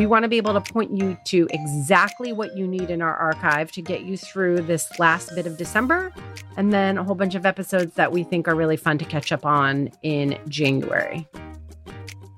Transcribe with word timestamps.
We 0.00 0.06
want 0.06 0.22
to 0.22 0.30
be 0.30 0.38
able 0.38 0.54
to 0.58 0.72
point 0.72 0.96
you 0.96 1.18
to 1.26 1.46
exactly 1.50 2.32
what 2.32 2.56
you 2.56 2.66
need 2.66 2.88
in 2.88 3.02
our 3.02 3.14
archive 3.16 3.70
to 3.72 3.82
get 3.82 4.00
you 4.00 4.16
through 4.16 4.62
this 4.62 4.98
last 4.98 5.34
bit 5.34 5.46
of 5.46 5.58
December, 5.58 6.10
and 6.56 6.72
then 6.72 6.96
a 6.96 7.04
whole 7.04 7.14
bunch 7.14 7.34
of 7.34 7.44
episodes 7.44 7.92
that 7.96 8.10
we 8.10 8.22
think 8.22 8.48
are 8.48 8.54
really 8.54 8.78
fun 8.78 8.96
to 8.96 9.04
catch 9.04 9.30
up 9.30 9.44
on 9.44 9.90
in 10.02 10.38
January. 10.48 11.28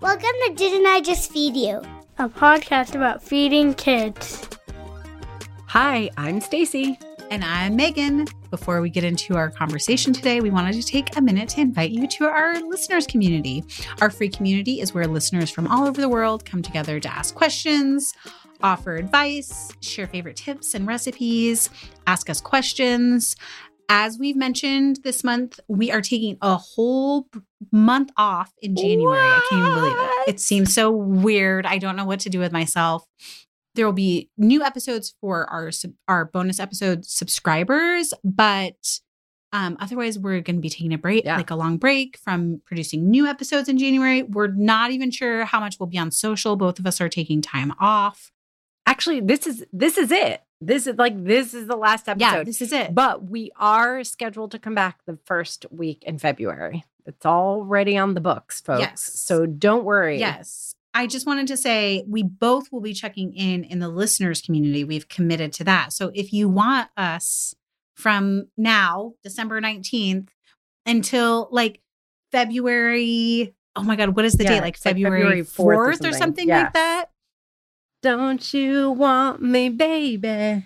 Welcome 0.01 0.33
to 0.47 0.55
Didn't 0.57 0.88
I 0.88 1.02
Just 1.02 1.30
Feed 1.30 1.55
You? 1.55 1.80
A 2.19 2.29
podcast 2.29 2.97
about 2.97 3.23
feeding 3.23 3.74
kids. 3.74 4.45
Hi, 5.69 6.10
I'm 6.16 6.41
Stacy. 6.41 6.99
And 7.30 7.45
I'm 7.45 7.77
Megan. 7.77 8.27
Before 8.52 8.83
we 8.83 8.91
get 8.91 9.02
into 9.02 9.34
our 9.34 9.48
conversation 9.48 10.12
today, 10.12 10.42
we 10.42 10.51
wanted 10.51 10.74
to 10.74 10.83
take 10.83 11.16
a 11.16 11.23
minute 11.23 11.48
to 11.48 11.62
invite 11.62 11.91
you 11.91 12.06
to 12.06 12.27
our 12.27 12.60
listeners 12.60 13.06
community. 13.06 13.65
Our 14.02 14.10
free 14.10 14.29
community 14.29 14.83
is 14.83 14.93
where 14.93 15.06
listeners 15.06 15.49
from 15.49 15.66
all 15.68 15.88
over 15.88 16.02
the 16.02 16.09
world 16.10 16.45
come 16.45 16.60
together 16.60 17.01
to 17.01 17.10
ask 17.10 17.35
questions, 17.35 18.13
offer 18.63 18.96
advice, 18.96 19.71
share 19.80 20.07
favorite 20.07 20.37
tips 20.37 20.74
and 20.74 20.87
recipes, 20.87 21.71
ask 22.07 22.29
us 22.29 22.43
questions. 22.43 23.37
As 23.88 24.18
we've 24.18 24.37
mentioned 24.37 24.98
this 25.02 25.24
month, 25.24 25.59
we 25.66 25.91
are 25.91 26.02
taking 26.02 26.37
a 26.43 26.59
whole 26.59 27.29
month 27.73 28.10
off 28.19 28.52
in 28.60 28.76
January. 28.76 29.16
What? 29.16 29.32
I 29.35 29.46
can't 29.48 29.66
even 29.66 29.74
believe 29.74 29.96
it. 29.96 30.29
It 30.29 30.41
seems 30.41 30.74
so 30.74 30.91
weird. 30.91 31.65
I 31.65 31.79
don't 31.79 31.96
know 31.96 32.04
what 32.04 32.21
to 32.21 32.29
do 32.29 32.38
with 32.38 32.52
myself 32.52 33.07
there 33.74 33.87
will 33.87 33.92
be 33.92 34.30
new 34.37 34.62
episodes 34.62 35.15
for 35.20 35.48
our 35.51 35.70
our 36.09 36.26
bonus 36.26 36.60
episode 36.60 37.04
subscribers, 37.04 38.12
but 38.23 39.01
um, 39.52 39.76
otherwise 39.80 40.18
we're 40.18 40.40
going 40.40 40.56
to 40.56 40.62
be 40.62 40.70
taking 40.70 40.95
a 40.95 40.98
break, 40.98 41.24
yeah. 41.24 41.37
like 41.37 41.51
a 41.51 41.56
long 41.56 41.76
break 41.76 42.16
from 42.16 42.62
producing 42.64 43.10
new 43.10 43.26
episodes 43.26 43.68
in 43.68 43.79
January. 43.79 44.23
We're 44.23 44.48
not 44.48 44.90
even 44.90 45.10
sure 45.10 45.45
how 45.45 45.60
much 45.60 45.79
we'll 45.79 45.88
be 45.88 45.98
on 45.98 46.10
social. 46.10 46.56
Both 46.56 46.79
of 46.79 46.87
us 46.87 47.01
are 47.01 47.09
taking 47.09 47.42
time 47.42 47.74
off. 47.79 48.32
Actually, 48.87 49.20
this 49.20 49.46
is 49.46 49.64
this 49.73 49.98
is 49.98 50.10
it. 50.10 50.42
This 50.60 50.86
is 50.86 50.96
like 50.96 51.24
this 51.24 51.54
is 51.54 51.66
the 51.66 51.76
last 51.76 52.09
episode. 52.09 52.24
Yeah, 52.24 52.45
this 52.45 52.62
is 52.62 52.73
it. 52.73 52.95
But 52.95 53.29
we 53.29 53.51
are 53.57 54.04
scheduled 54.04 54.52
to 54.52 54.59
come 54.59 54.74
back 54.74 55.01
the 55.07 55.18
first 55.24 55.66
week 55.70 56.02
in 56.04 56.18
February. 56.18 56.84
It's 57.04 57.26
already 57.26 57.98
on 57.98 58.14
the 58.14 58.20
books, 58.20 58.60
folks. 58.60 58.80
Yes. 58.80 59.02
So 59.02 59.45
don't 59.45 59.84
worry. 59.84 60.18
Yes. 60.18 60.76
I 60.95 61.07
just 61.07 61.26
wanted 61.26 61.46
to 61.48 61.57
say 61.57 62.04
we 62.07 62.23
both 62.23 62.71
will 62.71 62.80
be 62.80 62.93
checking 62.93 63.32
in 63.32 63.65
in 63.65 63.79
the 63.79 63.88
listeners 63.88 64.43
community. 64.43 64.84
We've 64.84 65.09
committed 65.09 65.53
to 65.54 65.65
that. 65.65 65.93
So 65.93 66.10
if 66.15 66.32
you 66.32 66.48
want 66.48 66.88
us 66.97 67.54
from 67.97 68.48
now, 68.56 69.15
December 69.22 69.60
19th, 69.60 70.28
until 70.84 71.48
like 71.50 71.81
February, 72.31 73.54
oh 73.76 73.82
my 73.82 73.97
God, 73.97 74.16
what 74.16 74.25
is 74.25 74.34
the 74.34 74.44
yeah, 74.44 74.50
date? 74.50 74.60
Like 74.60 74.76
February, 74.76 75.25
like 75.25 75.47
February 75.47 75.87
4th, 75.87 75.87
4th, 75.87 75.88
or 75.88 75.93
something, 75.94 76.09
or 76.09 76.12
something 76.12 76.48
like 76.48 76.72
that. 76.75 77.06
Don't 78.03 78.53
you 78.53 78.91
want 78.91 79.41
me, 79.41 79.69
baby? 79.69 80.19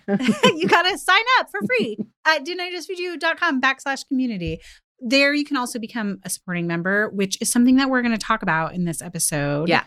you 0.08 0.68
got 0.68 0.82
to 0.82 0.98
sign 0.98 1.22
up 1.38 1.50
for 1.50 1.60
free 1.66 1.98
at 2.26 2.44
didntijustfeedyou.com 2.46 3.60
backslash 3.60 4.08
community 4.08 4.60
there 5.00 5.34
you 5.34 5.44
can 5.44 5.56
also 5.56 5.78
become 5.78 6.20
a 6.24 6.30
supporting 6.30 6.66
member, 6.66 7.08
which 7.10 7.38
is 7.40 7.50
something 7.50 7.76
that 7.76 7.90
we're 7.90 8.02
going 8.02 8.16
to 8.16 8.18
talk 8.18 8.42
about 8.42 8.74
in 8.74 8.84
this 8.84 9.02
episode. 9.02 9.68
Yeah. 9.68 9.84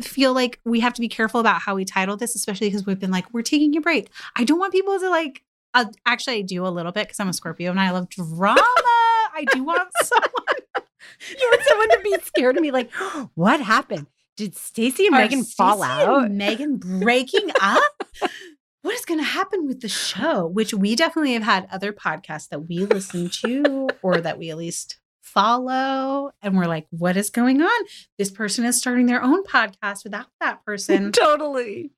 Feel 0.00 0.32
like 0.32 0.58
we 0.64 0.80
have 0.80 0.94
to 0.94 1.00
be 1.00 1.08
careful 1.08 1.40
about 1.40 1.60
how 1.60 1.74
we 1.74 1.84
title 1.84 2.16
this, 2.16 2.34
especially 2.34 2.68
because 2.68 2.86
we've 2.86 2.98
been 2.98 3.10
like, 3.10 3.32
we're 3.34 3.42
taking 3.42 3.76
a 3.76 3.80
break. 3.80 4.08
I 4.36 4.44
don't 4.44 4.58
want 4.58 4.72
people 4.72 4.98
to 4.98 5.10
like, 5.10 5.42
uh, 5.74 5.84
actually, 6.06 6.38
I 6.38 6.42
do 6.42 6.66
a 6.66 6.68
little 6.68 6.92
bit 6.92 7.06
because 7.06 7.20
I'm 7.20 7.28
a 7.28 7.32
Scorpio 7.32 7.70
and 7.70 7.78
I 7.78 7.90
love 7.90 8.08
drama. 8.08 8.60
I 8.60 9.44
do 9.52 9.62
want 9.62 9.88
someone. 10.02 10.86
you 11.38 11.48
want 11.50 11.62
someone 11.68 11.88
to 11.90 12.00
be 12.02 12.16
scared 12.24 12.56
of 12.56 12.62
me, 12.62 12.70
like, 12.70 12.90
what 13.34 13.60
happened? 13.60 14.06
Did 14.36 14.56
Stacy 14.56 15.06
and 15.06 15.16
Megan 15.16 15.44
fall 15.44 15.82
out? 15.82 16.30
Megan 16.30 16.78
breaking 16.78 17.50
up? 17.60 17.82
what 18.82 18.94
is 18.94 19.04
going 19.04 19.20
to 19.20 19.24
happen 19.24 19.66
with 19.66 19.80
the 19.80 19.88
show? 19.88 20.46
Which 20.46 20.72
we 20.72 20.96
definitely 20.96 21.34
have 21.34 21.42
had 21.42 21.68
other 21.70 21.92
podcasts 21.92 22.48
that 22.48 22.68
we 22.68 22.86
listen 22.86 23.28
to 23.44 23.88
or 24.02 24.20
that 24.20 24.38
we 24.38 24.50
at 24.50 24.56
least 24.56 24.98
follow. 25.22 26.30
And 26.42 26.56
we're 26.56 26.66
like, 26.66 26.86
what 26.90 27.16
is 27.16 27.30
going 27.30 27.60
on? 27.60 27.80
This 28.18 28.30
person 28.30 28.64
is 28.64 28.78
starting 28.78 29.06
their 29.06 29.22
own 29.22 29.44
podcast 29.44 30.04
without 30.04 30.26
that 30.40 30.64
person. 30.64 31.12
totally. 31.12 31.92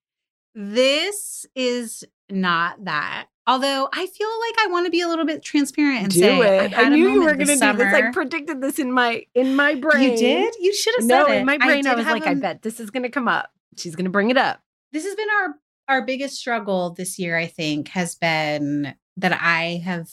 This 0.55 1.47
is 1.55 2.05
not 2.29 2.85
that. 2.85 3.29
Although 3.47 3.89
I 3.93 4.07
feel 4.07 4.29
like 4.29 4.55
I 4.61 4.67
want 4.71 4.87
to 4.87 4.91
be 4.91 5.01
a 5.01 5.09
little 5.09 5.25
bit 5.25 5.43
transparent 5.43 6.03
and 6.03 6.13
do 6.13 6.21
say 6.21 6.39
it. 6.67 6.75
I, 6.75 6.83
I 6.83 6.89
knew 6.91 7.09
you 7.09 7.23
were 7.23 7.35
going 7.35 7.47
to 7.47 7.57
do 7.57 7.73
this. 7.77 7.95
I 7.95 8.13
predicted 8.13 8.61
this 8.61 8.79
in 8.79 8.93
my 8.93 9.25
in 9.35 9.57
my 9.57 9.75
brain. 9.75 10.13
You 10.13 10.17
did? 10.17 10.55
You 10.61 10.73
should 10.73 10.95
have 10.99 11.07
said 11.07 11.09
no, 11.09 11.27
it. 11.27 11.39
in 11.39 11.47
my 11.47 11.59
brain 11.59 11.87
I, 11.87 11.93
I 11.93 11.95
was 11.97 12.07
like, 12.07 12.25
a... 12.25 12.31
I 12.31 12.35
bet 12.35 12.63
this 12.63 12.79
is 12.79 12.91
going 12.91 13.03
to 13.03 13.09
come 13.09 13.27
up. 13.27 13.51
She's 13.77 13.97
going 13.97 14.05
to 14.05 14.11
bring 14.11 14.31
it 14.31 14.37
up. 14.37 14.61
This 14.93 15.05
has 15.05 15.17
been 15.17 15.29
our 15.41 15.55
our 15.93 16.03
biggest 16.03 16.37
struggle 16.37 16.91
this 16.91 17.19
year, 17.19 17.37
I 17.37 17.47
think, 17.47 17.89
has 17.89 18.15
been 18.15 18.95
that 19.19 19.39
I 19.41 19.83
have 19.85 20.09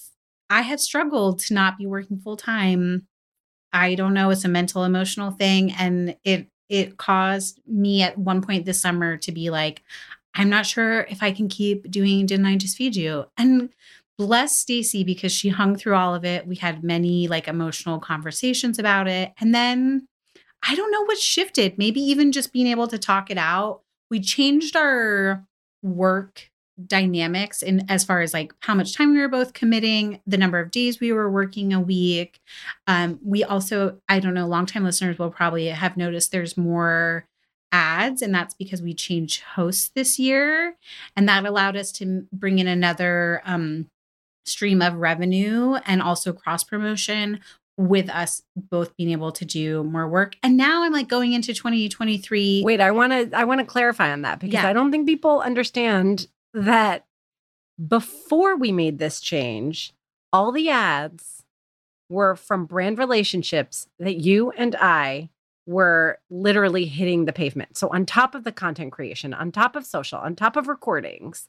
I 0.50 0.62
have 0.62 0.80
struggled 0.80 1.40
to 1.40 1.54
not 1.54 1.78
be 1.78 1.86
working 1.86 2.20
full 2.20 2.38
time. 2.38 3.08
I 3.72 3.96
don't 3.96 4.14
know, 4.14 4.30
it's 4.32 4.46
a 4.46 4.50
mental 4.50 4.84
emotional 4.84 5.32
thing 5.32 5.72
and 5.72 6.16
it 6.24 6.48
it 6.70 6.98
caused 6.98 7.60
me 7.66 8.04
at 8.04 8.18
one 8.18 8.42
point 8.42 8.66
this 8.66 8.82
summer 8.82 9.18
to 9.18 9.32
be 9.32 9.50
like 9.50 9.84
I'm 10.36 10.50
not 10.50 10.66
sure 10.66 11.02
if 11.02 11.24
I 11.24 11.32
can 11.32 11.50
keep 11.50 11.90
doing 11.90 12.26
didn't 12.26 12.46
I 12.46 12.58
just 12.58 12.78
feed 12.78 12.96
you? 12.96 13.26
And 13.38 13.70
bless 14.18 14.58
Stacy 14.58 15.04
because 15.04 15.32
she 15.32 15.50
hung 15.50 15.76
through 15.78 15.96
all 15.96 16.14
of 16.14 16.26
it. 16.26 16.46
We 16.46 16.58
had 16.58 16.84
many 16.84 17.28
like 17.28 17.48
emotional 17.48 18.00
conversations 18.00 18.78
about 18.78 19.08
it. 19.08 19.32
And 19.40 19.56
then 19.56 20.08
I 20.68 20.76
don't 20.76 20.92
know 20.92 21.04
what 21.06 21.18
shifted. 21.18 21.78
Maybe 21.78 22.02
even 22.02 22.32
just 22.34 22.52
being 22.52 22.68
able 22.68 22.88
to 22.88 22.98
talk 22.98 23.32
it 23.32 23.38
out. 23.38 23.82
We 24.12 24.20
changed 24.20 24.76
our 24.76 25.46
work 25.82 26.50
dynamics 26.88 27.62
and 27.62 27.84
as 27.90 28.04
far 28.04 28.22
as 28.22 28.34
like 28.34 28.54
how 28.62 28.74
much 28.74 28.96
time 28.96 29.12
we 29.12 29.20
were 29.20 29.28
both 29.28 29.54
committing 29.54 30.22
the 30.26 30.38
number 30.38 30.60
of 30.60 30.72
days 30.72 31.00
we 31.00 31.12
were 31.12 31.30
working 31.30 31.74
a 31.74 31.80
week. 31.80 32.40
Um, 32.88 33.20
we 33.24 33.44
also 33.44 33.98
i 34.08 34.20
don't 34.20 34.34
know 34.34 34.48
longtime 34.48 34.84
listeners 34.84 35.20
will 35.20 35.32
probably 35.32 35.68
have 35.68 35.98
noticed 35.98 36.32
there's 36.32 36.58
more 36.58 37.26
ads 37.72 38.22
and 38.22 38.34
that's 38.34 38.54
because 38.54 38.82
we 38.82 38.94
changed 38.94 39.42
hosts 39.42 39.92
this 39.94 40.18
year 40.18 40.76
and 41.16 41.28
that 41.28 41.46
allowed 41.46 41.76
us 41.76 41.92
to 41.92 42.26
bring 42.34 42.60
in 42.60 42.68
another 42.68 43.42
um, 43.46 43.88
stream 44.46 44.82
of 44.82 44.96
revenue 44.96 45.76
and 45.86 46.02
also 46.02 46.34
cross 46.34 46.64
promotion 46.64 47.40
with 47.80 48.10
us 48.10 48.44
both 48.58 48.96
being 48.98 49.12
able 49.12 49.32
to 49.32 49.46
do 49.46 49.86
more 49.86 50.06
work. 50.06 50.36
And 50.44 50.58
now 50.58 50.84
I'm 50.84 50.92
like 50.92 51.08
going 51.08 51.32
into 51.32 51.54
2023. 51.54 52.62
Wait, 52.66 52.82
I 52.82 52.92
want 52.92 53.14
to 53.14 53.36
I 53.36 53.46
want 53.46 53.62
to 53.62 53.66
clarify 53.66 54.12
on 54.12 54.24
that 54.24 54.42
because 54.42 54.56
yeah. 54.56 54.68
I 54.68 54.74
don't 54.74 54.92
think 54.92 55.08
people 55.08 55.40
understand 55.40 56.28
that 56.54 57.06
before 57.88 58.58
we 58.58 58.74
made 58.74 59.00
this 59.00 59.22
change, 59.22 59.94
all 60.34 60.52
the 60.52 60.70
ads 60.70 61.44
were 62.10 62.36
from 62.36 62.66
brand 62.66 63.00
relationships 63.00 63.88
that 63.98 64.18
you 64.18 64.52
and 64.52 64.76
I 64.76 65.30
were 65.66 66.20
literally 66.30 66.86
hitting 66.86 67.24
the 67.24 67.32
pavement. 67.32 67.78
So 67.78 67.88
on 67.94 68.06
top 68.06 68.36
of 68.36 68.44
the 68.44 68.52
content 68.52 68.92
creation, 68.92 69.34
on 69.34 69.54
top 69.54 69.78
of 69.78 69.86
social, 69.86 70.20
on 70.20 70.36
top 70.36 70.58
of 70.58 70.68
recordings, 70.68 71.48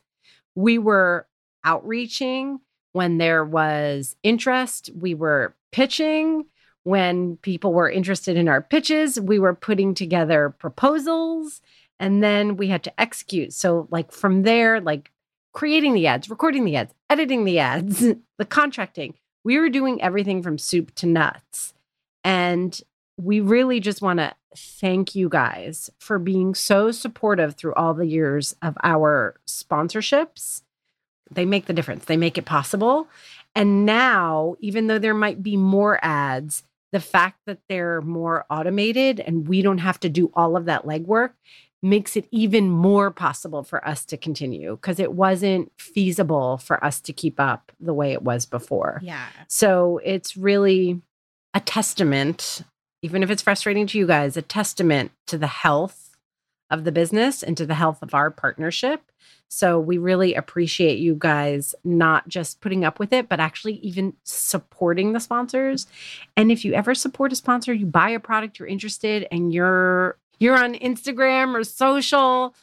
we 0.54 0.78
were 0.78 1.26
outreaching 1.64 2.60
when 2.92 3.18
there 3.18 3.44
was 3.44 4.14
interest, 4.22 4.90
we 4.94 5.14
were 5.14 5.54
pitching. 5.70 6.46
When 6.82 7.36
people 7.38 7.74
were 7.74 7.90
interested 7.90 8.36
in 8.36 8.48
our 8.48 8.62
pitches, 8.62 9.20
we 9.20 9.38
were 9.38 9.54
putting 9.54 9.94
together 9.94 10.54
proposals 10.58 11.60
and 11.98 12.22
then 12.22 12.56
we 12.56 12.68
had 12.68 12.82
to 12.84 13.00
execute. 13.00 13.52
So, 13.52 13.86
like, 13.90 14.10
from 14.10 14.42
there, 14.42 14.80
like 14.80 15.12
creating 15.52 15.92
the 15.92 16.06
ads, 16.06 16.30
recording 16.30 16.64
the 16.64 16.76
ads, 16.76 16.94
editing 17.10 17.44
the 17.44 17.58
ads, 17.58 18.00
the 18.38 18.44
contracting, 18.44 19.14
we 19.44 19.58
were 19.58 19.68
doing 19.68 20.02
everything 20.02 20.42
from 20.42 20.58
soup 20.58 20.94
to 20.96 21.06
nuts. 21.06 21.74
And 22.24 22.78
we 23.18 23.40
really 23.40 23.80
just 23.80 24.00
want 24.00 24.18
to 24.18 24.34
thank 24.56 25.14
you 25.14 25.28
guys 25.28 25.90
for 25.98 26.18
being 26.18 26.54
so 26.54 26.90
supportive 26.90 27.54
through 27.54 27.74
all 27.74 27.94
the 27.94 28.06
years 28.06 28.54
of 28.62 28.76
our 28.82 29.38
sponsorships. 29.46 30.62
They 31.30 31.44
make 31.44 31.66
the 31.66 31.72
difference, 31.72 32.06
they 32.06 32.16
make 32.16 32.38
it 32.38 32.44
possible. 32.44 33.08
And 33.54 33.84
now, 33.84 34.56
even 34.60 34.86
though 34.86 34.98
there 34.98 35.14
might 35.14 35.42
be 35.42 35.56
more 35.56 35.98
ads, 36.02 36.62
the 36.92 37.00
fact 37.00 37.40
that 37.46 37.60
they're 37.68 38.00
more 38.00 38.44
automated 38.50 39.20
and 39.20 39.48
we 39.48 39.62
don't 39.62 39.78
have 39.78 40.00
to 40.00 40.08
do 40.08 40.30
all 40.34 40.56
of 40.56 40.64
that 40.66 40.84
legwork 40.84 41.30
makes 41.82 42.16
it 42.16 42.26
even 42.30 42.68
more 42.68 43.10
possible 43.10 43.62
for 43.62 43.86
us 43.86 44.04
to 44.04 44.16
continue 44.16 44.76
because 44.76 45.00
it 45.00 45.12
wasn't 45.12 45.72
feasible 45.78 46.58
for 46.58 46.82
us 46.84 47.00
to 47.00 47.12
keep 47.12 47.40
up 47.40 47.72
the 47.80 47.94
way 47.94 48.12
it 48.12 48.22
was 48.22 48.44
before. 48.44 49.00
Yeah. 49.02 49.24
So 49.48 50.00
it's 50.04 50.36
really 50.36 51.00
a 51.54 51.60
testament, 51.60 52.62
even 53.02 53.22
if 53.22 53.30
it's 53.30 53.42
frustrating 53.42 53.86
to 53.88 53.98
you 53.98 54.06
guys, 54.06 54.36
a 54.36 54.42
testament 54.42 55.12
to 55.28 55.38
the 55.38 55.46
health 55.46 56.16
of 56.70 56.84
the 56.84 56.92
business 56.92 57.42
and 57.42 57.56
to 57.56 57.66
the 57.66 57.74
health 57.74 58.02
of 58.02 58.14
our 58.14 58.30
partnership. 58.30 59.09
So 59.48 59.80
we 59.80 59.98
really 59.98 60.34
appreciate 60.34 60.98
you 61.00 61.16
guys 61.18 61.74
not 61.82 62.28
just 62.28 62.60
putting 62.60 62.84
up 62.84 63.00
with 63.00 63.12
it, 63.12 63.28
but 63.28 63.40
actually 63.40 63.74
even 63.76 64.14
supporting 64.22 65.12
the 65.12 65.20
sponsors. 65.20 65.88
And 66.36 66.52
if 66.52 66.64
you 66.64 66.72
ever 66.72 66.94
support 66.94 67.32
a 67.32 67.36
sponsor, 67.36 67.72
you 67.72 67.86
buy 67.86 68.10
a 68.10 68.20
product 68.20 68.58
you're 68.58 68.68
interested 68.68 69.26
and 69.32 69.52
you're 69.52 70.16
you're 70.38 70.56
on 70.56 70.74
Instagram 70.74 71.54
or 71.54 71.64
social, 71.64 72.54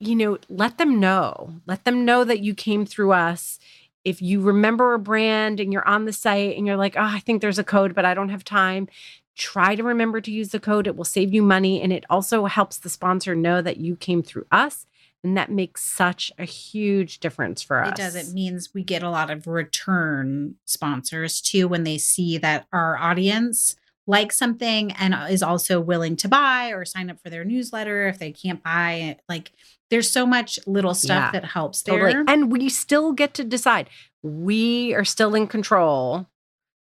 you 0.00 0.16
know, 0.16 0.38
let 0.48 0.78
them 0.78 0.98
know. 0.98 1.54
Let 1.66 1.84
them 1.84 2.04
know 2.04 2.24
that 2.24 2.40
you 2.40 2.54
came 2.54 2.86
through 2.86 3.12
us. 3.12 3.58
If 4.04 4.22
you 4.22 4.40
remember 4.40 4.94
a 4.94 4.98
brand 4.98 5.60
and 5.60 5.72
you're 5.72 5.86
on 5.86 6.06
the 6.06 6.12
site 6.12 6.56
and 6.56 6.66
you're 6.66 6.76
like, 6.76 6.96
oh, 6.96 7.02
I 7.02 7.18
think 7.18 7.42
there's 7.42 7.58
a 7.58 7.64
code, 7.64 7.94
but 7.94 8.04
I 8.04 8.14
don't 8.14 8.30
have 8.30 8.44
time, 8.44 8.88
try 9.36 9.74
to 9.74 9.82
remember 9.82 10.20
to 10.20 10.30
use 10.30 10.50
the 10.50 10.60
code. 10.60 10.86
It 10.86 10.96
will 10.96 11.04
save 11.04 11.34
you 11.34 11.42
money. 11.42 11.82
And 11.82 11.92
it 11.92 12.04
also 12.08 12.46
helps 12.46 12.78
the 12.78 12.88
sponsor 12.88 13.34
know 13.34 13.60
that 13.60 13.76
you 13.76 13.96
came 13.96 14.22
through 14.22 14.46
us. 14.50 14.86
And 15.24 15.36
that 15.36 15.50
makes 15.50 15.82
such 15.82 16.32
a 16.38 16.44
huge 16.44 17.18
difference 17.18 17.60
for 17.60 17.82
us. 17.82 17.90
It 17.90 17.96
does. 17.96 18.14
It 18.14 18.32
means 18.32 18.72
we 18.72 18.84
get 18.84 19.02
a 19.02 19.10
lot 19.10 19.30
of 19.30 19.46
return 19.46 20.54
sponsors 20.64 21.40
too 21.40 21.66
when 21.66 21.84
they 21.84 21.98
see 21.98 22.38
that 22.38 22.66
our 22.72 22.96
audience 22.96 23.76
like 24.08 24.32
something 24.32 24.90
and 24.92 25.14
is 25.30 25.42
also 25.42 25.78
willing 25.80 26.16
to 26.16 26.28
buy 26.28 26.70
or 26.70 26.84
sign 26.84 27.10
up 27.10 27.20
for 27.22 27.28
their 27.28 27.44
newsletter 27.44 28.08
if 28.08 28.18
they 28.18 28.32
can't 28.32 28.62
buy 28.62 28.94
it. 28.94 29.20
Like 29.28 29.52
there's 29.90 30.10
so 30.10 30.24
much 30.24 30.58
little 30.66 30.94
stuff 30.94 31.32
yeah, 31.34 31.40
that 31.40 31.44
helps 31.44 31.82
totally. 31.82 32.12
there. 32.12 32.24
And 32.26 32.50
we 32.50 32.70
still 32.70 33.12
get 33.12 33.34
to 33.34 33.44
decide. 33.44 33.90
We 34.22 34.94
are 34.94 35.04
still 35.04 35.34
in 35.34 35.46
control. 35.46 36.26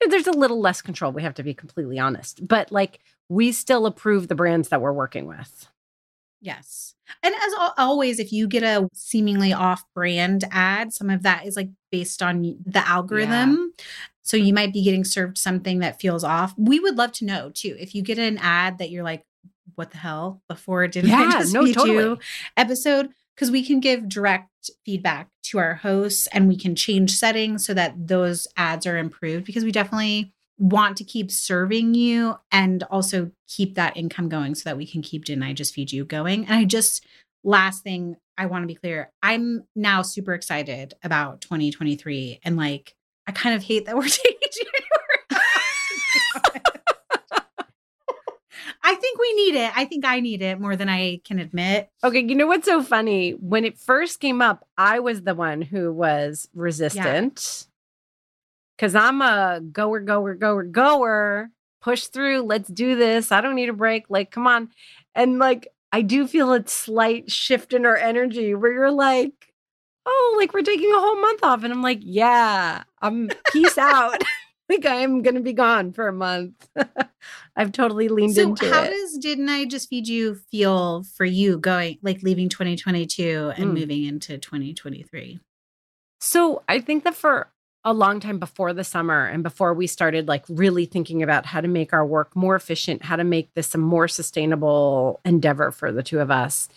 There's 0.06 0.26
a 0.26 0.32
little 0.32 0.60
less 0.60 0.82
control, 0.82 1.12
we 1.12 1.22
have 1.22 1.34
to 1.34 1.42
be 1.42 1.54
completely 1.54 1.98
honest. 1.98 2.46
But 2.46 2.72
like 2.72 2.98
we 3.28 3.52
still 3.52 3.86
approve 3.86 4.26
the 4.28 4.34
brands 4.34 4.68
that 4.68 4.80
we're 4.80 4.92
working 4.92 5.26
with. 5.26 5.68
Yes. 6.44 6.94
And 7.22 7.34
as 7.34 7.72
always, 7.78 8.18
if 8.18 8.30
you 8.30 8.46
get 8.46 8.62
a 8.62 8.86
seemingly 8.92 9.54
off 9.54 9.82
brand 9.94 10.44
ad, 10.50 10.92
some 10.92 11.08
of 11.08 11.22
that 11.22 11.46
is 11.46 11.56
like 11.56 11.70
based 11.90 12.22
on 12.22 12.58
the 12.66 12.86
algorithm. 12.86 13.72
Yeah. 13.78 13.84
So 14.22 14.36
you 14.36 14.52
might 14.52 14.72
be 14.72 14.84
getting 14.84 15.04
served 15.04 15.38
something 15.38 15.78
that 15.78 16.00
feels 16.00 16.22
off. 16.22 16.54
We 16.58 16.80
would 16.80 16.96
love 16.96 17.12
to 17.12 17.24
know 17.24 17.50
too. 17.50 17.76
If 17.80 17.94
you 17.94 18.02
get 18.02 18.18
an 18.18 18.36
ad 18.38 18.76
that 18.78 18.90
you're 18.90 19.04
like, 19.04 19.24
what 19.74 19.90
the 19.90 19.96
hell? 19.96 20.42
Before 20.46 20.84
it 20.84 20.92
didn't 20.92 21.10
yeah, 21.10 21.28
I 21.28 21.30
just 21.32 21.54
no, 21.54 21.64
totally. 21.66 21.94
you 21.94 22.18
episode? 22.58 23.08
Because 23.34 23.50
we 23.50 23.64
can 23.64 23.80
give 23.80 24.06
direct 24.06 24.70
feedback 24.84 25.30
to 25.44 25.58
our 25.58 25.74
hosts 25.74 26.26
and 26.28 26.46
we 26.46 26.58
can 26.58 26.76
change 26.76 27.16
settings 27.16 27.64
so 27.64 27.72
that 27.72 28.06
those 28.06 28.46
ads 28.58 28.86
are 28.86 28.98
improved 28.98 29.46
because 29.46 29.64
we 29.64 29.72
definitely 29.72 30.33
want 30.58 30.96
to 30.98 31.04
keep 31.04 31.30
serving 31.30 31.94
you 31.94 32.36
and 32.52 32.82
also 32.84 33.30
keep 33.48 33.74
that 33.74 33.96
income 33.96 34.28
going 34.28 34.54
so 34.54 34.62
that 34.64 34.76
we 34.76 34.86
can 34.86 35.02
keep 35.02 35.24
Didn't 35.24 35.42
I 35.42 35.52
Just 35.52 35.74
Feed 35.74 35.92
You 35.92 36.04
going. 36.04 36.46
And 36.46 36.54
I 36.54 36.64
just, 36.64 37.04
last 37.42 37.82
thing 37.82 38.16
I 38.38 38.46
want 38.46 38.62
to 38.62 38.66
be 38.66 38.74
clear, 38.74 39.10
I'm 39.22 39.64
now 39.74 40.02
super 40.02 40.34
excited 40.34 40.94
about 41.02 41.40
2023 41.40 42.40
and 42.44 42.56
like, 42.56 42.94
I 43.26 43.32
kind 43.32 43.54
of 43.54 43.62
hate 43.62 43.86
that 43.86 43.96
we're 43.96 44.02
taking 44.08 44.38
January. 44.52 44.84
I 48.86 48.94
think 48.96 49.18
we 49.18 49.32
need 49.34 49.54
it. 49.54 49.72
I 49.74 49.86
think 49.86 50.04
I 50.04 50.20
need 50.20 50.42
it 50.42 50.60
more 50.60 50.76
than 50.76 50.90
I 50.90 51.20
can 51.24 51.38
admit. 51.38 51.88
Okay, 52.04 52.22
you 52.22 52.34
know 52.34 52.46
what's 52.46 52.66
so 52.66 52.82
funny? 52.82 53.30
When 53.32 53.64
it 53.64 53.78
first 53.78 54.20
came 54.20 54.42
up, 54.42 54.68
I 54.76 55.00
was 55.00 55.22
the 55.22 55.34
one 55.34 55.62
who 55.62 55.90
was 55.90 56.48
resistant. 56.54 57.66
Yeah. 58.78 58.86
Cause 58.86 58.94
I'm 58.94 59.22
a 59.22 59.60
goer, 59.60 60.00
goer, 60.00 60.34
goer, 60.34 60.64
goer. 60.64 61.50
Push 61.80 62.06
through. 62.06 62.42
Let's 62.42 62.68
do 62.68 62.96
this. 62.96 63.30
I 63.30 63.40
don't 63.40 63.56
need 63.56 63.68
a 63.68 63.74
break. 63.74 64.06
Like, 64.08 64.30
come 64.30 64.46
on. 64.46 64.70
And 65.14 65.38
like, 65.38 65.68
I 65.92 66.02
do 66.02 66.26
feel 66.26 66.52
a 66.52 66.66
slight 66.66 67.30
shift 67.30 67.72
in 67.72 67.86
our 67.86 67.96
energy 67.96 68.54
where 68.54 68.72
you're 68.72 68.90
like, 68.90 69.52
oh, 70.06 70.34
like 70.38 70.52
we're 70.52 70.62
taking 70.62 70.90
a 70.90 70.98
whole 70.98 71.20
month 71.20 71.44
off. 71.44 71.62
And 71.62 71.72
I'm 71.72 71.82
like, 71.82 72.00
yeah, 72.02 72.84
I'm 73.00 73.30
peace 73.52 73.78
out. 73.78 74.22
like 74.68 74.86
I'm 74.86 75.22
gonna 75.22 75.40
be 75.40 75.52
gone 75.52 75.92
for 75.92 76.08
a 76.08 76.12
month. 76.12 76.68
I've 77.56 77.72
totally 77.72 78.08
leaned 78.08 78.34
so 78.34 78.42
into 78.42 78.64
how 78.64 78.82
it. 78.82 78.84
How 78.86 78.90
does 78.90 79.18
didn't 79.18 79.48
I 79.48 79.64
just 79.66 79.88
feed 79.88 80.08
you 80.08 80.36
feel 80.50 81.04
for 81.16 81.24
you 81.24 81.58
going 81.58 81.98
like 82.02 82.22
leaving 82.22 82.48
2022 82.48 83.52
and 83.56 83.66
mm. 83.66 83.74
moving 83.74 84.04
into 84.04 84.38
2023? 84.38 85.38
So 86.20 86.62
I 86.68 86.80
think 86.80 87.04
that 87.04 87.14
for 87.14 87.52
a 87.84 87.92
long 87.92 88.18
time 88.20 88.38
before 88.38 88.72
the 88.72 88.84
summer 88.84 89.26
and 89.26 89.42
before 89.42 89.74
we 89.74 89.86
started 89.86 90.26
like 90.26 90.44
really 90.48 90.86
thinking 90.86 91.22
about 91.22 91.46
how 91.46 91.60
to 91.60 91.68
make 91.68 91.92
our 91.92 92.04
work 92.04 92.34
more 92.34 92.56
efficient, 92.56 93.04
how 93.04 93.16
to 93.16 93.24
make 93.24 93.52
this 93.54 93.74
a 93.74 93.78
more 93.78 94.08
sustainable 94.08 95.20
endeavor 95.24 95.70
for 95.70 95.92
the 95.92 96.02
two 96.02 96.20
of 96.20 96.30
us 96.30 96.68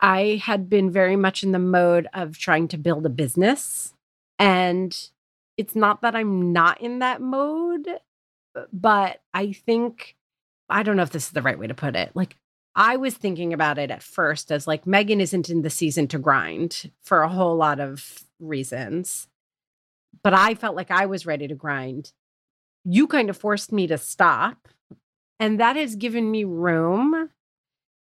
I 0.00 0.40
had 0.44 0.68
been 0.68 0.90
very 0.90 1.16
much 1.16 1.42
in 1.42 1.52
the 1.52 1.58
mode 1.58 2.08
of 2.12 2.38
trying 2.38 2.68
to 2.68 2.78
build 2.78 3.06
a 3.06 3.10
business. 3.10 3.94
And 4.38 4.96
it's 5.56 5.74
not 5.74 6.02
that 6.02 6.14
I'm 6.14 6.52
not 6.52 6.80
in 6.80 6.98
that 6.98 7.20
mode, 7.20 7.88
but 8.72 9.20
I 9.32 9.52
think, 9.52 10.16
I 10.68 10.82
don't 10.82 10.96
know 10.96 11.02
if 11.02 11.10
this 11.10 11.26
is 11.26 11.32
the 11.32 11.42
right 11.42 11.58
way 11.58 11.66
to 11.66 11.74
put 11.74 11.96
it. 11.96 12.10
Like, 12.14 12.36
I 12.74 12.96
was 12.96 13.14
thinking 13.14 13.54
about 13.54 13.78
it 13.78 13.90
at 13.90 14.02
first 14.02 14.52
as 14.52 14.66
like 14.66 14.86
Megan 14.86 15.20
isn't 15.22 15.48
in 15.48 15.62
the 15.62 15.70
season 15.70 16.08
to 16.08 16.18
grind 16.18 16.90
for 17.02 17.22
a 17.22 17.28
whole 17.28 17.56
lot 17.56 17.80
of 17.80 18.24
reasons. 18.38 19.28
But 20.22 20.34
I 20.34 20.54
felt 20.54 20.76
like 20.76 20.90
I 20.90 21.06
was 21.06 21.26
ready 21.26 21.48
to 21.48 21.54
grind. 21.54 22.12
You 22.84 23.06
kind 23.06 23.30
of 23.30 23.36
forced 23.36 23.72
me 23.72 23.86
to 23.86 23.98
stop. 23.98 24.68
And 25.38 25.60
that 25.60 25.76
has 25.76 25.96
given 25.96 26.30
me 26.30 26.44
room 26.44 27.30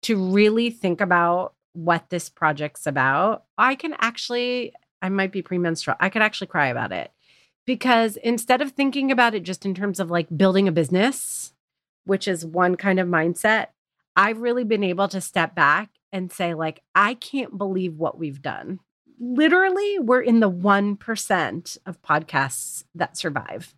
to 0.03 0.17
really 0.17 0.69
think 0.69 0.99
about 0.99 1.53
what 1.73 2.09
this 2.09 2.29
project's 2.29 2.85
about, 2.85 3.45
I 3.57 3.75
can 3.75 3.95
actually, 3.99 4.73
I 5.01 5.09
might 5.09 5.31
be 5.31 5.41
premenstrual. 5.41 5.95
I 5.99 6.09
could 6.09 6.21
actually 6.21 6.47
cry 6.47 6.67
about 6.67 6.91
it 6.91 7.11
because 7.65 8.17
instead 8.17 8.61
of 8.61 8.71
thinking 8.71 9.11
about 9.11 9.35
it 9.35 9.43
just 9.43 9.65
in 9.65 9.73
terms 9.73 9.99
of 9.99 10.11
like 10.11 10.35
building 10.35 10.67
a 10.67 10.71
business, 10.71 11.53
which 12.05 12.27
is 12.27 12.45
one 12.45 12.75
kind 12.75 12.99
of 12.99 13.07
mindset, 13.07 13.67
I've 14.15 14.39
really 14.39 14.63
been 14.63 14.83
able 14.83 15.07
to 15.09 15.21
step 15.21 15.55
back 15.55 15.89
and 16.11 16.31
say, 16.31 16.53
like, 16.53 16.81
I 16.93 17.13
can't 17.13 17.57
believe 17.57 17.95
what 17.95 18.17
we've 18.17 18.41
done. 18.41 18.79
Literally, 19.23 19.99
we're 19.99 20.21
in 20.21 20.39
the 20.39 20.49
1% 20.49 21.77
of 21.85 22.01
podcasts 22.01 22.83
that 22.95 23.15
survive. 23.15 23.75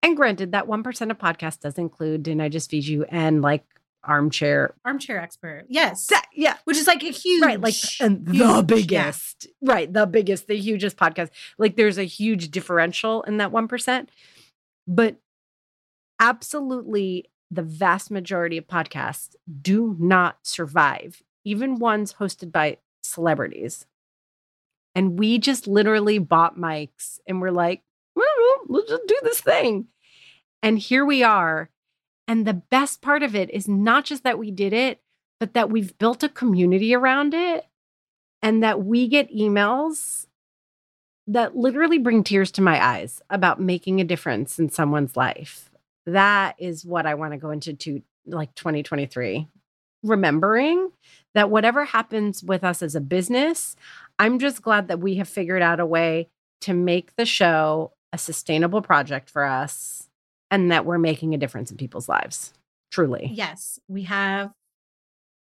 And 0.00 0.16
granted, 0.16 0.52
that 0.52 0.68
1% 0.68 1.10
of 1.10 1.18
podcasts 1.18 1.58
does 1.58 1.76
include 1.76 2.22
Didn't 2.22 2.40
I 2.40 2.48
Just 2.48 2.70
Feed 2.70 2.84
You 2.84 3.04
and 3.08 3.42
like 3.42 3.64
armchair 4.04 4.72
armchair 4.84 5.20
expert. 5.20 5.64
Yes. 5.68 6.06
That, 6.06 6.26
yeah. 6.32 6.56
Which 6.62 6.76
is 6.76 6.86
like 6.86 7.02
a 7.02 7.10
huge 7.10 7.42
right 7.42 7.60
like 7.60 7.74
and 8.00 8.24
the 8.24 8.62
biggest 8.64 9.48
yeah. 9.60 9.72
right 9.72 9.92
the 9.92 10.06
biggest 10.06 10.46
the 10.46 10.56
hugest 10.56 10.96
podcast. 10.96 11.30
Like 11.58 11.74
there's 11.74 11.98
a 11.98 12.04
huge 12.04 12.52
differential 12.52 13.22
in 13.24 13.38
that 13.38 13.50
1% 13.50 14.06
but 14.86 15.16
absolutely 16.20 17.30
the 17.50 17.62
vast 17.62 18.10
majority 18.10 18.56
of 18.56 18.66
podcasts 18.66 19.34
do 19.60 19.96
not 19.98 20.38
survive 20.42 21.22
even 21.44 21.78
ones 21.78 22.14
hosted 22.14 22.50
by 22.50 22.78
celebrities 23.02 23.86
and 24.96 25.16
we 25.16 25.38
just 25.38 25.68
literally 25.68 26.18
bought 26.18 26.58
mics 26.58 27.20
and 27.28 27.40
we're 27.40 27.52
like 27.52 27.82
well, 28.16 28.26
let's 28.66 28.90
just 28.90 29.06
do 29.06 29.18
this 29.22 29.40
thing 29.40 29.86
and 30.62 30.78
here 30.78 31.04
we 31.04 31.22
are 31.22 31.70
and 32.28 32.46
the 32.46 32.54
best 32.54 33.02
part 33.02 33.22
of 33.22 33.34
it 33.34 33.50
is 33.50 33.68
not 33.68 34.04
just 34.04 34.24
that 34.24 34.38
we 34.38 34.50
did 34.50 34.72
it, 34.72 35.00
but 35.38 35.54
that 35.54 35.70
we've 35.70 35.96
built 35.98 36.22
a 36.22 36.28
community 36.28 36.94
around 36.94 37.34
it 37.34 37.66
and 38.42 38.62
that 38.62 38.84
we 38.84 39.06
get 39.08 39.34
emails 39.34 40.26
that 41.28 41.56
literally 41.56 41.98
bring 41.98 42.22
tears 42.22 42.50
to 42.52 42.62
my 42.62 42.84
eyes 42.84 43.20
about 43.30 43.60
making 43.60 44.00
a 44.00 44.04
difference 44.04 44.58
in 44.58 44.70
someone's 44.70 45.16
life. 45.16 45.70
That 46.06 46.54
is 46.58 46.84
what 46.84 47.06
I 47.06 47.14
want 47.14 47.32
to 47.32 47.38
go 47.38 47.50
into 47.50 47.74
to 47.74 48.02
like 48.26 48.54
2023. 48.54 49.48
Remembering 50.02 50.90
that 51.34 51.50
whatever 51.50 51.84
happens 51.84 52.42
with 52.42 52.62
us 52.62 52.80
as 52.82 52.94
a 52.94 53.00
business, 53.00 53.76
I'm 54.18 54.38
just 54.38 54.62
glad 54.62 54.88
that 54.88 55.00
we 55.00 55.16
have 55.16 55.28
figured 55.28 55.62
out 55.62 55.80
a 55.80 55.86
way 55.86 56.28
to 56.62 56.74
make 56.74 57.14
the 57.16 57.26
show 57.26 57.92
a 58.12 58.18
sustainable 58.18 58.82
project 58.82 59.30
for 59.30 59.44
us 59.44 60.08
and 60.50 60.70
that 60.72 60.86
we're 60.86 60.98
making 60.98 61.34
a 61.34 61.38
difference 61.38 61.70
in 61.70 61.76
people's 61.76 62.08
lives. 62.08 62.52
Truly. 62.90 63.30
Yes, 63.32 63.78
we 63.88 64.04
have 64.04 64.52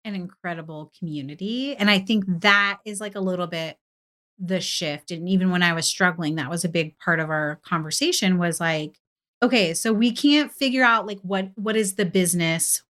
an 0.06 0.16
incredible 0.16 0.92
community. 0.98 1.76
And 1.76 1.90
I 1.90 2.00
think 2.00 2.24
that 2.42 2.80
is 2.86 3.02
like 3.02 3.16
a 3.16 3.20
little 3.20 3.48
bit 3.48 3.78
the 4.40 4.60
shift 4.60 5.12
and 5.12 5.30
even 5.30 5.52
when 5.52 5.62
I 5.62 5.74
was 5.74 5.86
struggling, 5.86 6.36
that 6.36 6.50
was 6.50 6.66
a 6.66 6.70
big 6.70 6.98
part 6.98 7.20
of 7.20 7.30
our 7.30 7.60
conversation 7.64 8.40
was 8.40 8.60
like, 8.60 8.98
okay, 9.44 9.74
so 9.74 9.94
we 9.94 10.12
can't 10.12 10.52
figure 10.52 10.84
out 10.84 11.06
like 11.06 11.20
what 11.22 11.50
what 11.56 11.76
is 11.76 11.96
the 11.96 12.06
business 12.06 12.84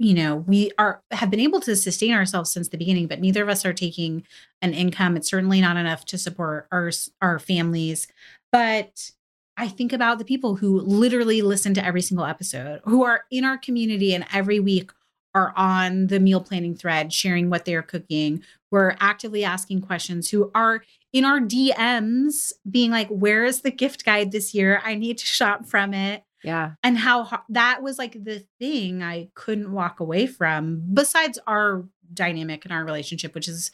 you 0.00 0.14
know 0.14 0.36
we 0.36 0.70
are 0.78 1.02
have 1.10 1.30
been 1.30 1.40
able 1.40 1.60
to 1.60 1.76
sustain 1.76 2.14
ourselves 2.14 2.50
since 2.50 2.70
the 2.70 2.78
beginning 2.78 3.06
but 3.06 3.20
neither 3.20 3.42
of 3.42 3.50
us 3.50 3.66
are 3.66 3.74
taking 3.74 4.24
an 4.62 4.74
income. 4.74 5.16
It's 5.16 5.28
certainly 5.28 5.60
not 5.60 5.76
enough 5.76 6.04
to 6.06 6.18
support 6.18 6.66
our 6.72 6.90
our 7.22 7.38
families. 7.38 8.08
But 8.50 9.12
i 9.56 9.68
think 9.68 9.92
about 9.92 10.18
the 10.18 10.24
people 10.24 10.56
who 10.56 10.80
literally 10.80 11.42
listen 11.42 11.74
to 11.74 11.84
every 11.84 12.00
single 12.00 12.24
episode 12.24 12.80
who 12.84 13.04
are 13.04 13.24
in 13.30 13.44
our 13.44 13.58
community 13.58 14.14
and 14.14 14.24
every 14.32 14.58
week 14.58 14.90
are 15.34 15.52
on 15.56 16.06
the 16.06 16.18
meal 16.18 16.40
planning 16.40 16.74
thread 16.74 17.12
sharing 17.12 17.50
what 17.50 17.64
they're 17.64 17.82
cooking. 17.82 18.42
We're 18.70 18.96
actively 19.00 19.44
asking 19.44 19.82
questions 19.82 20.30
who 20.30 20.50
are 20.54 20.82
in 21.12 21.24
our 21.24 21.40
dms 21.40 22.52
being 22.70 22.90
like 22.90 23.08
where 23.08 23.44
is 23.44 23.60
the 23.60 23.70
gift 23.70 24.04
guide 24.04 24.32
this 24.32 24.54
year? 24.54 24.80
I 24.84 24.94
need 24.94 25.18
to 25.18 25.26
shop 25.26 25.66
from 25.66 25.92
it 25.92 26.24
yeah. 26.42 26.72
And 26.82 26.98
how 26.98 27.42
that 27.50 27.82
was 27.82 27.98
like 27.98 28.24
the 28.24 28.44
thing 28.58 29.02
I 29.02 29.28
couldn't 29.34 29.72
walk 29.72 30.00
away 30.00 30.26
from, 30.26 30.82
besides 30.92 31.38
our 31.46 31.84
dynamic 32.12 32.64
in 32.64 32.72
our 32.72 32.84
relationship, 32.84 33.34
which 33.34 33.48
is 33.48 33.70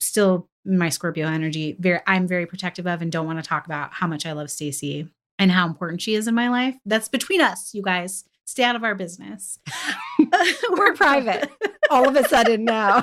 still 0.00 0.48
my 0.64 0.88
Scorpio 0.88 1.26
energy. 1.26 1.76
Very, 1.78 2.00
I'm 2.06 2.26
very 2.26 2.46
protective 2.46 2.86
of 2.86 3.02
and 3.02 3.10
don't 3.10 3.26
want 3.26 3.42
to 3.42 3.48
talk 3.48 3.66
about 3.66 3.92
how 3.92 4.06
much 4.06 4.26
I 4.26 4.32
love 4.32 4.50
Stacy 4.50 5.08
and 5.38 5.52
how 5.52 5.66
important 5.66 6.02
she 6.02 6.14
is 6.14 6.26
in 6.26 6.34
my 6.34 6.48
life. 6.48 6.76
That's 6.84 7.08
between 7.08 7.40
us, 7.40 7.74
you 7.74 7.82
guys. 7.82 8.24
Stay 8.44 8.64
out 8.64 8.76
of 8.76 8.84
our 8.84 8.94
business. 8.94 9.58
We're 10.70 10.94
private. 10.94 11.50
All 11.90 12.08
of 12.08 12.16
a 12.16 12.26
sudden 12.28 12.64
now. 12.64 12.98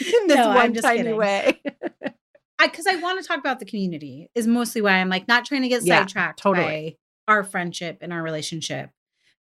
In 0.00 0.26
this 0.28 0.36
no, 0.36 0.48
one 0.48 0.72
tiny 0.74 0.98
kidding. 0.98 1.16
way. 1.16 1.60
because 2.62 2.86
I, 2.86 2.92
I 2.92 2.96
want 2.96 3.20
to 3.20 3.26
talk 3.26 3.38
about 3.38 3.58
the 3.58 3.64
community 3.64 4.30
is 4.34 4.46
mostly 4.46 4.80
why 4.80 4.92
I'm 4.92 5.08
like 5.08 5.26
not 5.26 5.44
trying 5.44 5.62
to 5.62 5.68
get 5.68 5.82
yeah, 5.82 6.00
sidetracked 6.00 6.38
totally 6.38 6.99
our 7.30 7.44
friendship 7.44 7.98
and 8.00 8.12
our 8.12 8.22
relationship 8.22 8.90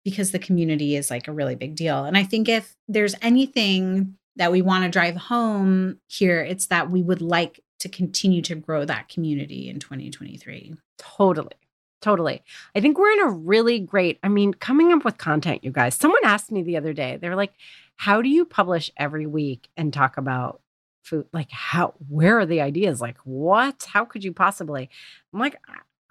because 0.04 0.30
the 0.30 0.38
community 0.38 0.96
is 0.96 1.10
like 1.10 1.28
a 1.28 1.32
really 1.32 1.54
big 1.54 1.74
deal. 1.74 2.04
And 2.04 2.16
I 2.16 2.22
think 2.22 2.48
if 2.48 2.76
there's 2.88 3.14
anything 3.20 4.16
that 4.36 4.52
we 4.52 4.62
want 4.62 4.84
to 4.84 4.90
drive 4.90 5.16
home 5.16 5.98
here, 6.06 6.40
it's 6.40 6.66
that 6.68 6.90
we 6.90 7.02
would 7.02 7.20
like 7.20 7.60
to 7.80 7.88
continue 7.88 8.42
to 8.42 8.54
grow 8.54 8.84
that 8.84 9.08
community 9.08 9.68
in 9.68 9.78
2023. 9.78 10.74
Totally. 10.98 11.48
Totally. 12.00 12.42
I 12.74 12.80
think 12.80 12.98
we're 12.98 13.10
in 13.10 13.20
a 13.20 13.30
really 13.30 13.78
great, 13.78 14.18
I 14.22 14.28
mean, 14.28 14.54
coming 14.54 14.92
up 14.92 15.04
with 15.04 15.18
content, 15.18 15.64
you 15.64 15.70
guys. 15.70 15.94
Someone 15.94 16.22
asked 16.24 16.50
me 16.50 16.62
the 16.62 16.78
other 16.78 16.94
day, 16.94 17.18
they're 17.20 17.36
like, 17.36 17.52
how 17.96 18.22
do 18.22 18.30
you 18.30 18.46
publish 18.46 18.90
every 18.96 19.26
week 19.26 19.68
and 19.76 19.92
talk 19.92 20.16
about 20.16 20.62
food? 21.02 21.26
Like, 21.34 21.50
how, 21.50 21.94
where 22.08 22.38
are 22.38 22.46
the 22.46 22.62
ideas? 22.62 23.02
Like, 23.02 23.18
what? 23.24 23.86
How 23.92 24.06
could 24.06 24.24
you 24.24 24.32
possibly? 24.32 24.88
I'm 25.34 25.40
like, 25.40 25.56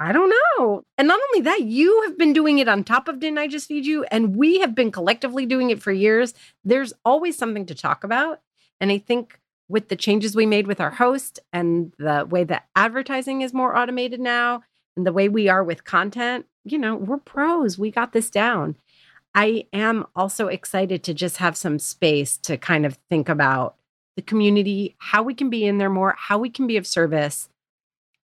I 0.01 0.13
don't 0.13 0.33
know. 0.57 0.83
And 0.97 1.09
not 1.09 1.19
only 1.29 1.41
that, 1.41 1.63
you 1.63 2.03
have 2.03 2.17
been 2.17 2.31
doing 2.31 2.59
it 2.59 2.69
on 2.69 2.85
top 2.85 3.09
of 3.09 3.19
Didn't 3.19 3.37
I 3.37 3.47
Just 3.47 3.67
Feed 3.67 3.85
You? 3.85 4.05
And 4.05 4.35
we 4.35 4.59
have 4.59 4.73
been 4.73 4.91
collectively 4.91 5.45
doing 5.45 5.71
it 5.71 5.81
for 5.81 5.91
years. 5.91 6.33
There's 6.63 6.93
always 7.03 7.37
something 7.37 7.65
to 7.65 7.75
talk 7.75 8.05
about. 8.05 8.39
And 8.79 8.91
I 8.91 8.97
think 8.97 9.39
with 9.67 9.89
the 9.89 9.97
changes 9.97 10.35
we 10.35 10.45
made 10.45 10.67
with 10.67 10.79
our 10.79 10.89
host 10.89 11.39
and 11.51 11.93
the 11.99 12.25
way 12.29 12.45
that 12.45 12.67
advertising 12.77 13.41
is 13.41 13.53
more 13.53 13.75
automated 13.75 14.21
now 14.21 14.63
and 14.95 15.05
the 15.05 15.13
way 15.13 15.27
we 15.27 15.49
are 15.49 15.63
with 15.63 15.83
content, 15.83 16.45
you 16.63 16.77
know, 16.77 16.95
we're 16.95 17.17
pros. 17.17 17.77
We 17.77 17.91
got 17.91 18.13
this 18.13 18.29
down. 18.29 18.77
I 19.35 19.67
am 19.73 20.07
also 20.15 20.47
excited 20.47 21.03
to 21.03 21.13
just 21.13 21.37
have 21.37 21.57
some 21.57 21.77
space 21.77 22.37
to 22.37 22.57
kind 22.57 22.85
of 22.85 22.97
think 23.09 23.27
about 23.27 23.75
the 24.15 24.21
community, 24.21 24.95
how 24.97 25.23
we 25.23 25.33
can 25.33 25.49
be 25.49 25.65
in 25.65 25.77
there 25.77 25.89
more, 25.89 26.15
how 26.17 26.37
we 26.37 26.49
can 26.49 26.67
be 26.67 26.77
of 26.77 26.87
service. 26.87 27.49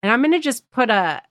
And 0.02 0.12
I'm 0.12 0.22
going 0.22 0.32
to 0.32 0.40
just 0.40 0.70
put 0.72 0.90
a 0.90 1.22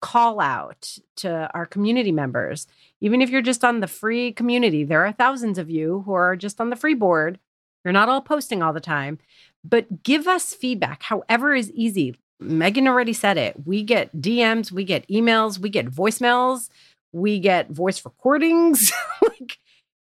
call 0.00 0.40
out 0.40 0.96
to 1.16 1.50
our 1.54 1.66
community 1.66 2.12
members. 2.12 2.66
Even 3.00 3.20
if 3.20 3.30
you're 3.30 3.42
just 3.42 3.64
on 3.64 3.80
the 3.80 3.86
free 3.86 4.32
community, 4.32 4.84
there 4.84 5.04
are 5.04 5.12
thousands 5.12 5.58
of 5.58 5.70
you 5.70 6.02
who 6.06 6.12
are 6.12 6.36
just 6.36 6.60
on 6.60 6.70
the 6.70 6.76
free 6.76 6.94
board. 6.94 7.38
You're 7.84 7.92
not 7.92 8.08
all 8.08 8.20
posting 8.20 8.62
all 8.62 8.72
the 8.72 8.80
time, 8.80 9.18
but 9.64 10.02
give 10.02 10.26
us 10.26 10.54
feedback, 10.54 11.02
however 11.02 11.54
is 11.54 11.70
easy. 11.72 12.16
Megan 12.38 12.88
already 12.88 13.12
said 13.12 13.36
it. 13.36 13.66
We 13.66 13.82
get 13.82 14.16
DMs, 14.18 14.72
we 14.72 14.84
get 14.84 15.06
emails, 15.08 15.58
we 15.58 15.68
get 15.68 15.90
voicemails, 15.90 16.70
we 17.12 17.38
get 17.38 17.70
voice 17.70 18.04
recordings. 18.04 18.92
like 19.22 19.58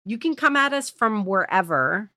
you 0.05 0.19
can 0.19 0.35
come 0.35 0.57
at 0.57 0.73
us 0.73 0.91
from 0.91 1.25
wherever 1.25 2.11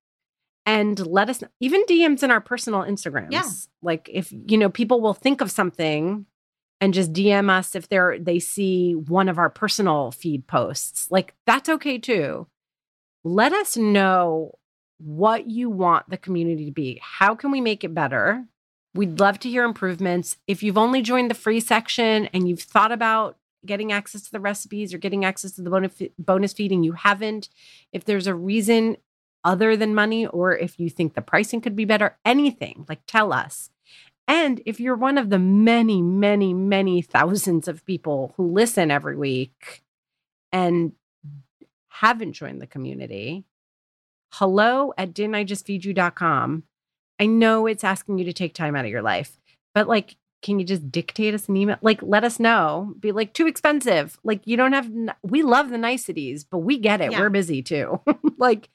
and 0.65 1.00
let 1.07 1.29
us 1.29 1.41
know. 1.41 1.48
even 1.60 1.84
DMs 1.86 2.24
in 2.24 2.31
our 2.31 2.41
personal 2.41 2.81
Instagrams. 2.81 3.31
Yeah. 3.31 3.50
Like 3.81 4.10
if 4.12 4.31
you 4.31 4.57
know 4.57 4.69
people 4.69 5.01
will 5.01 5.13
think 5.13 5.41
of 5.41 5.51
something 5.51 6.25
and 6.79 6.93
just 6.93 7.13
DM 7.13 7.50
us 7.50 7.75
if 7.75 7.89
they're 7.89 8.17
they 8.19 8.39
see 8.39 8.93
one 8.93 9.29
of 9.29 9.38
our 9.38 9.50
personal 9.50 10.12
feed 10.12 10.48
posts. 10.48 11.10
Like 11.12 11.34
that's 11.46 11.69
okay 11.69 11.98
too. 11.98 12.48
Let 13.24 13.53
us 13.53 13.75
know 13.75 14.57
what 15.00 15.50
you 15.50 15.69
want 15.69 16.10
the 16.10 16.17
community 16.17 16.65
to 16.65 16.72
be. 16.72 17.00
How 17.01 17.36
can 17.36 17.51
we 17.51 17.62
make 17.62 17.84
it 17.84 17.93
better? 17.93 18.46
We'd 18.93 19.19
love 19.19 19.39
to 19.39 19.50
hear 19.50 19.63
improvements. 19.63 20.38
If 20.48 20.63
you've 20.63 20.77
only 20.77 21.01
joined 21.01 21.29
the 21.29 21.36
free 21.36 21.60
section 21.60 22.27
and 22.27 22.48
you've 22.50 22.62
thought 22.62 22.91
about 22.91 23.38
getting 23.65 23.91
access 23.91 24.24
to 24.24 24.31
the 24.31 24.39
recipes 24.39 24.93
or 24.93 24.98
getting 24.98 25.25
access 25.25 25.51
to 25.53 25.62
the 25.62 26.10
bonus 26.17 26.53
feeding, 26.53 26.84
you 26.84 26.93
haven't, 26.93 27.50
if 27.91 28.05
there's 28.05 28.27
a 28.27 28.34
reason 28.34 28.98
other 29.43 29.77
than 29.77 29.93
money, 29.93 30.25
or 30.25 30.57
if 30.57 30.79
you 30.79 30.89
think 30.89 31.13
the 31.13 31.22
pricing 31.22 31.62
could 31.62 31.75
be 31.75 31.86
better, 31.86 32.17
anything, 32.25 32.86
like 32.89 33.00
tell 33.07 33.31
us. 33.31 33.69
And 34.27 34.62
if 34.65 34.79
you're 34.79 34.96
one 34.96 35.17
of 35.17 35.29
the 35.29 35.39
many, 35.39 36.01
many, 36.01 36.53
many 36.53 37.01
thousands 37.01 37.67
of 37.67 37.86
people 37.86 38.34
who 38.36 38.51
listen 38.51 38.91
every 38.91 39.15
week 39.15 39.84
and 40.51 40.91
haven't 41.89 42.34
joined 42.34 42.62
the 42.62 42.67
community, 42.67 43.46
hello 44.34 44.93
at 44.98 45.13
didn't 45.13 45.36
I 45.36 45.43
just 45.43 45.65
feed 45.65 45.86
you.com. 45.86 46.63
I 47.19 47.25
know 47.25 47.65
it's 47.67 47.84
asking 47.84 48.19
you 48.19 48.25
to 48.25 48.34
take 48.34 48.53
time 48.53 48.75
out 48.75 48.86
of 48.86 48.91
your 48.91 49.01
life, 49.01 49.39
but 49.74 49.88
like, 49.88 50.17
can 50.41 50.60
you 50.60 50.65
just 50.65 50.91
dictate 50.91 51.34
us 51.34 51.50
an 51.50 51.57
email? 51.57 51.77
Like, 51.81 52.01
let 52.03 52.24
us 52.24 52.39
know. 52.39 52.93
Be 53.00 53.12
like, 53.12 53.34
too 53.34 53.48
expensive. 53.48 54.19
Like, 54.24 54.46
you 54.46 54.55
don't 54.55 54.74
have, 54.74 54.89
we 55.24 55.41
love 55.41 55.69
the 55.69 55.79
niceties, 55.79 56.43
but 56.43 56.60
we 56.60 56.77
get 56.77 57.01
it. 57.01 57.12
Yeah. 57.12 57.22
We're 57.22 57.29
busy 57.29 57.63
too. 57.63 58.01
like, 58.38 58.69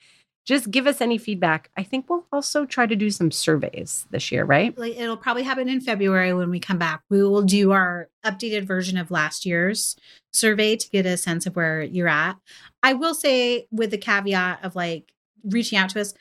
just 0.45 0.71
give 0.71 0.87
us 0.87 1.01
any 1.01 1.19
feedback. 1.19 1.71
I 1.77 1.83
think 1.83 2.11
we'll 2.11 2.27
also 2.33 2.67
try 2.67 2.87
to 2.87 2.97
do 2.97 3.11
some 3.11 3.31
surveys 3.31 4.07
this 4.11 4.33
year, 4.33 4.45
right? 4.45 4.77
It'll 4.77 5.17
probably 5.17 5.45
happen 5.45 5.69
in 5.69 5.81
February 5.81 6.35
when 6.35 6.51
we 6.51 6.59
come 6.59 6.79
back. 6.79 7.03
We 7.09 7.23
will 7.23 7.43
do 7.43 7.71
our 7.71 8.09
updated 8.25 8.65
version 8.65 8.99
of 8.99 9.11
last 9.11 9.47
year's 9.47 9.97
survey 10.33 10.77
to 10.77 10.91
get 10.91 11.07
a 11.07 11.17
sense 11.17 11.47
of 11.47 11.55
where 11.55 11.83
you're 11.83 12.09
at. 12.09 12.37
I 12.83 12.95
will 12.95 13.15
say 13.15 13.69
with 13.71 13.93
the 13.93 13.99
caveat 13.99 14.65
of 14.65 14.75
like 14.75 15.13
reaching 15.45 15.79
out 15.79 15.91
to 15.91 16.01
us, 16.01 16.15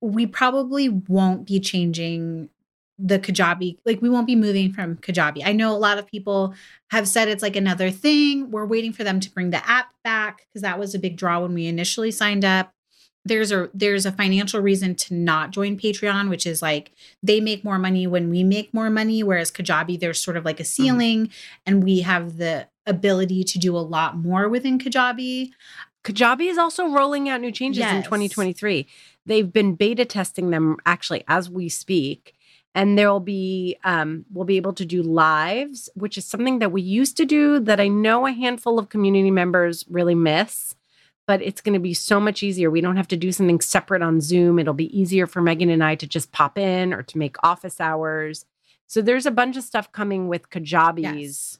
we 0.00 0.26
probably 0.26 0.88
won't 0.88 1.46
be 1.46 1.60
changing 1.60 2.48
the 2.98 3.20
Kajabi. 3.20 3.78
Like 3.86 4.02
we 4.02 4.08
won't 4.08 4.26
be 4.26 4.34
moving 4.34 4.72
from 4.72 4.96
Kajabi. 4.96 5.42
I 5.44 5.52
know 5.52 5.74
a 5.74 5.78
lot 5.78 5.98
of 5.98 6.06
people 6.08 6.54
have 6.90 7.06
said 7.06 7.28
it's 7.28 7.42
like 7.42 7.54
another 7.54 7.92
thing. 7.92 8.50
We're 8.50 8.66
waiting 8.66 8.92
for 8.92 9.04
them 9.04 9.20
to 9.20 9.30
bring 9.30 9.50
the 9.50 9.68
app 9.68 9.92
back 10.02 10.46
because 10.48 10.62
that 10.62 10.80
was 10.80 10.96
a 10.96 10.98
big 10.98 11.16
draw 11.16 11.40
when 11.40 11.54
we 11.54 11.66
initially 11.66 12.10
signed 12.10 12.44
up 12.44 12.72
there's 13.28 13.52
a 13.52 13.70
there's 13.74 14.06
a 14.06 14.12
financial 14.12 14.60
reason 14.60 14.94
to 14.94 15.14
not 15.14 15.50
join 15.50 15.78
Patreon, 15.78 16.28
which 16.28 16.46
is 16.46 16.62
like 16.62 16.92
they 17.22 17.40
make 17.40 17.64
more 17.64 17.78
money 17.78 18.06
when 18.06 18.30
we 18.30 18.42
make 18.42 18.72
more 18.74 18.90
money, 18.90 19.22
whereas 19.22 19.50
Kajabi 19.50 20.00
there's 20.00 20.20
sort 20.20 20.36
of 20.36 20.44
like 20.44 20.60
a 20.60 20.62
mm-hmm. 20.62 20.82
ceiling, 20.82 21.26
mm-hmm. 21.26 21.62
and 21.66 21.84
we 21.84 22.00
have 22.00 22.38
the 22.38 22.68
ability 22.86 23.44
to 23.44 23.58
do 23.58 23.76
a 23.76 23.80
lot 23.80 24.16
more 24.16 24.48
within 24.48 24.78
Kajabi. 24.78 25.50
Kajabi 26.04 26.48
is 26.48 26.58
also 26.58 26.88
rolling 26.88 27.28
out 27.28 27.40
new 27.40 27.52
changes 27.52 27.80
yes. 27.80 27.94
in 27.94 28.02
2023. 28.02 28.86
They've 29.26 29.52
been 29.52 29.74
beta 29.74 30.04
testing 30.04 30.50
them 30.50 30.78
actually 30.86 31.22
as 31.28 31.50
we 31.50 31.68
speak. 31.68 32.34
And 32.74 32.96
there'll 32.96 33.18
be, 33.18 33.76
um, 33.82 34.24
we'll 34.32 34.44
be 34.44 34.56
able 34.56 34.74
to 34.74 34.84
do 34.84 35.02
lives, 35.02 35.90
which 35.94 36.16
is 36.16 36.24
something 36.24 36.60
that 36.60 36.70
we 36.70 36.80
used 36.80 37.16
to 37.16 37.24
do 37.24 37.58
that 37.60 37.80
I 37.80 37.88
know 37.88 38.26
a 38.26 38.32
handful 38.32 38.78
of 38.78 38.88
community 38.88 39.30
members 39.30 39.84
really 39.88 40.14
miss 40.14 40.76
but 41.28 41.42
it's 41.42 41.60
going 41.60 41.74
to 41.74 41.78
be 41.78 41.92
so 41.92 42.18
much 42.18 42.42
easier. 42.42 42.70
We 42.70 42.80
don't 42.80 42.96
have 42.96 43.06
to 43.08 43.16
do 43.16 43.30
something 43.32 43.60
separate 43.60 44.00
on 44.00 44.22
Zoom. 44.22 44.58
It'll 44.58 44.72
be 44.72 44.98
easier 44.98 45.26
for 45.26 45.42
Megan 45.42 45.68
and 45.68 45.84
I 45.84 45.94
to 45.96 46.06
just 46.06 46.32
pop 46.32 46.56
in 46.56 46.94
or 46.94 47.02
to 47.02 47.18
make 47.18 47.36
office 47.44 47.82
hours. 47.82 48.46
So 48.86 49.02
there's 49.02 49.26
a 49.26 49.30
bunch 49.30 49.58
of 49.58 49.62
stuff 49.62 49.92
coming 49.92 50.28
with 50.28 50.48
Kajabi's 50.48 51.02
yes. 51.02 51.58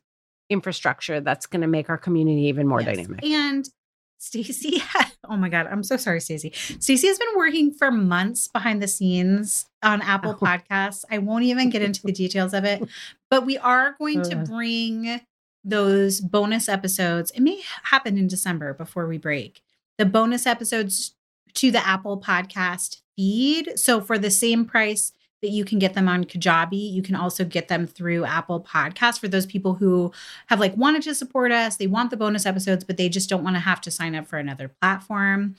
infrastructure 0.49 1.21
that's 1.21 1.45
going 1.45 1.61
to 1.61 1.67
make 1.67 1.91
our 1.91 1.99
community 1.99 2.47
even 2.47 2.67
more 2.67 2.81
yes. 2.81 2.97
dynamic. 2.97 3.23
And 3.23 3.69
Stacy, 4.17 4.83
oh 5.29 5.37
my 5.37 5.51
God, 5.51 5.67
I'm 5.71 5.83
so 5.83 5.99
sorry, 5.99 6.23
Stacy. 6.23 6.51
Stacy 6.55 7.07
has 7.07 7.19
been 7.19 7.37
working 7.37 7.71
for 7.71 7.91
months 7.91 8.49
behind 8.49 8.83
the 8.83 8.89
scenes 8.89 9.67
on 9.83 10.01
Apple 10.01 10.31
oh. 10.31 10.35
Podcasts. 10.47 11.05
I 11.11 11.19
won't 11.19 11.45
even 11.45 11.69
get 11.69 11.83
into 11.83 12.01
the 12.03 12.13
details 12.13 12.55
of 12.55 12.65
it, 12.65 12.83
but 13.29 13.45
we 13.45 13.59
are 13.59 13.97
going 13.99 14.23
to 14.23 14.39
uh. 14.39 14.45
bring 14.47 15.21
those 15.65 16.21
bonus 16.21 16.69
episodes. 16.69 17.31
It 17.33 17.41
may 17.41 17.63
happen 17.85 18.17
in 18.17 18.29
December 18.29 18.75
before 18.75 19.07
we 19.07 19.19
break. 19.19 19.63
The 19.99 20.07
bonus 20.07 20.47
episodes 20.47 21.15
to 21.55 21.71
the 21.71 21.87
Apple 21.87 22.21
Podcast 22.21 23.01
feed. 23.17 23.79
So 23.79 24.01
for 24.01 24.19
the 24.19 24.31
same 24.31 24.65
price 24.65 25.13
that 25.43 25.51
you 25.51 25.65
can 25.65 25.79
get 25.79 25.95
them 25.95 26.09
on 26.09 26.25
Kajabi. 26.25 26.93
You 26.93 27.03
can 27.03 27.15
also 27.15 27.45
get 27.45 27.69
them 27.69 27.87
through 27.87 28.25
Apple 28.25 28.61
Podcasts 28.61 29.21
for 29.21 29.29
those 29.29 29.47
people 29.47 29.75
who 29.75 30.13
have 30.47 30.61
like 30.61 30.77
wanted 30.77 31.03
to 31.03 31.15
support 31.15 31.53
us. 31.53 31.77
They 31.77 31.87
want 31.87 32.11
the 32.11 32.17
bonus 32.17 32.47
episodes, 32.47 32.85
but 32.85 32.97
they 32.97 33.09
just 33.09 33.29
don't 33.29 33.45
want 33.45 33.57
to 33.57 33.61
have 33.61 33.81
to 33.83 33.91
sign 33.91 34.15
up 34.15 34.27
for 34.27 34.39
another 34.39 34.69
platform. 34.69 35.57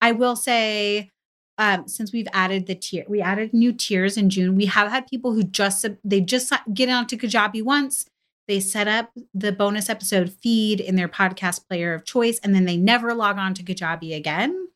I 0.00 0.12
will 0.12 0.36
say, 0.36 1.10
um, 1.58 1.88
since 1.88 2.12
we've 2.12 2.28
added 2.32 2.66
the 2.66 2.74
tier, 2.74 3.04
we 3.08 3.20
added 3.20 3.52
new 3.52 3.72
tiers 3.72 4.16
in 4.16 4.30
June. 4.30 4.54
We 4.54 4.66
have 4.66 4.90
had 4.90 5.06
people 5.08 5.32
who 5.32 5.42
just 5.42 5.84
they 6.04 6.20
just 6.20 6.52
get 6.72 6.88
onto 6.88 7.16
Kajabi 7.16 7.62
once. 7.62 8.06
They 8.48 8.60
set 8.60 8.88
up 8.88 9.10
the 9.34 9.52
bonus 9.52 9.90
episode 9.90 10.32
feed 10.32 10.80
in 10.80 10.96
their 10.96 11.08
podcast 11.08 11.68
player 11.68 11.92
of 11.92 12.04
choice, 12.04 12.40
and 12.40 12.54
then 12.54 12.64
they 12.64 12.78
never 12.78 13.14
log 13.14 13.36
on 13.36 13.52
to 13.54 13.62
Kajabi 13.62 14.16
again. 14.16 14.68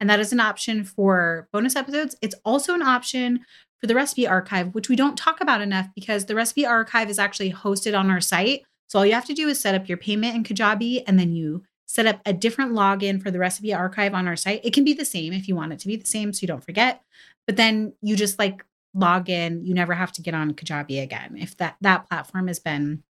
And 0.00 0.08
that 0.08 0.18
is 0.18 0.32
an 0.32 0.40
option 0.40 0.82
for 0.82 1.48
bonus 1.52 1.76
episodes. 1.76 2.16
It's 2.22 2.34
also 2.44 2.74
an 2.74 2.82
option 2.82 3.40
for 3.80 3.86
the 3.86 3.94
recipe 3.94 4.26
archive, 4.26 4.74
which 4.74 4.88
we 4.88 4.96
don't 4.96 5.16
talk 5.16 5.40
about 5.40 5.60
enough 5.60 5.88
because 5.94 6.24
the 6.24 6.34
recipe 6.34 6.64
archive 6.64 7.10
is 7.10 7.18
actually 7.18 7.52
hosted 7.52 7.98
on 7.98 8.10
our 8.10 8.20
site. 8.20 8.62
So 8.88 8.98
all 8.98 9.06
you 9.06 9.12
have 9.12 9.26
to 9.26 9.34
do 9.34 9.48
is 9.48 9.60
set 9.60 9.74
up 9.74 9.88
your 9.88 9.98
payment 9.98 10.34
in 10.34 10.42
Kajabi 10.42 11.02
and 11.06 11.18
then 11.18 11.32
you 11.32 11.62
set 11.86 12.06
up 12.06 12.20
a 12.24 12.32
different 12.32 12.72
login 12.72 13.22
for 13.22 13.30
the 13.30 13.38
recipe 13.38 13.74
archive 13.74 14.14
on 14.14 14.26
our 14.26 14.36
site. 14.36 14.64
It 14.64 14.72
can 14.72 14.84
be 14.84 14.94
the 14.94 15.04
same 15.04 15.32
if 15.32 15.48
you 15.48 15.54
want 15.54 15.72
it 15.72 15.78
to 15.80 15.88
be 15.88 15.96
the 15.96 16.06
same 16.06 16.32
so 16.32 16.40
you 16.42 16.48
don't 16.48 16.64
forget. 16.64 17.02
But 17.46 17.56
then 17.56 17.92
you 18.02 18.16
just 18.16 18.38
like 18.38 18.64
log 18.94 19.28
in, 19.28 19.64
you 19.64 19.74
never 19.74 19.94
have 19.94 20.12
to 20.12 20.22
get 20.22 20.34
on 20.34 20.54
Kajabi 20.54 21.02
again 21.02 21.36
if 21.38 21.56
that 21.58 21.76
that 21.82 22.08
platform 22.08 22.46
has 22.48 22.58
been 22.58 23.02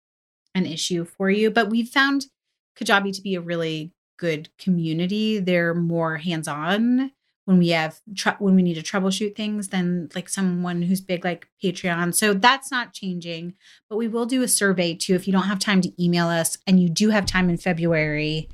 an 0.58 0.66
issue 0.66 1.04
for 1.04 1.30
you. 1.30 1.50
But 1.50 1.70
we've 1.70 1.88
found 1.88 2.26
Kajabi 2.78 3.14
to 3.14 3.22
be 3.22 3.34
a 3.34 3.40
really 3.40 3.92
good 4.18 4.50
community. 4.58 5.38
They're 5.38 5.74
more 5.74 6.18
hands-on 6.18 7.12
when 7.48 7.56
we 7.56 7.70
have 7.70 8.00
tr- 8.14 8.30
when 8.40 8.54
we 8.54 8.62
need 8.62 8.74
to 8.74 8.82
troubleshoot 8.82 9.34
things 9.34 9.68
than 9.68 10.10
like 10.14 10.28
someone 10.28 10.82
who's 10.82 11.00
big 11.00 11.24
like 11.24 11.48
Patreon. 11.64 12.14
So 12.14 12.34
that's 12.34 12.70
not 12.70 12.92
changing, 12.92 13.54
but 13.88 13.96
we 13.96 14.06
will 14.06 14.26
do 14.26 14.42
a 14.42 14.48
survey 14.48 14.94
too 14.94 15.14
if 15.14 15.26
you 15.26 15.32
don't 15.32 15.44
have 15.44 15.58
time 15.58 15.80
to 15.80 16.02
email 16.04 16.28
us 16.28 16.58
and 16.66 16.78
you 16.78 16.90
do 16.90 17.08
have 17.08 17.24
time 17.24 17.48
in 17.48 17.56
February 17.56 18.50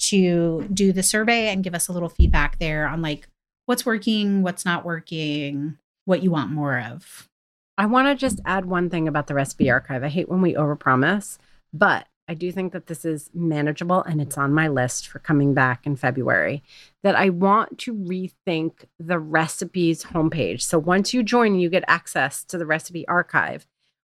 to 0.00 0.68
do 0.74 0.92
the 0.92 1.02
survey 1.02 1.48
and 1.48 1.64
give 1.64 1.74
us 1.74 1.88
a 1.88 1.92
little 1.92 2.10
feedback 2.10 2.58
there 2.58 2.86
on 2.86 3.00
like 3.00 3.28
what's 3.64 3.86
working, 3.86 4.42
what's 4.42 4.66
not 4.66 4.84
working, 4.84 5.78
what 6.04 6.22
you 6.22 6.30
want 6.30 6.50
more 6.50 6.78
of. 6.80 7.30
I 7.76 7.86
want 7.86 8.06
to 8.08 8.14
just 8.14 8.40
add 8.44 8.66
one 8.66 8.88
thing 8.88 9.08
about 9.08 9.26
the 9.26 9.34
recipe 9.34 9.70
archive. 9.70 10.04
I 10.04 10.08
hate 10.08 10.28
when 10.28 10.40
we 10.40 10.54
overpromise, 10.54 11.38
but 11.72 12.06
I 12.28 12.34
do 12.34 12.52
think 12.52 12.72
that 12.72 12.86
this 12.86 13.04
is 13.04 13.30
manageable 13.34 14.02
and 14.02 14.20
it's 14.20 14.38
on 14.38 14.54
my 14.54 14.68
list 14.68 15.08
for 15.08 15.18
coming 15.18 15.52
back 15.54 15.84
in 15.84 15.96
February. 15.96 16.62
That 17.02 17.16
I 17.16 17.30
want 17.30 17.78
to 17.80 17.94
rethink 17.94 18.86
the 18.98 19.18
recipes 19.18 20.04
homepage. 20.04 20.62
So 20.62 20.78
once 20.78 21.12
you 21.12 21.22
join, 21.22 21.56
you 21.56 21.68
get 21.68 21.84
access 21.88 22.44
to 22.44 22.56
the 22.56 22.64
recipe 22.64 23.06
archive, 23.08 23.66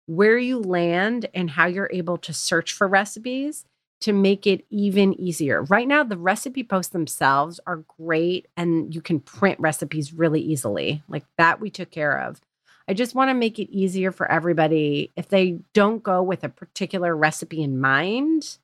where 0.06 0.38
you 0.38 0.60
land 0.60 1.28
and 1.34 1.52
how 1.52 1.68
you're 1.68 1.92
able 1.94 2.18
to 2.20 2.34
search 2.34 2.74
for 2.74 2.88
recipes 2.88 3.66
to 4.02 4.14
make 4.14 4.48
it 4.48 4.66
even 4.70 5.14
easier. 5.20 5.64
Right 5.64 5.88
now, 5.88 6.06
the 6.06 6.18
recipe 6.18 6.64
posts 6.64 6.94
themselves 6.94 7.60
are 7.68 7.84
great 8.00 8.48
and 8.56 8.96
you 8.96 9.02
can 9.02 9.20
print 9.20 9.60
recipes 9.60 10.14
really 10.14 10.42
easily. 10.42 11.04
Like 11.10 11.26
that, 11.38 11.60
we 11.60 11.70
took 11.70 11.92
care 11.92 12.18
of. 12.20 12.40
I 12.90 12.94
just 12.94 13.14
want 13.14 13.30
to 13.30 13.36
make 13.36 13.60
it 13.60 13.70
easier 13.72 14.12
for 14.12 14.30
everybody 14.30 15.12
if 15.16 15.30
they 15.30 15.60
don't 15.76 16.02
go 16.02 16.24
with 16.24 16.44
a 16.44 16.50
particular 16.50 17.16
recipe 17.16 17.62
in 17.62 17.80
mind 17.80 18.58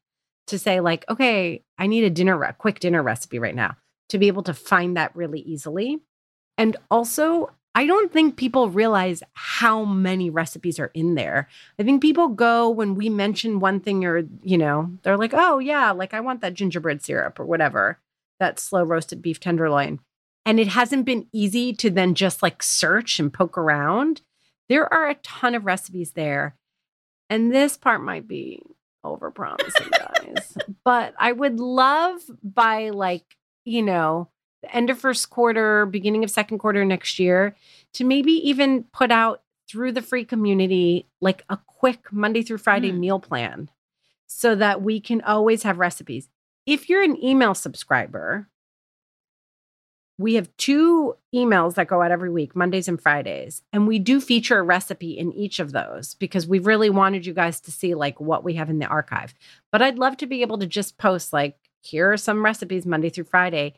to 0.47 0.57
say, 0.57 0.79
like, 0.79 1.05
okay, 1.07 1.63
I 1.77 1.85
need 1.85 2.03
a 2.03 2.09
dinner, 2.09 2.41
a 2.43 2.51
quick 2.53 2.79
dinner 2.79 3.03
recipe 3.03 3.37
right 3.37 3.53
now 3.53 3.77
to 4.09 4.17
be 4.17 4.27
able 4.27 4.41
to 4.43 4.53
find 4.53 4.97
that 4.97 5.15
really 5.15 5.41
easily. 5.41 5.99
And 6.57 6.75
also, 6.89 7.51
I 7.75 7.85
don't 7.85 8.11
think 8.11 8.35
people 8.35 8.69
realize 8.71 9.21
how 9.33 9.85
many 9.85 10.31
recipes 10.31 10.79
are 10.79 10.91
in 10.95 11.13
there. 11.13 11.47
I 11.77 11.83
think 11.83 12.01
people 12.01 12.29
go 12.29 12.67
when 12.69 12.95
we 12.95 13.09
mention 13.09 13.59
one 13.59 13.79
thing 13.79 14.05
or, 14.05 14.23
you 14.41 14.57
know, 14.57 14.91
they're 15.03 15.17
like, 15.17 15.35
oh, 15.35 15.59
yeah, 15.59 15.91
like 15.91 16.15
I 16.15 16.21
want 16.21 16.41
that 16.41 16.55
gingerbread 16.55 17.03
syrup 17.03 17.39
or 17.39 17.45
whatever, 17.45 17.99
that 18.39 18.59
slow 18.59 18.83
roasted 18.83 19.21
beef 19.21 19.39
tenderloin 19.39 19.99
and 20.45 20.59
it 20.59 20.67
hasn't 20.67 21.05
been 21.05 21.27
easy 21.31 21.73
to 21.73 21.89
then 21.89 22.13
just 22.15 22.43
like 22.43 22.61
search 22.61 23.19
and 23.19 23.33
poke 23.33 23.57
around. 23.57 24.21
There 24.69 24.91
are 24.93 25.09
a 25.09 25.15
ton 25.15 25.55
of 25.55 25.65
recipes 25.65 26.11
there. 26.11 26.55
And 27.29 27.51
this 27.51 27.77
part 27.77 28.01
might 28.01 28.27
be 28.27 28.61
over 29.03 29.31
promising, 29.31 29.89
guys. 29.97 30.57
but 30.83 31.15
I 31.19 31.31
would 31.31 31.59
love 31.59 32.21
by 32.43 32.89
like, 32.89 33.37
you 33.63 33.81
know, 33.81 34.29
the 34.61 34.75
end 34.75 34.89
of 34.89 34.99
first 34.99 35.29
quarter, 35.29 35.85
beginning 35.85 36.23
of 36.23 36.31
second 36.31 36.59
quarter 36.59 36.85
next 36.85 37.19
year 37.19 37.55
to 37.93 38.03
maybe 38.03 38.33
even 38.47 38.83
put 38.93 39.11
out 39.11 39.41
through 39.67 39.91
the 39.91 40.01
free 40.01 40.25
community 40.25 41.07
like 41.21 41.43
a 41.49 41.57
quick 41.65 42.11
Monday 42.11 42.43
through 42.43 42.59
Friday 42.59 42.91
mm. 42.91 42.99
meal 42.99 43.19
plan 43.19 43.69
so 44.27 44.55
that 44.55 44.81
we 44.81 44.99
can 44.99 45.21
always 45.21 45.63
have 45.63 45.79
recipes. 45.79 46.29
If 46.65 46.89
you're 46.89 47.03
an 47.03 47.23
email 47.23 47.53
subscriber, 47.53 48.49
we 50.17 50.35
have 50.35 50.55
two 50.57 51.15
emails 51.33 51.75
that 51.75 51.87
go 51.87 52.01
out 52.01 52.11
every 52.11 52.29
week, 52.29 52.55
Mondays 52.55 52.87
and 52.87 53.01
Fridays. 53.01 53.61
And 53.73 53.87
we 53.87 53.99
do 53.99 54.21
feature 54.21 54.59
a 54.59 54.63
recipe 54.63 55.17
in 55.17 55.33
each 55.33 55.59
of 55.59 55.73
those 55.73 56.13
because 56.15 56.47
we 56.47 56.59
really 56.59 56.89
wanted 56.89 57.25
you 57.25 57.33
guys 57.33 57.59
to 57.61 57.71
see 57.71 57.95
like 57.95 58.19
what 58.21 58.43
we 58.43 58.53
have 58.53 58.69
in 58.69 58.79
the 58.79 58.85
archive. 58.85 59.33
But 59.71 59.81
I'd 59.81 59.99
love 59.99 60.15
to 60.17 60.25
be 60.27 60.41
able 60.41 60.57
to 60.59 60.67
just 60.67 60.97
post 60.97 61.33
like, 61.33 61.57
here 61.81 62.11
are 62.11 62.17
some 62.17 62.43
recipes 62.43 62.85
Monday 62.85 63.09
through 63.09 63.25
Friday 63.25 63.75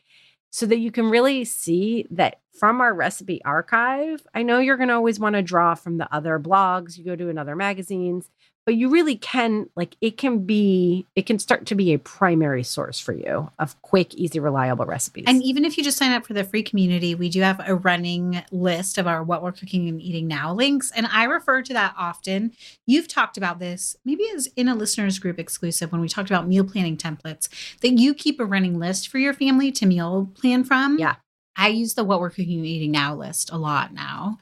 so 0.50 0.64
that 0.66 0.78
you 0.78 0.90
can 0.90 1.10
really 1.10 1.44
see 1.44 2.06
that 2.10 2.40
from 2.52 2.80
our 2.80 2.94
recipe 2.94 3.42
archive. 3.44 4.26
I 4.34 4.42
know 4.42 4.60
you're 4.60 4.76
going 4.76 4.88
to 4.88 4.94
always 4.94 5.20
want 5.20 5.34
to 5.34 5.42
draw 5.42 5.74
from 5.74 5.98
the 5.98 6.12
other 6.14 6.38
blogs, 6.38 6.96
you 6.96 7.04
go 7.04 7.16
to 7.16 7.28
another 7.28 7.54
magazines, 7.54 8.30
but 8.68 8.74
you 8.74 8.90
really 8.90 9.16
can 9.16 9.70
like 9.76 9.96
it 10.02 10.18
can 10.18 10.44
be 10.44 11.06
it 11.16 11.24
can 11.24 11.38
start 11.38 11.64
to 11.64 11.74
be 11.74 11.94
a 11.94 11.98
primary 11.98 12.62
source 12.62 13.00
for 13.00 13.14
you 13.14 13.50
of 13.58 13.80
quick 13.80 14.14
easy 14.14 14.38
reliable 14.38 14.84
recipes. 14.84 15.24
And 15.26 15.42
even 15.42 15.64
if 15.64 15.78
you 15.78 15.82
just 15.82 15.96
sign 15.96 16.12
up 16.12 16.26
for 16.26 16.34
the 16.34 16.44
free 16.44 16.62
community 16.62 17.14
we 17.14 17.30
do 17.30 17.40
have 17.40 17.66
a 17.66 17.74
running 17.74 18.44
list 18.52 18.98
of 18.98 19.06
our 19.06 19.22
what 19.24 19.42
we're 19.42 19.52
cooking 19.52 19.88
and 19.88 20.02
eating 20.02 20.28
now 20.28 20.52
links. 20.52 20.92
And 20.94 21.06
i 21.06 21.24
refer 21.24 21.62
to 21.62 21.72
that 21.72 21.94
often. 21.96 22.52
You've 22.86 23.08
talked 23.08 23.38
about 23.38 23.58
this 23.58 23.96
maybe 24.04 24.24
as 24.34 24.48
in 24.54 24.68
a 24.68 24.74
listeners 24.74 25.18
group 25.18 25.38
exclusive 25.38 25.90
when 25.90 26.02
we 26.02 26.08
talked 26.10 26.28
about 26.28 26.46
meal 26.46 26.64
planning 26.64 26.98
templates 26.98 27.48
that 27.80 27.98
you 27.98 28.12
keep 28.12 28.38
a 28.38 28.44
running 28.44 28.78
list 28.78 29.08
for 29.08 29.16
your 29.16 29.32
family 29.32 29.72
to 29.72 29.86
meal 29.86 30.30
plan 30.34 30.62
from. 30.62 30.98
Yeah. 30.98 31.14
I 31.56 31.68
use 31.68 31.94
the 31.94 32.04
what 32.04 32.20
we're 32.20 32.28
cooking 32.28 32.58
and 32.58 32.66
eating 32.66 32.90
now 32.90 33.14
list 33.14 33.50
a 33.50 33.56
lot 33.56 33.94
now 33.94 34.36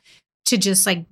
to 0.47 0.57
just 0.57 0.85
like 0.85 1.05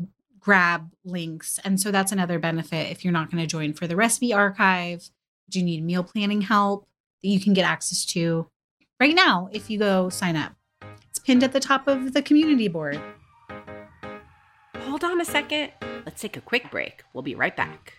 grab 0.44 0.90
links. 1.04 1.58
And 1.64 1.80
so 1.80 1.90
that's 1.90 2.12
another 2.12 2.38
benefit 2.38 2.90
if 2.90 3.02
you're 3.02 3.12
not 3.12 3.30
going 3.30 3.42
to 3.42 3.46
join 3.46 3.72
for 3.72 3.86
the 3.86 3.96
recipe 3.96 4.32
archive. 4.32 5.08
Do 5.48 5.58
you 5.58 5.64
need 5.64 5.82
meal 5.82 6.04
planning 6.04 6.42
help 6.42 6.86
that 7.22 7.28
you 7.28 7.40
can 7.40 7.54
get 7.54 7.64
access 7.64 8.04
to 8.06 8.46
right 9.00 9.14
now 9.14 9.48
if 9.52 9.70
you 9.70 9.78
go 9.78 10.10
sign 10.10 10.36
up? 10.36 10.52
It's 11.08 11.18
pinned 11.18 11.42
at 11.42 11.52
the 11.52 11.60
top 11.60 11.88
of 11.88 12.12
the 12.12 12.20
community 12.20 12.68
board. 12.68 13.00
Hold 14.80 15.02
on 15.02 15.20
a 15.20 15.24
second. 15.24 15.72
Let's 16.04 16.20
take 16.20 16.36
a 16.36 16.42
quick 16.42 16.70
break. 16.70 17.02
We'll 17.14 17.22
be 17.22 17.34
right 17.34 17.56
back. 17.56 17.94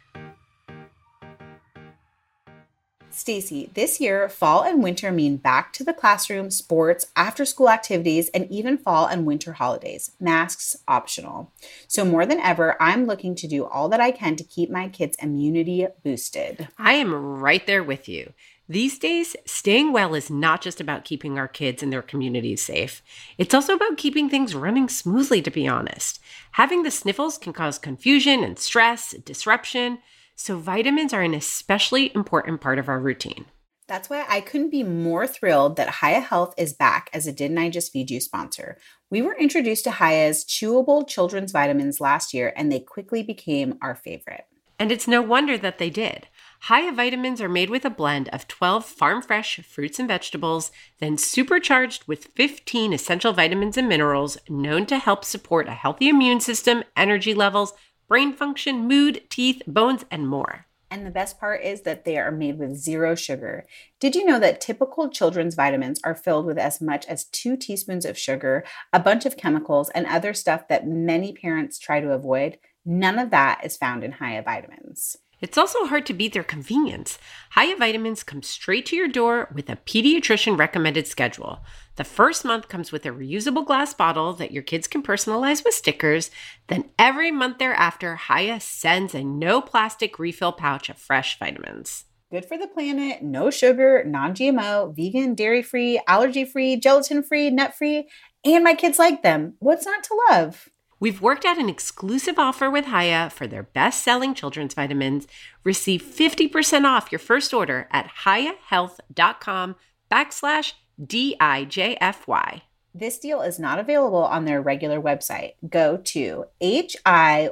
Stacy, 3.16 3.70
this 3.76 4.02
year, 4.02 4.28
fall 4.28 4.64
and 4.64 4.84
winter 4.84 5.10
mean 5.10 5.38
back 5.38 5.72
to 5.72 5.86
the 5.86 5.94
classroom, 5.94 6.52
sports, 6.52 7.08
after 7.16 7.46
school 7.46 7.70
activities, 7.70 8.28
and 8.30 8.46
even 8.52 8.78
fall 8.78 9.06
and 9.06 9.26
winter 9.26 9.54
holidays. 9.54 10.12
Masks 10.20 10.76
optional. 10.86 11.50
So, 11.88 12.04
more 12.04 12.26
than 12.26 12.42
ever, 12.42 12.76
I'm 12.82 13.06
looking 13.06 13.34
to 13.36 13.48
do 13.48 13.66
all 13.66 13.88
that 13.88 14.02
I 14.02 14.12
can 14.12 14.36
to 14.36 14.44
keep 14.44 14.70
my 14.70 14.90
kids' 14.90 15.16
immunity 15.22 15.88
boosted. 16.04 16.68
I 16.78 16.96
am 16.96 17.16
right 17.16 17.66
there 17.66 17.84
with 17.84 18.10
you. 18.10 18.34
These 18.68 19.00
days, 19.00 19.36
staying 19.46 19.94
well 19.94 20.14
is 20.14 20.30
not 20.30 20.62
just 20.62 20.82
about 20.82 21.06
keeping 21.06 21.38
our 21.40 21.48
kids 21.48 21.82
and 21.82 21.94
their 21.94 22.02
communities 22.02 22.66
safe. 22.66 23.02
It's 23.38 23.54
also 23.54 23.76
about 23.76 23.98
keeping 23.98 24.28
things 24.28 24.56
running 24.56 24.90
smoothly, 24.90 25.42
to 25.44 25.52
be 25.52 25.68
honest. 25.68 26.20
Having 26.54 26.84
the 26.84 26.92
sniffles 26.92 27.38
can 27.38 27.54
cause 27.54 27.78
confusion 27.78 28.44
and 28.44 28.60
stress, 28.60 29.12
disruption. 29.24 30.00
So, 30.36 30.58
vitamins 30.58 31.14
are 31.14 31.22
an 31.22 31.34
especially 31.34 32.14
important 32.14 32.60
part 32.60 32.78
of 32.78 32.90
our 32.90 33.00
routine. 33.00 33.46
That's 33.88 34.10
why 34.10 34.26
I 34.28 34.42
couldn't 34.42 34.72
be 34.72 34.84
more 34.84 35.28
thrilled 35.28 35.78
that 35.78 35.96
Hiya 36.02 36.20
Health 36.20 36.54
is 36.58 36.74
back 36.74 37.10
as 37.14 37.26
a 37.26 37.32
Didn't 37.32 37.58
I 37.58 37.70
Just 37.70 37.94
Feed 37.94 38.12
You 38.12 38.20
sponsor. 38.20 38.78
We 39.10 39.22
were 39.22 39.38
introduced 39.38 39.84
to 39.86 39.92
Hiya's 39.92 40.44
chewable 40.44 41.08
children's 41.08 41.52
vitamins 41.52 42.02
last 42.02 42.34
year, 42.34 42.52
and 42.56 42.72
they 42.72 42.80
quickly 42.80 43.24
became 43.24 43.78
our 43.82 43.96
favorite. 43.96 44.46
And 44.78 44.92
it's 44.92 45.08
no 45.08 45.22
wonder 45.22 45.58
that 45.58 45.78
they 45.78 45.90
did. 45.90 46.28
Hiya 46.68 46.92
vitamins 46.94 47.40
are 47.40 47.48
made 47.48 47.70
with 47.70 47.86
a 47.86 47.90
blend 47.90 48.28
of 48.30 48.48
12 48.48 48.86
farm 48.86 49.22
fresh 49.22 49.60
fruits 49.60 50.00
and 50.00 50.08
vegetables, 50.08 50.72
then 51.00 51.18
supercharged 51.18 52.08
with 52.08 52.26
15 52.36 52.92
essential 52.92 53.32
vitamins 53.32 53.78
and 53.78 53.88
minerals 53.88 54.38
known 54.50 54.86
to 54.88 54.98
help 54.98 55.24
support 55.24 55.68
a 55.68 55.74
healthy 55.74 56.10
immune 56.10 56.42
system, 56.42 56.84
energy 56.98 57.34
levels, 57.34 57.74
brain 58.08 58.34
function, 58.34 58.88
mood, 58.88 59.24
teeth, 59.30 59.62
bones, 59.68 60.06
and 60.12 60.28
more. 60.28 60.66
And 60.92 61.06
the 61.06 61.12
best 61.12 61.40
part 61.40 61.64
is 61.64 61.82
that 61.82 62.06
they 62.06 62.18
are 62.18 62.32
made 62.32 62.60
with 62.60 62.76
zero 62.76 63.16
sugar. 63.16 63.66
Did 64.00 64.16
you 64.16 64.24
know 64.26 64.40
that 64.40 64.62
typical 64.62 65.10
children's 65.10 65.56
vitamins 65.56 66.00
are 66.04 66.16
filled 66.16 66.46
with 66.46 66.58
as 66.58 66.80
much 66.80 67.06
as 67.08 67.26
two 67.26 67.58
teaspoons 67.58 68.06
of 68.06 68.18
sugar, 68.18 68.64
a 68.94 69.00
bunch 69.00 69.26
of 69.26 69.36
chemicals, 69.36 69.90
and 69.90 70.06
other 70.06 70.34
stuff 70.34 70.68
that 70.68 70.88
many 70.88 71.34
parents 71.34 71.80
try 71.80 72.00
to 72.00 72.12
avoid? 72.12 72.60
None 72.86 73.18
of 73.18 73.32
that 73.32 73.62
is 73.66 73.78
found 73.78 74.04
in 74.04 74.14
Hiya 74.14 74.44
vitamins. 74.44 75.18
It's 75.46 75.60
also 75.60 75.86
hard 75.86 76.08
to 76.08 76.14
beat 76.16 76.34
their 76.34 76.44
convenience. 76.44 77.20
Hiya 77.56 77.76
Vitamins 77.76 78.24
come 78.24 78.42
straight 78.42 78.84
to 78.88 78.96
your 78.96 79.08
door 79.08 79.48
with 79.54 79.70
a 79.70 79.76
pediatrician 79.76 80.58
recommended 80.58 81.06
schedule. 81.06 81.60
The 81.98 82.04
first 82.04 82.46
month 82.46 82.68
comes 82.68 82.92
with 82.92 83.06
a 83.06 83.12
reusable 83.12 83.64
glass 83.64 83.94
bottle 83.94 84.34
that 84.34 84.52
your 84.52 84.64
kids 84.64 84.88
can 84.88 85.04
personalize 85.04 85.64
with 85.64 85.76
stickers. 85.76 86.32
Then 86.66 86.90
every 86.98 87.30
month 87.30 87.60
thereafter, 87.60 88.20
Hiya 88.28 88.60
sends 88.60 89.14
a 89.14 89.24
no 89.24 89.62
plastic 89.62 90.18
refill 90.18 90.52
pouch 90.52 90.90
of 90.90 90.98
fresh 90.98 91.38
vitamins. 91.38 92.06
Good 92.32 92.46
for 92.46 92.58
the 92.58 92.68
planet, 92.68 93.22
no 93.22 93.52
sugar, 93.52 94.04
non 94.04 94.34
GMO, 94.34 94.96
vegan, 94.96 95.36
dairy 95.36 95.62
free, 95.62 96.02
allergy 96.08 96.46
free, 96.46 96.76
gelatin 96.76 97.22
free, 97.22 97.52
nut 97.52 97.76
free, 97.76 98.10
and 98.44 98.64
my 98.64 98.74
kids 98.74 98.98
like 98.98 99.22
them. 99.22 99.54
What's 99.60 99.86
not 99.86 100.04
to 100.06 100.20
love? 100.32 100.70
We've 101.06 101.22
worked 101.22 101.46
out 101.46 101.60
an 101.60 101.70
exclusive 101.70 102.40
offer 102.40 102.68
with 102.72 102.86
Hiya 102.86 103.30
for 103.32 103.46
their 103.46 103.62
best 103.62 104.04
selling 104.04 104.34
children's 104.34 104.74
vitamins. 104.74 105.28
Receive 105.64 106.02
50% 106.02 106.84
off 106.84 107.12
your 107.12 107.20
first 107.20 107.54
order 107.54 107.88
at 107.92 108.10
hiyahealth.com 108.24 109.76
backslash 110.12 110.74
D-I-J-F-Y. 111.00 112.64
This 112.96 113.20
deal 113.20 113.42
is 113.44 113.60
not 113.60 113.78
available 113.78 114.24
on 114.24 114.46
their 114.46 114.64
regular 114.64 115.00
website. 115.00 115.52
Go 115.70 115.98
to 116.06 116.46
H-I-Y-A-H-E-A-L-T-H 116.60 117.46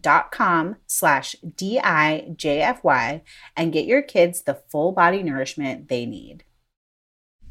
dot 0.00 0.32
com 0.32 0.76
slash 0.86 1.36
D-I-J-F-Y 1.56 3.22
and 3.54 3.72
get 3.74 3.84
your 3.84 4.00
kids 4.00 4.40
the 4.40 4.62
full 4.70 4.92
body 4.92 5.22
nourishment 5.22 5.88
they 5.88 6.06
need. 6.06 6.44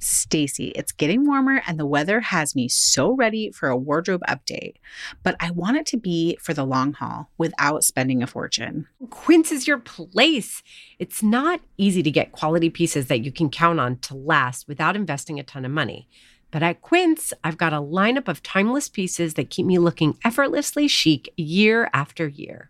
Stacy, 0.03 0.67
it's 0.75 0.91
getting 0.91 1.25
warmer 1.25 1.61
and 1.65 1.79
the 1.79 1.85
weather 1.85 2.19
has 2.19 2.55
me 2.55 2.67
so 2.67 3.11
ready 3.11 3.51
for 3.51 3.69
a 3.69 3.77
wardrobe 3.77 4.21
update, 4.27 4.75
but 5.23 5.35
I 5.39 5.51
want 5.51 5.77
it 5.77 5.85
to 5.87 5.97
be 5.97 6.37
for 6.41 6.53
the 6.53 6.65
long 6.65 6.93
haul 6.93 7.29
without 7.37 7.83
spending 7.83 8.21
a 8.21 8.27
fortune. 8.27 8.87
Quince 9.09 9.51
is 9.51 9.67
your 9.67 9.79
place. 9.79 10.61
It's 10.99 11.23
not 11.23 11.61
easy 11.77 12.03
to 12.03 12.11
get 12.11 12.31
quality 12.31 12.69
pieces 12.69 13.07
that 13.07 13.23
you 13.23 13.31
can 13.31 13.49
count 13.49 13.79
on 13.79 13.97
to 13.99 14.15
last 14.15 14.67
without 14.67 14.95
investing 14.95 15.39
a 15.39 15.43
ton 15.43 15.65
of 15.65 15.71
money. 15.71 16.07
But 16.51 16.61
at 16.61 16.81
Quince, 16.81 17.33
I've 17.43 17.57
got 17.57 17.73
a 17.73 17.77
lineup 17.77 18.27
of 18.27 18.43
timeless 18.43 18.87
pieces 18.87 19.33
that 19.33 19.49
keep 19.49 19.65
me 19.65 19.79
looking 19.79 20.17
effortlessly 20.23 20.87
chic 20.87 21.33
year 21.35 21.89
after 21.93 22.27
year. 22.27 22.69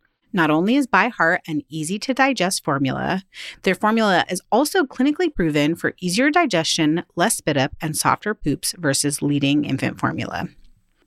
Not 0.33 0.49
only 0.49 0.75
is 0.75 0.87
ByHeart 0.87 1.39
an 1.47 1.63
easy 1.69 1.99
to 1.99 2.13
digest 2.13 2.63
formula, 2.63 3.23
their 3.63 3.75
formula 3.75 4.25
is 4.29 4.41
also 4.51 4.83
clinically 4.83 5.33
proven 5.33 5.75
for 5.75 5.93
easier 5.99 6.29
digestion, 6.29 7.03
less 7.15 7.37
spit 7.37 7.57
up, 7.57 7.75
and 7.81 7.95
softer 7.97 8.33
poops 8.33 8.73
versus 8.77 9.21
leading 9.21 9.65
infant 9.65 9.99
formula. 9.99 10.47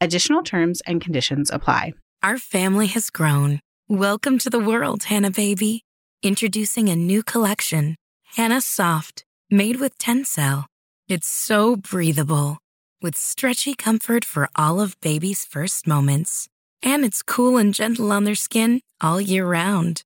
Additional 0.00 0.42
terms 0.42 0.80
and 0.86 1.00
conditions 1.00 1.50
apply. 1.50 1.94
Our 2.22 2.38
family 2.38 2.86
has 2.88 3.10
grown. 3.10 3.60
Welcome 3.88 4.38
to 4.38 4.50
the 4.50 4.58
world, 4.58 5.04
Hanna 5.04 5.30
baby. 5.30 5.82
Introducing 6.22 6.88
a 6.88 6.96
new 6.96 7.22
collection, 7.22 7.96
Hanna 8.36 8.60
Soft, 8.60 9.24
made 9.50 9.78
with 9.78 9.98
Tencel. 9.98 10.64
It's 11.08 11.26
so 11.26 11.76
breathable 11.76 12.58
with 13.02 13.14
stretchy 13.14 13.74
comfort 13.74 14.24
for 14.24 14.48
all 14.56 14.80
of 14.80 14.98
baby's 15.00 15.44
first 15.44 15.86
moments. 15.86 16.48
And 16.82 17.04
it's 17.04 17.22
cool 17.22 17.58
and 17.58 17.74
gentle 17.74 18.10
on 18.10 18.24
their 18.24 18.34
skin 18.34 18.80
all 19.02 19.20
year 19.20 19.46
round. 19.46 20.02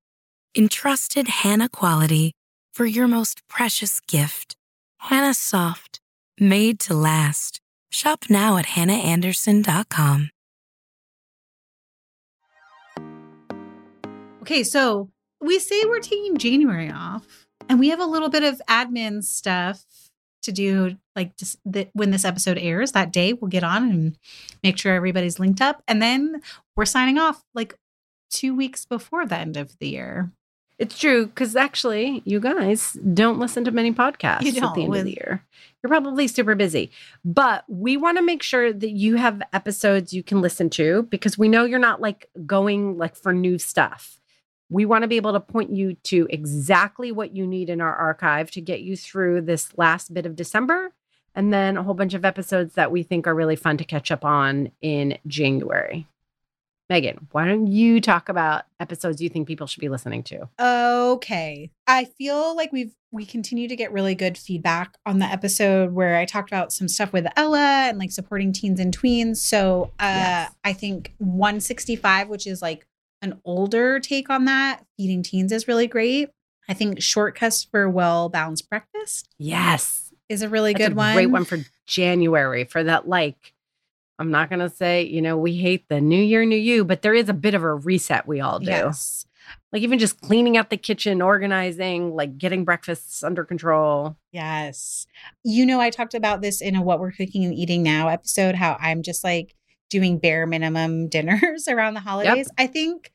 Entrusted 0.56 1.28
Hanna 1.28 1.68
quality 1.68 2.32
for 2.72 2.84
your 2.84 3.06
most 3.06 3.46
precious 3.48 4.00
gift. 4.00 4.56
Hanna 4.98 5.34
Soft, 5.34 6.00
made 6.40 6.80
to 6.80 6.94
last. 6.94 7.60
Shop 7.90 8.24
now 8.28 8.56
at 8.56 8.66
hannaandersson.com. 8.66 10.30
Okay, 14.42 14.64
so 14.64 15.10
we 15.40 15.58
say 15.58 15.84
we're 15.84 16.00
taking 16.00 16.38
January 16.38 16.90
off, 16.90 17.46
and 17.68 17.78
we 17.78 17.88
have 17.90 18.00
a 18.00 18.06
little 18.06 18.28
bit 18.28 18.42
of 18.42 18.62
admin 18.68 19.22
stuff 19.22 19.84
to 20.42 20.52
do 20.52 20.96
like 21.16 21.36
just 21.36 21.58
when 21.92 22.10
this 22.10 22.24
episode 22.24 22.58
airs 22.58 22.92
that 22.92 23.12
day 23.12 23.32
we'll 23.32 23.48
get 23.48 23.64
on 23.64 23.90
and 23.90 24.18
make 24.62 24.78
sure 24.78 24.94
everybody's 24.94 25.38
linked 25.38 25.60
up 25.60 25.82
and 25.88 26.00
then 26.00 26.40
we're 26.76 26.84
signing 26.84 27.18
off 27.18 27.42
like 27.54 27.76
two 28.30 28.54
weeks 28.54 28.84
before 28.86 29.26
the 29.26 29.36
end 29.36 29.56
of 29.56 29.76
the 29.78 29.88
year 29.88 30.30
it's 30.78 30.98
true 30.98 31.26
because 31.26 31.56
actually 31.56 32.22
you 32.24 32.40
guys 32.40 32.92
don't 33.14 33.38
listen 33.38 33.64
to 33.64 33.70
many 33.70 33.92
podcasts 33.92 34.42
You 34.42 34.48
at 34.48 34.74
the 34.74 34.82
end 34.82 34.92
don't. 34.92 34.96
of 34.96 35.04
the 35.04 35.10
year 35.10 35.44
you're 35.82 35.88
probably 35.88 36.28
super 36.28 36.54
busy 36.54 36.90
but 37.24 37.64
we 37.68 37.96
want 37.96 38.18
to 38.18 38.22
make 38.22 38.42
sure 38.42 38.72
that 38.72 38.90
you 38.90 39.16
have 39.16 39.42
episodes 39.52 40.12
you 40.12 40.22
can 40.22 40.40
listen 40.40 40.70
to 40.70 41.02
because 41.04 41.36
we 41.36 41.48
know 41.48 41.64
you're 41.64 41.78
not 41.78 42.00
like 42.00 42.28
going 42.46 42.96
like 42.98 43.16
for 43.16 43.32
new 43.32 43.58
stuff 43.58 44.18
we 44.70 44.84
want 44.84 45.02
to 45.02 45.08
be 45.08 45.16
able 45.16 45.32
to 45.32 45.40
point 45.40 45.70
you 45.70 45.94
to 45.94 46.26
exactly 46.30 47.10
what 47.10 47.34
you 47.34 47.46
need 47.46 47.70
in 47.70 47.80
our 47.80 47.94
archive 47.94 48.50
to 48.52 48.60
get 48.60 48.80
you 48.80 48.96
through 48.96 49.40
this 49.40 49.76
last 49.78 50.12
bit 50.12 50.26
of 50.26 50.36
December 50.36 50.92
and 51.34 51.52
then 51.52 51.76
a 51.76 51.82
whole 51.82 51.94
bunch 51.94 52.14
of 52.14 52.24
episodes 52.24 52.74
that 52.74 52.90
we 52.90 53.02
think 53.02 53.26
are 53.26 53.34
really 53.34 53.56
fun 53.56 53.76
to 53.78 53.84
catch 53.84 54.10
up 54.10 54.24
on 54.24 54.70
in 54.80 55.16
January. 55.26 56.06
Megan, 56.88 57.28
why 57.32 57.46
don't 57.46 57.66
you 57.66 58.00
talk 58.00 58.28
about 58.28 58.64
episodes 58.80 59.20
you 59.20 59.28
think 59.28 59.46
people 59.46 59.66
should 59.66 59.80
be 59.80 59.88
listening 59.90 60.22
to? 60.24 60.48
Okay. 60.60 61.70
I 61.86 62.04
feel 62.04 62.56
like 62.56 62.72
we've 62.72 62.94
we 63.10 63.24
continue 63.24 63.68
to 63.68 63.76
get 63.76 63.90
really 63.92 64.14
good 64.14 64.36
feedback 64.36 64.98
on 65.06 65.18
the 65.18 65.24
episode 65.24 65.92
where 65.92 66.16
I 66.16 66.26
talked 66.26 66.50
about 66.50 66.72
some 66.74 66.88
stuff 66.88 67.10
with 67.12 67.26
Ella 67.36 67.86
and 67.88 67.98
like 67.98 68.10
supporting 68.12 68.52
teens 68.52 68.80
and 68.80 68.96
tweens. 68.96 69.36
So 69.38 69.92
uh 69.98 70.04
Yes. 70.04 70.54
I 70.64 70.72
think 70.72 71.14
165, 71.18 72.28
which 72.28 72.46
is 72.46 72.60
like 72.62 72.86
an 73.22 73.40
older 73.44 73.98
take 74.00 74.30
on 74.30 74.44
that, 74.46 74.84
feeding 74.96 75.22
teens 75.22 75.52
is 75.52 75.66
really 75.68 75.86
great. 75.86 76.30
I 76.68 76.74
think 76.74 77.00
shortcuts 77.00 77.64
for 77.64 77.88
well 77.88 78.28
balanced 78.28 78.68
breakfast. 78.68 79.28
Yes. 79.38 80.12
Is 80.28 80.42
a 80.42 80.48
really 80.48 80.74
That's 80.74 80.88
good 80.88 80.92
a 80.92 80.96
one. 80.96 81.14
Great 81.14 81.30
one 81.30 81.44
for 81.44 81.58
January 81.86 82.64
for 82.64 82.84
that 82.84 83.08
like 83.08 83.54
I'm 84.18 84.30
not 84.30 84.50
going 84.50 84.60
to 84.60 84.68
say, 84.68 85.04
you 85.04 85.22
know, 85.22 85.36
we 85.36 85.56
hate 85.56 85.88
the 85.88 86.00
new 86.00 86.20
year, 86.20 86.44
new 86.44 86.56
you, 86.56 86.84
but 86.84 87.02
there 87.02 87.14
is 87.14 87.28
a 87.28 87.34
bit 87.34 87.54
of 87.54 87.62
a 87.62 87.74
reset 87.74 88.26
we 88.26 88.40
all 88.40 88.58
do. 88.58 88.66
Yes. 88.66 89.26
Like 89.72 89.82
even 89.82 89.98
just 89.98 90.20
cleaning 90.20 90.56
out 90.56 90.70
the 90.70 90.76
kitchen, 90.76 91.22
organizing, 91.22 92.14
like 92.14 92.38
getting 92.38 92.64
breakfasts 92.64 93.22
under 93.22 93.44
control. 93.44 94.16
Yes. 94.32 95.06
You 95.44 95.66
know, 95.66 95.80
I 95.80 95.90
talked 95.90 96.14
about 96.14 96.42
this 96.42 96.60
in 96.60 96.74
a 96.74 96.82
What 96.82 97.00
We're 97.00 97.12
Cooking 97.12 97.44
and 97.44 97.54
Eating 97.54 97.82
Now 97.82 98.08
episode, 98.08 98.54
how 98.54 98.76
I'm 98.80 99.02
just 99.02 99.22
like 99.22 99.54
doing 99.90 100.18
bare 100.18 100.46
minimum 100.46 101.08
dinners 101.10 101.68
around 101.68 101.94
the 101.94 102.00
holidays. 102.00 102.50
I 102.58 102.66
think 102.66 103.12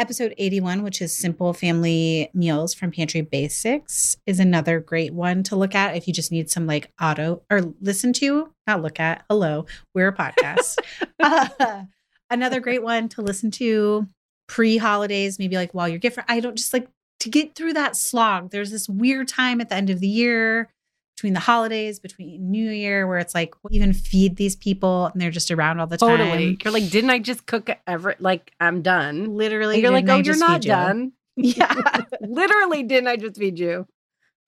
episode 0.00 0.34
81, 0.38 0.82
which 0.82 1.02
is 1.02 1.14
Simple 1.14 1.52
Family 1.52 2.30
Meals 2.32 2.72
from 2.72 2.90
Pantry 2.90 3.20
Basics, 3.20 4.16
is 4.24 4.40
another 4.40 4.80
great 4.80 5.12
one 5.12 5.42
to 5.42 5.56
look 5.56 5.74
at 5.74 5.94
if 5.94 6.08
you 6.08 6.14
just 6.14 6.32
need 6.32 6.48
some 6.48 6.66
like 6.66 6.90
auto 6.98 7.42
or 7.50 7.74
listen 7.82 8.14
to, 8.14 8.50
not 8.66 8.80
look 8.80 8.98
at. 8.98 9.24
Hello, 9.28 9.66
we're 9.94 10.08
a 10.08 10.16
podcast. 10.16 10.78
uh, 11.20 11.84
another 12.30 12.60
great 12.60 12.82
one 12.82 13.10
to 13.10 13.20
listen 13.20 13.50
to 13.50 14.06
pre 14.48 14.78
holidays, 14.78 15.38
maybe 15.38 15.56
like 15.56 15.74
while 15.74 15.86
you're 15.86 15.98
gift. 15.98 16.18
I 16.28 16.40
don't 16.40 16.56
just 16.56 16.72
like 16.72 16.88
to 17.18 17.28
get 17.28 17.54
through 17.54 17.74
that 17.74 17.94
slog. 17.94 18.52
There's 18.52 18.70
this 18.70 18.88
weird 18.88 19.28
time 19.28 19.60
at 19.60 19.68
the 19.68 19.74
end 19.74 19.90
of 19.90 20.00
the 20.00 20.08
year 20.08 20.70
between 21.20 21.34
the 21.34 21.40
holidays, 21.40 22.00
between 22.00 22.50
New 22.50 22.70
Year, 22.70 23.06
where 23.06 23.18
it's 23.18 23.34
like 23.34 23.54
even 23.70 23.92
feed 23.92 24.36
these 24.36 24.56
people 24.56 25.10
and 25.12 25.20
they're 25.20 25.30
just 25.30 25.50
around 25.50 25.78
all 25.78 25.86
the 25.86 25.98
time. 25.98 26.16
Totally. 26.16 26.56
You're 26.64 26.72
like, 26.72 26.88
didn't 26.88 27.10
I 27.10 27.18
just 27.18 27.44
cook 27.44 27.68
ever? 27.86 28.14
Like, 28.18 28.52
I'm 28.58 28.80
done. 28.80 29.36
Literally, 29.36 29.74
And 29.74 29.82
you're 29.82 29.92
like, 29.92 30.08
oh, 30.08 30.16
you're 30.16 30.38
not 30.38 30.64
you? 30.64 30.68
done. 30.68 31.12
Yeah. 31.36 31.74
Literally, 32.22 32.82
didn't 32.84 33.08
I 33.08 33.16
just 33.16 33.38
feed 33.38 33.58
you? 33.58 33.86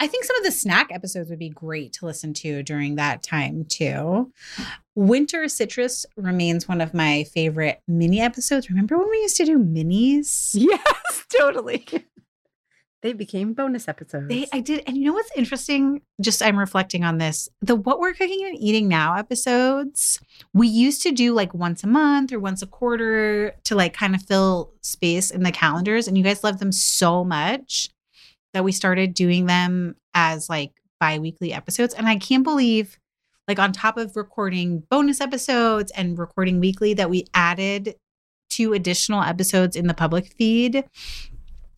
I 0.00 0.06
think 0.06 0.24
some 0.24 0.36
of 0.36 0.44
the 0.44 0.50
snack 0.50 0.88
episodes 0.90 1.28
would 1.30 1.38
be 1.38 1.48
great 1.50 1.92
to 1.94 2.06
listen 2.06 2.32
to 2.34 2.62
during 2.62 2.96
that 2.96 3.22
time 3.22 3.66
too. 3.68 4.32
Winter 4.94 5.46
Citrus 5.48 6.06
remains 6.16 6.66
one 6.66 6.80
of 6.80 6.92
my 6.94 7.24
favorite 7.34 7.80
mini 7.86 8.20
episodes. 8.20 8.68
Remember 8.70 8.98
when 8.98 9.08
we 9.10 9.18
used 9.18 9.36
to 9.36 9.44
do 9.44 9.58
minis? 9.58 10.54
Yes, 10.58 11.24
totally. 11.38 11.86
They 13.02 13.12
became 13.12 13.52
bonus 13.52 13.88
episodes. 13.88 14.28
They, 14.28 14.46
I 14.52 14.60
did, 14.60 14.84
and 14.86 14.96
you 14.96 15.04
know 15.04 15.12
what's 15.12 15.30
interesting? 15.36 16.02
Just 16.20 16.42
I'm 16.42 16.58
reflecting 16.58 17.04
on 17.04 17.18
this. 17.18 17.48
The 17.60 17.76
what 17.76 18.00
we're 18.00 18.14
cooking 18.14 18.44
and 18.46 18.56
eating 18.58 18.88
now 18.88 19.16
episodes, 19.16 20.20
we 20.54 20.68
used 20.68 21.02
to 21.02 21.12
do 21.12 21.34
like 21.34 21.52
once 21.52 21.82
a 21.82 21.88
month 21.88 22.32
or 22.32 22.38
once 22.38 22.62
a 22.62 22.66
quarter 22.66 23.54
to 23.64 23.74
like 23.74 23.92
kind 23.92 24.14
of 24.14 24.22
fill 24.22 24.72
space 24.80 25.30
in 25.30 25.42
the 25.42 25.52
calendars, 25.52 26.08
and 26.08 26.16
you 26.16 26.24
guys 26.24 26.44
love 26.44 26.58
them 26.58 26.72
so 26.72 27.24
much 27.24 27.90
that 28.54 28.64
we 28.64 28.72
started 28.72 29.14
doing 29.14 29.46
them 29.46 29.96
as 30.14 30.48
like 30.48 30.72
bi-weekly 31.00 31.52
episodes. 31.52 31.94
And 31.94 32.06
I 32.06 32.16
can't 32.16 32.44
believe, 32.44 32.98
like, 33.48 33.58
on 33.58 33.72
top 33.72 33.96
of 33.96 34.14
recording 34.14 34.84
bonus 34.88 35.20
episodes 35.20 35.90
and 35.92 36.16
recording 36.16 36.60
weekly, 36.60 36.94
that 36.94 37.10
we 37.10 37.26
added 37.34 37.96
two 38.48 38.74
additional 38.74 39.22
episodes 39.22 39.74
in 39.74 39.86
the 39.86 39.94
public 39.94 40.34
feed 40.34 40.84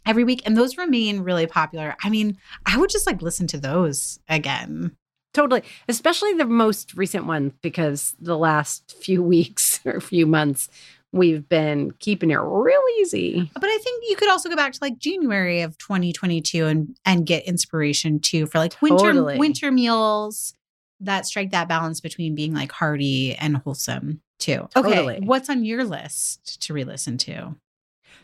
every 0.06 0.24
week 0.24 0.42
and 0.44 0.56
those 0.56 0.76
remain 0.78 1.20
really 1.20 1.46
popular 1.46 1.96
i 2.02 2.10
mean 2.10 2.36
i 2.66 2.76
would 2.78 2.90
just 2.90 3.06
like 3.06 3.22
listen 3.22 3.46
to 3.46 3.58
those 3.58 4.18
again 4.28 4.96
Totally. 5.32 5.64
Especially 5.88 6.32
the 6.34 6.44
most 6.44 6.94
recent 6.94 7.26
one, 7.26 7.52
because 7.60 8.14
the 8.20 8.38
last 8.38 8.94
few 9.02 9.20
weeks 9.34 9.80
or 9.84 10.00
few 10.00 10.26
months, 10.26 10.68
we've 11.10 11.48
been 11.48 11.90
keeping 11.98 12.30
it 12.30 12.36
real 12.36 12.80
easy. 13.00 13.50
but 13.54 13.64
i 13.64 13.78
think 13.82 14.04
you 14.08 14.14
could 14.14 14.28
also 14.30 14.48
go 14.48 14.54
back 14.56 14.72
to 14.74 14.78
like 14.80 14.96
january 14.98 15.62
of 15.62 15.76
2022 15.78 16.66
and 16.66 16.96
and 17.04 17.26
get 17.26 17.44
inspiration 17.46 18.20
too 18.20 18.46
for 18.46 18.58
like 18.58 18.80
winter 18.80 19.12
Totally. 19.12 19.38
winter 19.38 19.70
meals 19.72 20.54
that 21.00 21.26
strike 21.26 21.50
that 21.50 21.68
balance 21.68 22.00
between 22.00 22.34
being 22.36 22.54
like 22.54 22.70
hearty 22.72 23.34
and 23.34 23.56
wholesome 23.58 24.20
too 24.38 24.68
okay 24.76 24.94
Totally. 24.94 25.20
what's 25.20 25.48
on 25.50 25.64
your 25.64 25.82
list 25.84 26.60
to 26.62 26.72
re-listen 26.74 27.18
to 27.18 27.56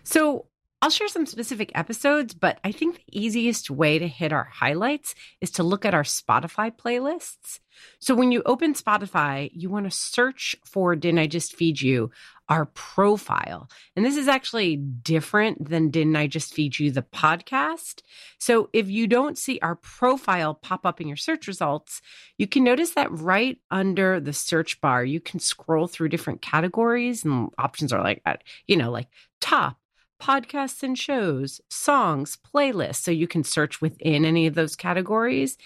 So 0.05 0.47
I'll 0.83 0.89
share 0.89 1.09
some 1.09 1.27
specific 1.27 1.71
episodes, 1.75 2.33
but 2.33 2.59
I 2.65 2.73
think 2.73 2.97
the 2.97 3.21
easiest 3.21 3.71
way 3.71 3.99
to 3.99 4.09
hit 4.09 4.33
our 4.33 4.45
highlights 4.45 5.15
is 5.43 5.51
to 5.53 5.63
look 5.63 5.85
at 5.85 5.93
our 5.93 6.05
Spotify 6.05 6.75
playlists. 6.75 7.61
So 7.99 8.15
when 8.15 8.33
you 8.33 8.43
open 8.47 8.73
Spotify, 8.73 9.51
you 9.53 9.69
want 9.69 9.85
to 9.85 9.91
search 9.91 10.57
for 10.65 10.97
Didn't 10.97 11.19
I 11.19 11.27
Just 11.27 11.55
Feed 11.55 11.83
You, 11.83 12.11
our 12.49 12.65
profile. 12.65 13.69
And 13.95 14.07
this 14.07 14.17
is 14.17 14.27
actually 14.27 14.77
different 14.77 15.69
than 15.69 15.91
Didn't 15.91 16.17
I 16.17 16.27
Just 16.27 16.55
Feed 16.55 16.79
You, 16.79 16.91
the 16.91 17.03
podcast. 17.03 18.01
So 18.39 18.71
if 18.73 18.89
you 18.89 19.07
don't 19.07 19.37
see 19.37 19.59
our 19.61 19.77
profile 19.77 20.55
pop 20.55 20.87
up 20.87 20.99
in 20.99 21.09
your 21.09 21.17
search 21.19 21.47
results, 21.47 22.01
you 22.39 22.47
can 22.47 22.65
notice 22.65 22.93
that 22.93 23.13
right 23.13 23.59
under 23.71 24.19
the 24.19 24.33
search 24.33 24.81
bar, 24.81 25.05
you 25.05 25.21
can 25.21 25.41
scroll 25.41 25.87
through 25.87 26.09
different 26.09 26.41
categories 26.41 27.23
and 27.23 27.51
options 27.59 27.93
are 27.93 28.03
like, 28.03 28.23
you 28.67 28.79
know, 28.79 28.91
like 28.91 29.09
top 29.43 29.77
podcasts 30.21 30.83
and 30.83 30.99
shows, 30.99 31.61
songs, 31.71 32.39
playlists. 32.55 33.03
So 33.03 33.11
you 33.11 33.27
can 33.27 33.43
search 33.43 33.81
within 33.81 34.25
any 34.25 34.47
of 34.47 34.55
those 34.55 34.77
categories. 34.77 35.57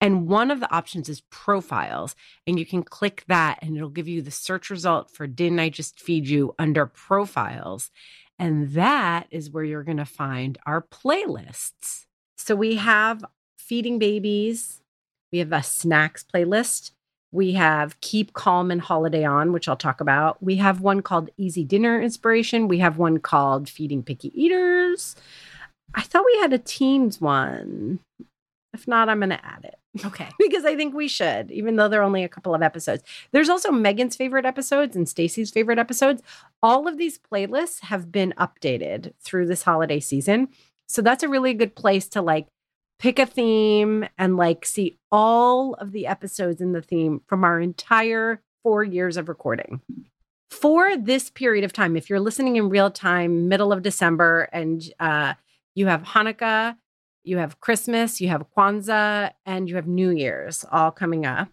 And 0.00 0.26
one 0.26 0.50
of 0.50 0.60
the 0.60 0.72
options 0.74 1.08
is 1.08 1.22
profiles. 1.30 2.16
And 2.46 2.58
you 2.58 2.66
can 2.66 2.82
click 2.82 3.24
that 3.28 3.58
and 3.62 3.76
it'll 3.76 3.88
give 3.88 4.08
you 4.08 4.20
the 4.20 4.30
search 4.30 4.70
result 4.70 5.10
for 5.10 5.26
Didn't 5.26 5.60
I 5.60 5.68
Just 5.68 6.00
Feed 6.00 6.28
You 6.28 6.54
under 6.58 6.86
profiles. 6.86 7.90
And 8.38 8.70
that 8.72 9.26
is 9.30 9.50
where 9.50 9.64
you're 9.64 9.84
going 9.84 9.98
to 9.98 10.04
find 10.04 10.58
our 10.66 10.82
playlists. 10.82 12.06
So 12.36 12.54
we 12.54 12.76
have 12.76 13.24
Feeding 13.58 13.98
Babies, 13.98 14.80
we 15.30 15.38
have 15.38 15.52
a 15.52 15.62
snacks 15.62 16.24
playlist. 16.24 16.92
We 17.32 17.52
have 17.52 18.00
Keep 18.00 18.32
Calm 18.32 18.70
and 18.70 18.80
Holiday 18.80 19.24
On, 19.24 19.52
which 19.52 19.68
I'll 19.68 19.76
talk 19.76 20.00
about. 20.00 20.42
We 20.42 20.56
have 20.56 20.80
one 20.80 21.00
called 21.02 21.30
Easy 21.36 21.64
Dinner 21.64 22.00
Inspiration. 22.00 22.68
We 22.68 22.78
have 22.78 22.98
one 22.98 23.18
called 23.18 23.68
Feeding 23.68 24.02
Picky 24.02 24.32
Eaters. 24.34 25.16
I 25.94 26.02
thought 26.02 26.24
we 26.26 26.38
had 26.40 26.52
a 26.52 26.58
teens 26.58 27.20
one. 27.20 28.00
If 28.72 28.86
not, 28.86 29.08
I'm 29.08 29.18
going 29.18 29.30
to 29.30 29.44
add 29.44 29.64
it 29.64 29.80
okay 30.04 30.28
because 30.38 30.64
I 30.64 30.76
think 30.76 30.94
we 30.94 31.08
should, 31.08 31.50
even 31.50 31.76
though 31.76 31.88
there 31.88 32.00
are 32.00 32.04
only 32.04 32.24
a 32.24 32.28
couple 32.28 32.54
of 32.54 32.62
episodes. 32.62 33.02
There's 33.32 33.48
also 33.48 33.70
Megan's 33.70 34.16
favorite 34.16 34.46
episodes 34.46 34.96
and 34.96 35.08
Stacy's 35.08 35.50
favorite 35.50 35.78
episodes. 35.78 36.22
All 36.62 36.86
of 36.86 36.98
these 36.98 37.18
playlists 37.18 37.80
have 37.82 38.12
been 38.12 38.34
updated 38.38 39.12
through 39.20 39.46
this 39.46 39.62
holiday 39.62 40.00
season. 40.00 40.48
So 40.86 41.02
that's 41.02 41.22
a 41.22 41.28
really 41.28 41.54
good 41.54 41.74
place 41.74 42.08
to 42.08 42.22
like 42.22 42.46
pick 43.00 43.18
a 43.18 43.26
theme 43.26 44.06
and 44.18 44.36
like 44.36 44.64
see 44.66 44.98
all 45.10 45.74
of 45.74 45.90
the 45.90 46.06
episodes 46.06 46.60
in 46.60 46.72
the 46.72 46.82
theme 46.82 47.22
from 47.26 47.42
our 47.44 47.58
entire 47.58 48.42
four 48.62 48.84
years 48.84 49.16
of 49.16 49.28
recording. 49.28 49.80
For 50.50 50.96
this 50.96 51.30
period 51.30 51.64
of 51.64 51.72
time, 51.72 51.96
if 51.96 52.10
you're 52.10 52.20
listening 52.20 52.56
in 52.56 52.68
real 52.68 52.90
time, 52.90 53.48
middle 53.48 53.72
of 53.72 53.82
December, 53.82 54.48
and 54.52 54.82
uh, 55.00 55.34
you 55.74 55.86
have 55.86 56.02
Hanukkah, 56.02 56.76
you 57.24 57.38
have 57.38 57.60
Christmas, 57.60 58.20
you 58.20 58.28
have 58.28 58.44
Kwanzaa, 58.56 59.32
and 59.46 59.68
you 59.68 59.76
have 59.76 59.86
New 59.86 60.10
Year's 60.10 60.64
all 60.70 60.90
coming 60.90 61.24
up. 61.24 61.48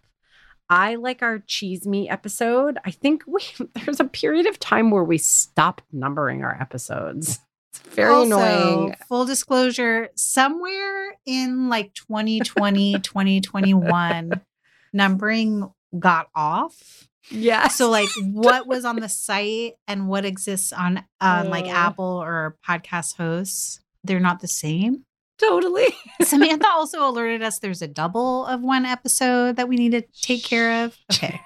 I 0.68 0.96
like 0.96 1.22
our 1.22 1.38
cheese 1.38 1.86
me 1.86 2.10
episode. 2.10 2.76
I 2.84 2.90
think 2.90 3.24
we 3.26 3.40
there's 3.74 4.00
a 4.00 4.04
period 4.04 4.46
of 4.46 4.58
time 4.58 4.90
where 4.90 5.04
we 5.04 5.16
stopped 5.16 5.84
numbering 5.92 6.44
our 6.44 6.60
episodes. 6.60 7.38
It's 7.86 7.94
very 7.94 8.12
Also, 8.12 8.38
annoying. 8.38 8.94
Full 9.08 9.24
disclosure, 9.24 10.08
somewhere 10.16 11.16
in 11.26 11.68
like 11.68 11.94
2020, 11.94 12.98
2021, 13.00 14.40
numbering 14.92 15.70
got 15.98 16.28
off. 16.34 17.08
Yeah. 17.30 17.68
So 17.68 17.90
like 17.90 18.08
what 18.22 18.66
was 18.66 18.84
on 18.84 18.96
the 19.00 19.08
site 19.08 19.74
and 19.86 20.08
what 20.08 20.24
exists 20.24 20.72
on 20.72 21.04
um, 21.20 21.48
like. 21.48 21.66
Apple 21.66 22.04
or 22.22 22.56
podcast 22.66 23.16
hosts, 23.16 23.80
they're 24.04 24.20
not 24.20 24.40
the 24.40 24.48
same. 24.48 25.04
totally. 25.38 25.88
Samantha 26.22 26.68
also 26.68 27.06
alerted 27.08 27.42
us 27.42 27.58
there's 27.58 27.82
a 27.82 27.88
double 27.88 28.46
of 28.46 28.62
one 28.62 28.84
episode 28.86 29.56
that 29.56 29.68
we 29.68 29.76
need 29.76 29.92
to 29.92 30.02
take 30.22 30.42
care 30.44 30.84
of. 30.84 30.96
Okay. 31.12 31.40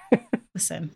Listen. 0.55 0.91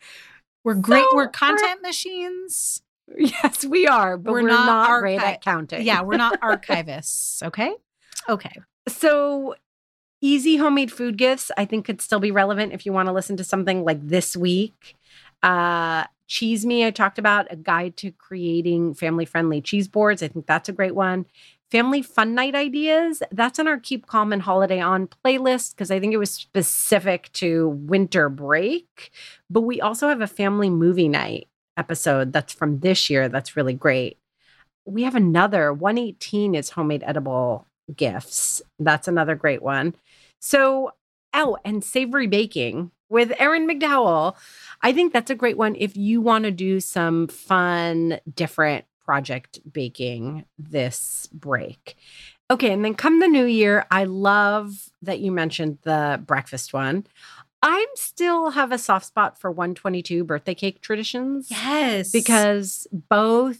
We're 0.64 0.76
great. 0.76 1.04
So, 1.04 1.10
we're 1.16 1.24
we're- 1.24 1.32
content 1.32 1.82
machines. 1.82 2.82
Yes, 3.16 3.66
we 3.66 3.88
are, 3.88 4.18
but 4.18 4.34
We're 4.34 4.44
we're, 4.44 4.50
not 4.50 4.66
not, 4.66 5.00
great 5.00 5.22
at 5.22 5.42
counting. 5.42 5.86
Yeah, 5.86 6.02
we're 6.02 6.18
not 6.18 6.40
archivists. 6.42 7.42
Okay. 7.44 7.74
Okay. 8.28 8.52
So 8.88 9.56
easy 10.22 10.58
homemade 10.58 10.92
food 10.92 11.18
gifts, 11.18 11.52
I 11.58 11.66
think 11.66 11.86
could 11.86 12.02
still 12.02 12.20
be 12.20 12.32
relevant 12.32 12.74
if 12.74 12.86
you 12.86 12.94
want 12.94 13.08
to 13.08 13.14
listen 13.14 13.38
to 13.38 13.44
something 13.44 13.84
like 13.84 14.06
this 14.06 14.36
week. 14.36 14.96
Uh 15.44 16.06
Cheese 16.28 16.66
Me, 16.66 16.86
I 16.86 16.92
talked 16.92 17.18
about 17.18 17.48
a 17.50 17.56
guide 17.56 17.96
to 17.98 18.12
creating 18.12 18.94
family 18.94 19.24
friendly 19.24 19.62
cheese 19.62 19.88
boards. 19.88 20.22
I 20.22 20.28
think 20.28 20.46
that's 20.46 20.68
a 20.68 20.74
great 20.74 20.94
one. 20.94 21.26
Family 21.72 22.02
fun 22.02 22.36
night 22.36 22.54
ideas, 22.56 23.24
that's 23.32 23.60
on 23.60 23.68
our 23.68 23.78
Keep 23.78 24.08
Calm 24.08 24.34
and 24.34 24.42
Holiday 24.42 24.82
On 24.82 25.08
playlist 25.08 25.76
because 25.76 25.90
I 25.90 26.00
think 26.00 26.14
it 26.14 26.18
was 26.18 26.32
specific 26.32 27.32
to 27.34 27.70
winter 27.70 28.28
break. 28.30 29.12
But 29.50 29.62
we 29.62 29.80
also 29.80 30.10
have 30.10 30.22
a 30.22 30.28
family 30.28 30.70
movie 30.70 31.08
night 31.10 31.48
episode 31.78 32.34
that's 32.34 32.54
from 32.54 32.80
this 32.80 33.10
year 33.10 33.30
that's 33.30 33.56
really 33.56 33.74
great. 33.74 34.18
we 34.86 35.04
have 35.04 35.16
another 35.16 35.74
118 35.74 36.56
is 36.56 36.72
homemade 36.72 37.04
edible 37.06 37.66
gifts. 37.96 38.62
That's 38.80 39.08
another 39.08 39.36
great 39.36 39.62
one. 39.62 39.96
So, 40.40 40.94
oh, 41.34 41.58
and 41.66 41.84
savory 41.84 42.28
baking 42.28 42.92
with 43.10 43.34
Erin 43.40 43.68
McDowell. 43.68 44.36
I 44.82 44.94
think 44.94 45.14
that's 45.14 45.32
a 45.32 45.36
great 45.36 45.58
one 45.58 45.76
if 45.78 45.96
you 45.96 46.22
want 46.22 46.46
to 46.46 46.52
do 46.52 46.80
some 46.80 47.28
fun, 47.28 48.20
different 48.34 48.86
project 49.04 49.60
baking 49.72 50.46
this 50.58 51.28
break. 51.32 51.96
Okay, 52.50 52.72
and 52.72 52.84
then 52.84 52.94
come 52.94 53.20
the 53.20 53.28
new 53.28 53.46
year, 53.46 53.86
I 53.92 54.06
love 54.06 54.90
that 55.02 55.20
you 55.20 55.32
mentioned 55.32 55.80
the 55.84 56.22
breakfast 56.26 56.74
one. 56.74 57.06
I 57.62 57.86
still 57.96 58.52
have 58.52 58.72
a 58.72 58.78
soft 58.78 59.06
spot 59.06 59.40
for 59.40 59.50
122 59.52 60.24
birthday 60.24 60.54
cake 60.56 60.82
traditions. 60.82 61.50
Yes. 61.50 62.12
Because 62.12 62.88
both 62.92 63.60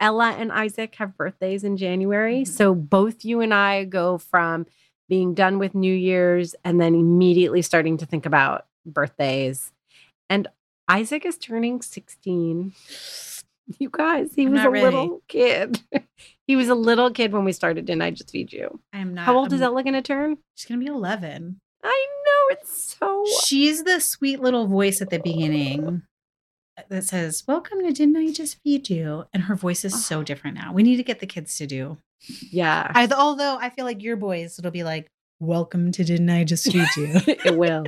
Ella 0.00 0.32
and 0.38 0.50
Isaac 0.52 0.94
have 0.96 1.16
birthdays 1.16 1.64
in 1.64 1.76
January. 1.76 2.42
Mhm. 2.42 2.48
So 2.48 2.74
both 2.74 3.24
you 3.24 3.40
and 3.40 3.54
I 3.54 3.84
go 3.84 4.18
from 4.18 4.66
being 5.08 5.34
done 5.34 5.58
with 5.58 5.74
New 5.74 5.94
Year's 5.94 6.54
and 6.64 6.80
then 6.80 6.94
immediately 6.94 7.62
starting 7.62 7.96
to 7.98 8.06
think 8.06 8.26
about 8.26 8.66
birthdays. 8.84 9.72
And 10.28 10.48
Isaac 10.88 11.24
is 11.24 11.38
turning 11.38 11.80
16. 11.80 12.72
You 13.78 13.88
guys, 13.92 14.34
he 14.34 14.46
I'm 14.46 14.52
was 14.52 14.62
a 14.64 14.70
ready. 14.70 14.84
little 14.84 15.22
kid. 15.28 15.80
he 16.46 16.56
was 16.56 16.68
a 16.68 16.74
little 16.74 17.10
kid 17.10 17.32
when 17.32 17.44
we 17.44 17.52
started 17.52 17.84
Didn't 17.84 18.02
I 18.02 18.10
Just 18.10 18.30
Feed 18.30 18.52
You? 18.52 18.80
I 18.92 18.98
am 18.98 19.14
not. 19.14 19.26
How 19.26 19.36
old 19.36 19.52
is 19.52 19.60
I'm- 19.60 19.70
Ella 19.72 19.82
going 19.82 19.94
to 19.94 20.02
turn? 20.02 20.38
She's 20.54 20.66
gonna 20.68 20.80
be 20.80 20.86
11. 20.86 21.60
I 21.84 22.07
it's 22.60 22.96
so. 22.98 23.24
She's 23.44 23.84
the 23.84 24.00
sweet 24.00 24.40
little 24.40 24.66
voice 24.66 25.00
at 25.00 25.10
the 25.10 25.18
beginning 25.18 26.02
uh, 26.76 26.82
that 26.88 27.04
says, 27.04 27.44
Welcome 27.46 27.80
to 27.82 27.92
Didn't 27.92 28.16
I 28.16 28.30
Just 28.32 28.62
Feed 28.62 28.88
You? 28.90 29.24
And 29.32 29.44
her 29.44 29.54
voice 29.54 29.84
is 29.84 30.04
so 30.04 30.20
ah. 30.20 30.22
different 30.22 30.56
now. 30.56 30.72
We 30.72 30.82
need 30.82 30.96
to 30.96 31.02
get 31.02 31.20
the 31.20 31.26
kids 31.26 31.56
to 31.58 31.66
do. 31.66 31.98
Yeah, 32.50 32.90
I, 32.94 33.08
although 33.16 33.58
I 33.60 33.70
feel 33.70 33.84
like 33.84 34.02
your 34.02 34.16
boys, 34.16 34.58
it'll 34.58 34.70
be 34.70 34.84
like, 34.84 35.08
Welcome 35.40 35.92
to 35.92 36.04
Didn't 36.04 36.30
I 36.30 36.44
Just 36.44 36.70
Feed 36.70 36.88
You? 36.96 37.10
it 37.26 37.56
will. 37.56 37.84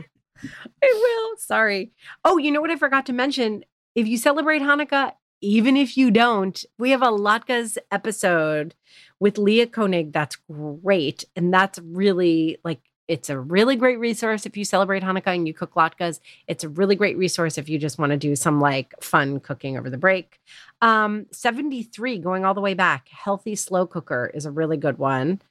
It 0.83 0.95
will. 0.95 1.37
Sorry. 1.39 1.93
Oh, 2.25 2.39
you 2.39 2.51
know 2.51 2.61
what 2.61 2.71
I 2.71 2.77
forgot 2.77 3.07
to 3.07 3.13
mention? 3.13 3.65
If 3.95 4.07
you 4.07 4.17
celebrate 4.17 4.63
Hanukkah, 4.63 5.13
even 5.41 5.77
if 5.77 5.97
you 5.97 6.11
don't, 6.11 6.65
we 6.79 6.91
have 6.91 7.03
a 7.03 7.07
Latkes 7.07 7.79
episode 7.91 8.75
with 9.19 9.39
Leah 9.39 9.67
Koenig. 9.67 10.13
That's 10.13 10.37
great. 10.51 11.25
And 11.35 11.53
that's 11.53 11.79
really 11.79 12.59
like, 12.63 12.81
it's 13.11 13.29
a 13.29 13.39
really 13.39 13.75
great 13.75 13.99
resource 13.99 14.47
if 14.47 14.57
you 14.57 14.65
celebrate 14.65 15.03
Hanukkah 15.03 15.35
and 15.35 15.49
you 15.49 15.53
cook 15.53 15.75
latkes. 15.75 16.21
It's 16.47 16.63
a 16.63 16.69
really 16.69 16.95
great 16.95 17.19
resource 17.19 17.59
if 17.59 17.69
you 17.69 17.77
just 17.77 17.99
want 17.99 18.11
to 18.11 18.17
do 18.17 18.37
some 18.37 18.61
like 18.61 18.95
fun 19.03 19.41
cooking 19.41 19.77
over 19.77 19.91
the 19.91 19.99
break. 19.99 20.39
Um, 20.81 21.27
73, 21.33 22.19
going 22.19 22.45
all 22.45 22.55
the 22.55 22.61
way 22.61 22.75
back, 22.75 23.09
Healthy 23.09 23.57
Slow 23.57 23.85
Cooker 23.85 24.31
is 24.33 24.47
a 24.47 24.53
really 24.53 24.77
good 24.77 24.99
one. 24.99 25.43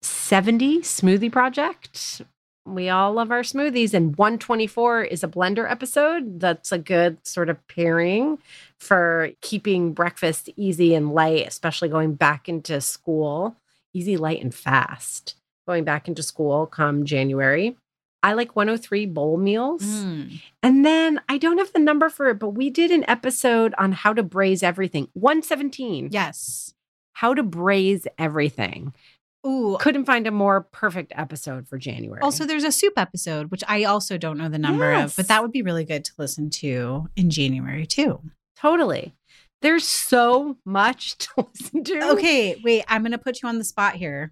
70, 0.00 0.78
Smoothie 0.80 1.30
Project 1.30 2.22
we 2.64 2.88
all 2.88 3.12
love 3.12 3.32
our 3.32 3.42
smoothies 3.42 3.92
and 3.92 4.16
124 4.16 5.02
is 5.02 5.24
a 5.24 5.28
blender 5.28 5.68
episode 5.68 6.38
that's 6.38 6.70
a 6.70 6.78
good 6.78 7.18
sort 7.26 7.48
of 7.48 7.66
pairing 7.66 8.38
for 8.78 9.30
keeping 9.40 9.92
breakfast 9.92 10.48
easy 10.56 10.94
and 10.94 11.12
light 11.12 11.44
especially 11.46 11.88
going 11.88 12.14
back 12.14 12.48
into 12.48 12.80
school 12.80 13.56
easy 13.92 14.16
light 14.16 14.40
and 14.40 14.54
fast 14.54 15.34
going 15.66 15.84
back 15.84 16.08
into 16.08 16.22
school 16.22 16.66
come 16.66 17.04
january 17.04 17.76
i 18.22 18.32
like 18.32 18.54
103 18.56 19.06
bowl 19.06 19.36
meals 19.36 19.82
Mm. 19.82 20.40
and 20.62 20.84
then 20.84 21.20
i 21.28 21.38
don't 21.38 21.58
have 21.58 21.72
the 21.72 21.78
number 21.78 22.08
for 22.08 22.28
it 22.30 22.38
but 22.38 22.50
we 22.50 22.70
did 22.70 22.90
an 22.90 23.04
episode 23.08 23.74
on 23.78 23.92
how 23.92 24.12
to 24.12 24.22
braise 24.22 24.62
everything 24.62 25.08
117 25.14 26.08
Yes. 26.12 26.74
how 27.14 27.34
to 27.34 27.42
braise 27.42 28.06
everything 28.18 28.92
Ooh. 29.46 29.76
couldn't 29.80 30.04
find 30.04 30.26
a 30.28 30.30
more 30.30 30.60
perfect 30.60 31.12
episode 31.16 31.66
for 31.68 31.76
january 31.78 32.20
Also, 32.22 32.44
there's 32.44 32.62
a 32.64 32.70
soup 32.70 32.92
episode, 32.96 33.50
which 33.50 33.64
I 33.66 33.82
also 33.84 34.16
don't 34.16 34.38
know 34.38 34.48
the 34.48 34.56
number 34.58 34.92
of, 34.92 35.16
but 35.16 35.26
that 35.28 35.42
would 35.42 35.50
be 35.50 35.62
really 35.62 35.84
good 35.84 36.04
to 36.04 36.12
listen 36.16 36.48
to 36.50 37.08
in 37.16 37.28
January 37.28 37.84
too. 37.84 38.20
Totally. 38.56 39.14
There's 39.62 39.82
so 39.84 40.58
much 40.64 41.18
to 41.18 41.28
listen 41.38 41.82
to. 41.82 42.10
Okay, 42.12 42.60
wait, 42.62 42.84
I'm 42.86 43.02
going 43.02 43.10
to 43.12 43.18
put 43.18 43.42
you 43.42 43.48
on 43.48 43.58
the 43.58 43.64
spot 43.64 43.94
here 43.96 44.30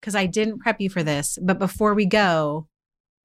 because 0.00 0.14
I 0.14 0.26
didn't 0.26 0.58
prep 0.58 0.80
you 0.80 0.90
for 0.90 1.02
this. 1.02 1.38
But 1.40 1.58
before 1.58 1.94
we 1.94 2.06
go, 2.06 2.68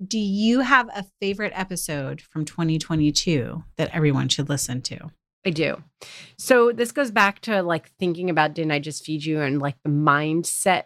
do 0.06 0.20
you 0.20 0.62
have 0.62 0.90
a 0.90 1.06
favorite 1.22 1.54
episode 1.56 2.22
from 2.22 2.46
2022 2.46 3.64
that 3.78 3.94
everyone 3.94 4.30
should 4.30 4.50
listen 4.50 4.82
to? 4.84 5.12
I 5.46 5.50
do. 5.50 5.84
So 6.38 6.72
this 6.72 6.92
goes 6.92 7.12
back 7.12 7.40
to 7.42 7.62
like 7.62 7.92
thinking 8.00 8.30
about 8.30 8.54
didn't 8.54 8.72
I 8.72 8.80
just 8.80 9.06
feed 9.06 9.26
you 9.26 9.42
and 9.42 9.62
like 9.62 9.76
the 9.84 9.90
mindset 9.90 10.86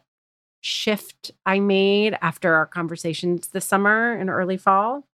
shift 0.61 1.31
I 1.45 1.59
made 1.59 2.17
after 2.21 2.55
our 2.55 2.65
conversations 2.65 3.49
this 3.49 3.65
summer 3.65 4.13
and 4.13 4.29
early 4.29 4.57
fall. 4.57 5.07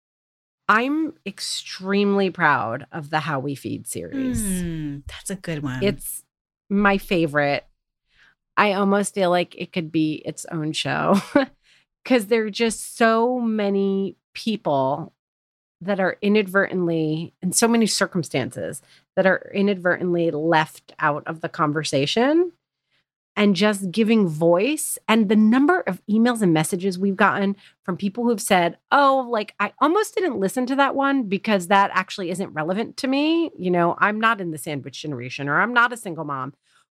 I'm 0.70 1.14
extremely 1.26 2.30
proud 2.30 2.88
of 2.92 3.10
the 3.10 3.20
How 3.20 3.40
We 3.40 3.54
Feed 3.54 3.86
series. 3.86 4.42
Mm, 4.42 5.04
that's 5.08 5.30
a 5.30 5.36
good 5.36 5.62
one. 5.62 5.84
It's 5.84 6.24
my 6.70 6.98
favorite. 6.98 7.66
I 8.58 8.74
almost 8.74 9.14
feel 9.14 9.30
like 9.30 9.56
it 9.58 9.72
could 9.72 9.92
be 9.92 10.22
its 10.26 10.46
own 10.52 10.74
show 10.74 11.20
because 12.04 12.28
there 12.28 12.46
are 12.46 12.52
just 12.52 12.98
so 12.98 13.40
many 13.40 14.18
people 14.34 15.14
that 15.82 16.00
are 16.00 16.18
inadvertently, 16.22 17.34
in 17.42 17.52
so 17.52 17.68
many 17.68 17.86
circumstances, 17.86 18.82
that 19.16 19.26
are 19.26 19.52
inadvertently 19.54 20.32
left 20.32 20.94
out 21.00 21.24
of 21.26 21.42
the 21.42 21.50
conversation 21.50 22.54
and 23.36 23.56
just 23.56 23.92
giving 23.92 24.28
voice. 24.28 24.98
And 25.08 25.28
the 25.28 25.36
number 25.36 25.82
of 25.82 26.02
emails 26.10 26.42
and 26.42 26.54
messages 26.54 27.00
we've 27.00 27.16
gotten 27.16 27.56
from 27.84 27.98
people 27.98 28.24
who've 28.24 28.42
said, 28.42 28.78
Oh, 28.92 29.28
like 29.30 29.56
I 29.60 29.74
almost 29.82 30.16
didn't 30.16 30.40
listen 30.40 30.66
to 30.68 30.76
that 30.76 30.96
one 30.96 31.24
because 31.24 31.68
that 31.68 31.90
actually 31.94 32.30
isn't 32.30 32.54
relevant 32.54 32.98
to 32.98 33.08
me. 33.08 33.52
You 33.58 33.72
know, 33.72 33.96
I'm 33.98 34.20
not 34.20 34.40
in 34.40 34.52
the 34.52 34.58
sandwich 34.58 35.02
generation 35.02 35.50
or 35.50 35.60
I'm 35.60 35.74
not 35.74 35.94
a 35.94 35.98
single 35.98 36.26
mom 36.26 36.54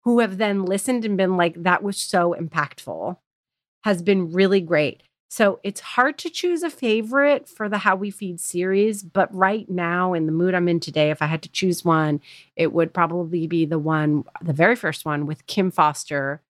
who 0.04 0.20
have 0.20 0.38
then 0.38 0.64
listened 0.64 1.04
and 1.04 1.16
been 1.16 1.36
like, 1.36 1.62
That 1.62 1.82
was 1.82 1.96
so 1.96 2.34
impactful, 2.38 3.16
has 3.84 4.02
been 4.02 4.32
really 4.32 4.60
great. 4.60 5.02
So 5.30 5.58
it's 5.64 5.80
hard 5.80 6.16
to 6.18 6.30
choose 6.30 6.62
a 6.62 6.70
favorite 6.70 7.48
for 7.48 7.68
the 7.68 7.78
How 7.78 7.96
We 7.96 8.12
Feed 8.12 8.38
series, 8.38 9.02
but 9.02 9.34
right 9.34 9.68
now, 9.68 10.12
in 10.12 10.26
the 10.26 10.32
mood 10.32 10.54
I'm 10.54 10.68
in 10.68 10.78
today, 10.78 11.10
if 11.10 11.20
I 11.20 11.26
had 11.26 11.42
to 11.42 11.48
choose 11.48 11.84
one, 11.84 12.20
it 12.54 12.72
would 12.72 12.94
probably 12.94 13.48
be 13.48 13.64
the 13.66 13.78
one, 13.78 14.22
the 14.40 14.52
very 14.52 14.76
first 14.76 15.04
one 15.04 15.26
with 15.26 15.46
Kim 15.48 15.72
Foster 15.72 16.40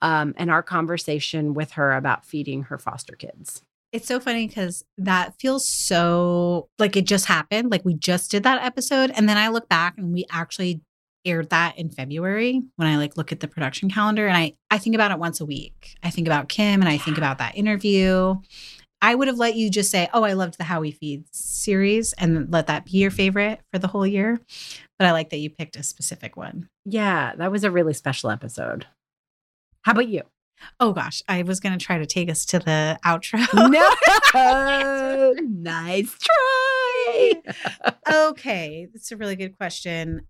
um, 0.00 0.32
and 0.38 0.50
our 0.50 0.62
conversation 0.62 1.52
with 1.52 1.72
her 1.72 1.92
about 1.92 2.24
feeding 2.24 2.62
her 2.64 2.78
foster 2.78 3.14
kids. 3.14 3.62
It's 3.92 4.08
so 4.08 4.18
funny 4.18 4.46
because 4.46 4.82
that 4.96 5.38
feels 5.38 5.68
so 5.68 6.68
like 6.78 6.96
it 6.96 7.04
just 7.04 7.26
happened. 7.26 7.70
Like 7.70 7.84
we 7.84 7.92
just 7.92 8.30
did 8.30 8.44
that 8.44 8.64
episode. 8.64 9.12
And 9.14 9.28
then 9.28 9.36
I 9.36 9.48
look 9.48 9.68
back 9.68 9.98
and 9.98 10.12
we 10.12 10.24
actually 10.30 10.80
aired 11.24 11.50
that 11.50 11.78
in 11.78 11.88
February 11.90 12.62
when 12.76 12.88
I 12.88 12.96
like 12.96 13.16
look 13.16 13.32
at 13.32 13.40
the 13.40 13.48
production 13.48 13.90
calendar 13.90 14.26
and 14.26 14.36
I 14.36 14.54
I 14.70 14.78
think 14.78 14.94
about 14.94 15.10
it 15.10 15.18
once 15.18 15.40
a 15.40 15.46
week. 15.46 15.96
I 16.02 16.10
think 16.10 16.26
about 16.26 16.48
Kim 16.48 16.80
and 16.80 16.88
I 16.88 16.98
think 16.98 17.18
about 17.18 17.38
that 17.38 17.56
interview. 17.56 18.36
I 19.04 19.16
would 19.16 19.26
have 19.26 19.38
let 19.38 19.56
you 19.56 19.68
just 19.68 19.90
say, 19.90 20.08
"Oh, 20.14 20.22
I 20.22 20.34
loved 20.34 20.58
the 20.58 20.64
How 20.64 20.80
We 20.80 20.92
Feed 20.92 21.24
series," 21.34 22.12
and 22.12 22.52
let 22.52 22.68
that 22.68 22.84
be 22.84 22.98
your 22.98 23.10
favorite 23.10 23.60
for 23.72 23.80
the 23.80 23.88
whole 23.88 24.06
year. 24.06 24.40
But 24.98 25.08
I 25.08 25.12
like 25.12 25.30
that 25.30 25.38
you 25.38 25.50
picked 25.50 25.76
a 25.76 25.82
specific 25.82 26.36
one. 26.36 26.68
Yeah, 26.84 27.34
that 27.36 27.50
was 27.50 27.64
a 27.64 27.70
really 27.70 27.94
special 27.94 28.30
episode. 28.30 28.86
How 29.82 29.92
about 29.92 30.06
you? 30.08 30.22
Oh 30.78 30.92
gosh, 30.92 31.20
I 31.28 31.42
was 31.42 31.58
going 31.58 31.76
to 31.76 31.84
try 31.84 31.98
to 31.98 32.06
take 32.06 32.30
us 32.30 32.44
to 32.46 32.60
the 32.60 32.96
outro. 33.04 33.40
No, 34.34 35.34
nice 35.42 36.16
try. 36.18 37.32
okay, 38.08 38.86
that's 38.92 39.10
a 39.10 39.16
really 39.16 39.34
good 39.34 39.56
question. 39.56 40.22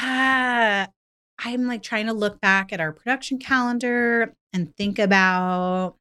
I'm 0.00 1.66
like 1.66 1.82
trying 1.82 2.06
to 2.06 2.12
look 2.12 2.40
back 2.40 2.72
at 2.72 2.80
our 2.80 2.92
production 2.92 3.38
calendar 3.38 4.34
and 4.52 4.74
think 4.76 4.98
about, 4.98 5.94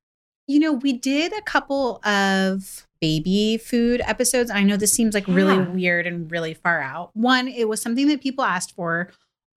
you 0.47 0.59
know, 0.59 0.73
we 0.73 0.93
did 0.93 1.33
a 1.37 1.41
couple 1.41 1.97
of 2.05 2.87
baby 2.99 3.57
food 3.57 4.01
episodes. 4.05 4.49
I 4.49 4.63
know 4.63 4.77
this 4.77 4.93
seems 4.93 5.13
like 5.13 5.27
really 5.27 5.55
Yeah. 5.55 5.69
weird 5.69 6.07
and 6.07 6.31
really 6.31 6.53
far 6.53 6.81
out. 6.81 7.11
One, 7.13 7.47
it 7.47 7.69
was 7.69 7.81
something 7.81 8.07
that 8.07 8.21
people 8.21 8.43
asked 8.43 8.73
for 8.73 9.11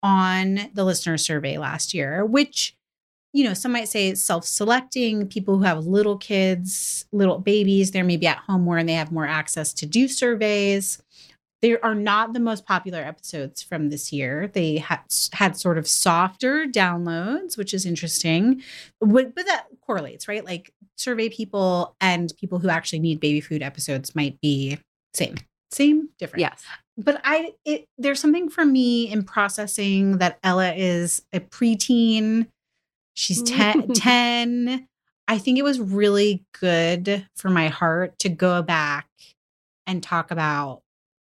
on 0.04 0.70
the 0.74 0.84
listener 0.84 1.18
survey 1.18 1.58
last 1.58 1.94
year, 1.94 2.26
which 2.26 2.76
you 3.32 3.44
know, 3.44 3.54
some 3.54 3.74
might 3.74 3.88
say 3.88 4.10
it's 4.10 4.24
self-selecting. 4.24 5.28
People 5.28 5.60
who 5.60 5.64
have 5.64 5.86
little 5.86 6.18
kids, 6.18 7.06
little 7.12 7.38
babies, 7.38 7.92
they're 7.92 8.04
maybe 8.04 8.26
at 8.26 8.40
home 8.40 8.64
more 8.64 8.80
and 8.80 8.90
they 8.90 8.94
have 8.94 9.12
more 9.12 9.28
access 9.28 9.72
to 9.74 9.86
do 9.86 10.08
surveys. 10.08 11.00
They 11.62 11.78
are 11.80 11.96
not 11.96 12.34
the 12.34 12.40
most 12.40 12.66
popular 12.66 13.00
episodes 13.00 13.62
from 13.62 13.90
this 13.90 14.14
year. 14.14 14.48
They 14.48 14.78
had 14.78 15.02
had 15.34 15.58
sort 15.58 15.78
of 15.78 15.88
softer 15.88 16.66
downloads, 16.66 17.58
which 17.58 17.74
is 17.74 17.86
interesting. 17.86 18.62
But, 19.02 19.36
but 19.36 19.46
that 19.46 19.68
correlates, 19.82 20.28
right? 20.28 20.46
Like 20.46 20.74
survey 20.96 21.30
people 21.30 21.96
and 22.00 22.32
people 22.40 22.60
who 22.60 22.70
actually 22.70 23.00
need 23.00 23.20
baby 23.20 23.42
food 23.42 23.62
episodes 23.62 24.16
might 24.16 24.40
be 24.42 24.80
same. 25.14 25.36
Same, 25.72 26.10
different. 26.18 26.42
Yes. 26.42 26.64
But 26.98 27.22
I 27.24 27.54
it 27.64 27.88
there's 27.98 28.20
something 28.20 28.50
for 28.50 28.66
me 28.66 29.10
in 29.10 29.24
processing 29.24 30.18
that 30.18 30.40
Ella 30.44 30.74
is 30.74 31.22
a 31.32 31.40
preteen. 31.40 32.48
She's 33.14 33.44
10, 33.44 33.88
10. 33.94 34.88
I 35.28 35.38
think 35.38 35.60
it 35.60 35.64
was 35.64 35.80
really 35.80 36.44
good 36.60 37.28
for 37.36 37.50
my 37.50 37.68
heart 37.68 38.18
to 38.20 38.30
go 38.30 38.62
back 38.64 39.08
and 39.86 40.02
talk 40.02 40.32
about 40.32 40.82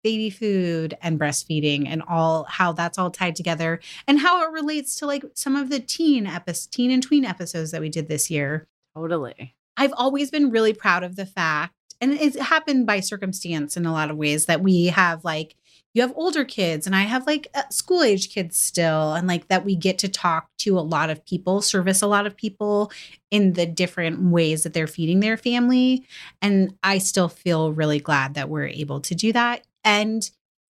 baby 0.04 0.30
food 0.30 0.96
and 1.02 1.20
breastfeeding 1.20 1.88
and 1.88 2.02
all 2.08 2.46
how 2.46 2.72
that's 2.72 2.98
all 2.98 3.12
tied 3.12 3.36
together 3.36 3.80
and 4.08 4.20
how 4.20 4.44
it 4.44 4.52
relates 4.52 4.96
to 4.96 5.06
like 5.06 5.24
some 5.34 5.56
of 5.56 5.70
the 5.70 5.80
teen 5.80 6.26
episodes, 6.26 6.68
teen 6.68 6.92
and 6.92 7.04
tween 7.04 7.26
episodes 7.26 7.72
that 7.72 7.82
we 7.82 7.90
did 7.90 8.08
this 8.08 8.30
year. 8.30 8.68
Totally. 8.96 9.56
I've 9.78 9.94
always 9.96 10.30
been 10.32 10.52
really 10.52 10.74
proud 10.74 11.04
of 11.04 11.16
the 11.16 11.26
fact, 11.26 11.74
and 12.02 12.14
it's 12.14 12.38
happened 12.38 12.86
by 12.86 13.00
circumstance 13.00 13.78
in 13.78 13.86
a 13.86 13.94
lot 13.94 14.10
of 14.12 14.18
ways, 14.18 14.46
that 14.46 14.62
we 14.62 14.88
have 14.88 15.24
like, 15.24 15.56
you 15.94 16.02
have 16.02 16.14
older 16.16 16.46
kids, 16.46 16.86
and 16.86 16.96
I 16.96 17.02
have 17.02 17.26
like 17.26 17.48
uh, 17.56 17.64
school 17.72 18.04
age 18.04 18.32
kids 18.32 18.60
still, 18.60 19.14
and 19.14 19.28
like 19.28 19.48
that 19.48 19.66
we 19.66 19.76
get 19.76 19.98
to 20.00 20.08
talk 20.08 20.50
to 20.60 20.78
a 20.78 20.82
lot 20.82 21.10
of 21.10 21.26
people, 21.26 21.62
service 21.62 22.02
a 22.02 22.08
lot 22.08 22.28
of 22.28 22.38
people 22.38 22.92
in 23.32 23.54
the 23.54 23.66
different 23.66 24.22
ways 24.32 24.64
that 24.64 24.74
they're 24.74 24.86
feeding 24.86 25.20
their 25.20 25.38
family. 25.38 26.06
And 26.42 26.76
I 26.84 26.98
still 26.98 27.30
feel 27.30 27.74
really 27.74 28.00
glad 28.00 28.36
that 28.36 28.50
we're 28.50 28.68
able 28.68 29.00
to 29.02 29.16
do 29.16 29.34
that. 29.34 29.66
And 29.84 30.30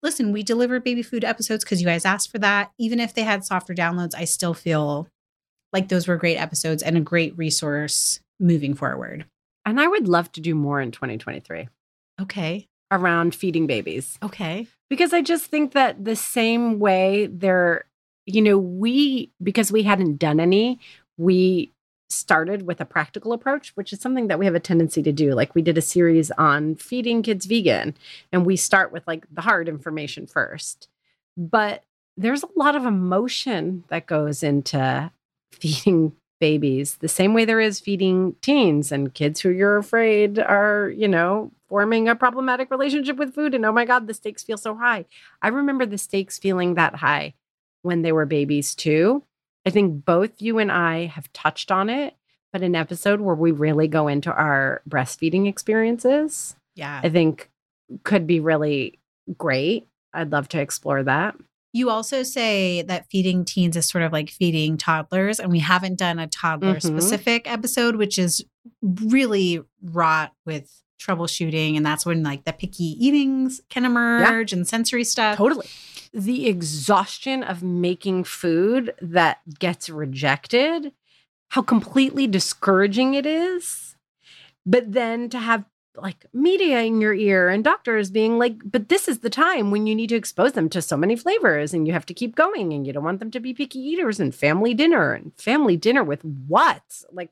listen, 0.04 0.32
we 0.32 0.44
deliver 0.44 0.80
baby 0.80 1.04
food 1.04 1.24
episodes 1.24 1.64
because 1.64 1.82
you 1.82 1.88
guys 1.88 2.06
asked 2.06 2.32
for 2.32 2.40
that. 2.40 2.72
Even 2.80 3.00
if 3.00 3.14
they 3.14 3.24
had 3.24 3.44
softer 3.46 3.74
downloads, 3.74 4.16
I 4.16 4.26
still 4.26 4.54
feel 4.54 5.08
like 5.74 5.88
those 5.90 6.08
were 6.08 6.18
great 6.18 6.38
episodes 6.38 6.84
and 6.84 6.98
a 6.98 7.02
great 7.02 7.38
resource 7.38 8.20
moving 8.40 8.74
forward. 8.74 9.26
And 9.66 9.80
I 9.80 9.88
would 9.88 10.08
love 10.08 10.32
to 10.34 10.42
do 10.42 10.56
more 10.56 10.82
in 10.82 10.92
2023 10.92 11.70
Okay. 12.20 12.68
around 12.92 13.34
feeding 13.36 13.68
babies 13.68 14.18
Okay. 14.24 14.68
because 14.90 15.14
I 15.14 15.22
just 15.22 15.46
think 15.46 15.74
that 15.74 16.04
the 16.04 16.16
same 16.16 16.80
way 16.80 17.28
they're, 17.28 17.86
you 18.26 18.42
know, 18.42 18.58
we, 18.58 19.32
because 19.42 19.72
we 19.72 19.84
hadn't 19.84 20.18
done 20.18 20.40
any, 20.40 20.80
we 21.18 21.72
started 22.12 22.64
with 22.64 22.82
a 22.82 22.86
practical 22.86 23.34
approach, 23.34 23.72
which 23.76 23.94
is 23.94 24.00
something 24.00 24.28
that 24.28 24.40
we 24.40 24.46
have 24.46 24.56
a 24.56 24.60
tendency 24.60 25.02
to 25.04 25.12
do. 25.12 25.34
Like 25.34 25.56
we 25.56 25.62
did 25.62 25.78
a 25.78 25.82
series 25.82 26.32
on 26.32 26.76
feeding 26.76 27.24
kids 27.24 27.46
vegan, 27.46 27.96
and 28.32 28.46
we 28.46 28.56
start 28.56 28.92
with 28.92 29.08
like 29.08 29.26
the 29.32 29.42
hard 29.42 29.68
information 29.68 30.28
first. 30.28 30.88
But 31.38 31.84
there's 32.18 32.44
a 32.44 32.50
lot 32.56 32.76
of 32.76 32.86
emotion 32.86 33.84
that 33.90 34.06
goes 34.06 34.44
into 34.44 35.12
feeding 35.52 36.14
babies 36.42 36.96
the 36.96 37.08
same 37.08 37.34
way 37.34 37.46
there 37.46 37.62
is 37.62 37.80
feeding 37.80 38.36
teens 38.42 38.92
and 38.92 39.14
kids 39.14 39.40
who 39.40 39.50
you're 39.50 39.78
afraid 39.78 40.40
are, 40.40 40.90
you 40.90 41.08
know, 41.08 41.52
forming 41.70 42.10
a 42.10 42.16
problematic 42.16 42.70
relationship 42.72 43.16
with 43.16 43.34
food. 43.34 43.54
And 43.54 43.66
oh 43.66 43.72
my 43.72 43.86
God, 43.86 44.08
the 44.08 44.14
stakes 44.14 44.44
feel 44.44 44.58
so 44.58 44.76
high. 44.76 45.06
I 45.42 45.50
remember 45.50 45.86
the 45.86 46.00
stakes 46.00 46.38
feeling 46.38 46.74
that 46.74 46.96
high 46.96 47.36
when 47.84 48.02
they 48.02 48.12
were 48.12 48.26
babies 48.26 48.76
too. 48.76 49.24
I 49.66 49.70
think 49.70 50.06
both 50.06 50.42
you 50.42 50.58
and 50.60 50.72
I 50.72 51.06
have 51.06 51.32
touched 51.34 51.72
on 51.72 51.90
it, 51.90 52.16
but 52.52 52.62
an 52.64 52.76
episode 52.76 53.22
where 53.22 53.36
we 53.36 53.52
really 53.52 53.88
go 53.88 54.08
into 54.08 54.32
our 54.34 54.82
breastfeeding 54.90 55.48
experiences, 55.48 56.56
Yeah. 56.76 57.00
I 57.04 57.10
think 57.10 57.50
could 58.04 58.26
be 58.26 58.40
really 58.40 59.00
great. 59.38 59.88
I'd 60.14 60.32
love 60.32 60.48
to 60.50 60.60
explore 60.60 61.04
that. 61.04 61.36
You 61.74 61.90
also 61.90 62.24
say 62.24 62.82
that 62.82 63.10
feeding 63.10 63.46
teens 63.46 63.78
is 63.78 63.88
sort 63.88 64.04
of 64.04 64.12
like 64.12 64.30
feeding 64.30 64.78
toddlers, 64.78 65.40
and 65.40 65.50
we 65.52 65.60
haven't 65.60 65.98
done 66.00 66.20
a 66.20 66.28
toddler 66.28 66.76
Mhm. 66.76 66.82
specific 66.82 67.50
episode, 67.50 67.96
which 67.96 68.20
is 68.20 68.44
really 68.82 69.62
wrought 69.82 70.34
with 70.46 70.82
troubleshooting. 71.02 71.76
And 71.76 71.86
that's 71.86 72.06
when 72.06 72.24
like 72.24 72.46
the 72.46 72.54
picky 72.54 72.96
eatings 73.06 73.62
can 73.70 73.86
emerge 73.86 74.54
and 74.54 74.68
sensory 74.68 75.04
stuff. 75.04 75.38
Totally. 75.38 75.68
The 76.14 76.48
exhaustion 76.48 77.44
of 77.44 77.64
making 77.64 78.26
food 78.26 78.94
that 79.02 79.40
gets 79.60 79.90
rejected, 79.90 80.92
how 81.50 81.62
completely 81.62 82.28
discouraging 82.28 83.14
it 83.14 83.26
is. 83.26 83.96
But 84.66 84.92
then 84.92 85.30
to 85.30 85.40
have 85.40 85.66
like 85.96 86.26
media 86.34 86.82
in 86.82 87.02
your 87.02 87.14
ear 87.14 87.50
and 87.50 87.64
doctors 87.64 88.10
being 88.10 88.40
like, 88.40 88.56
but 88.64 88.90
this 88.90 89.08
is 89.08 89.20
the 89.20 89.30
time 89.30 89.72
when 89.72 89.88
you 89.88 89.96
need 89.96 90.08
to 90.08 90.16
expose 90.16 90.54
them 90.54 90.70
to 90.70 90.82
so 90.82 90.96
many 90.96 91.16
flavors 91.16 91.74
and 91.74 91.86
you 91.86 91.94
have 91.94 92.06
to 92.06 92.14
keep 92.14 92.36
going 92.36 92.72
and 92.72 92.88
you 92.88 92.94
don't 92.94 93.04
want 93.04 93.20
them 93.20 93.32
to 93.32 93.40
be 93.40 93.54
picky 93.54 93.80
eaters 93.80 94.20
and 94.20 94.34
family 94.34 94.74
dinner 94.74 95.14
and 95.14 95.34
family 95.38 95.76
dinner 95.76 96.04
with 96.04 96.24
what? 96.24 97.04
Like 97.12 97.30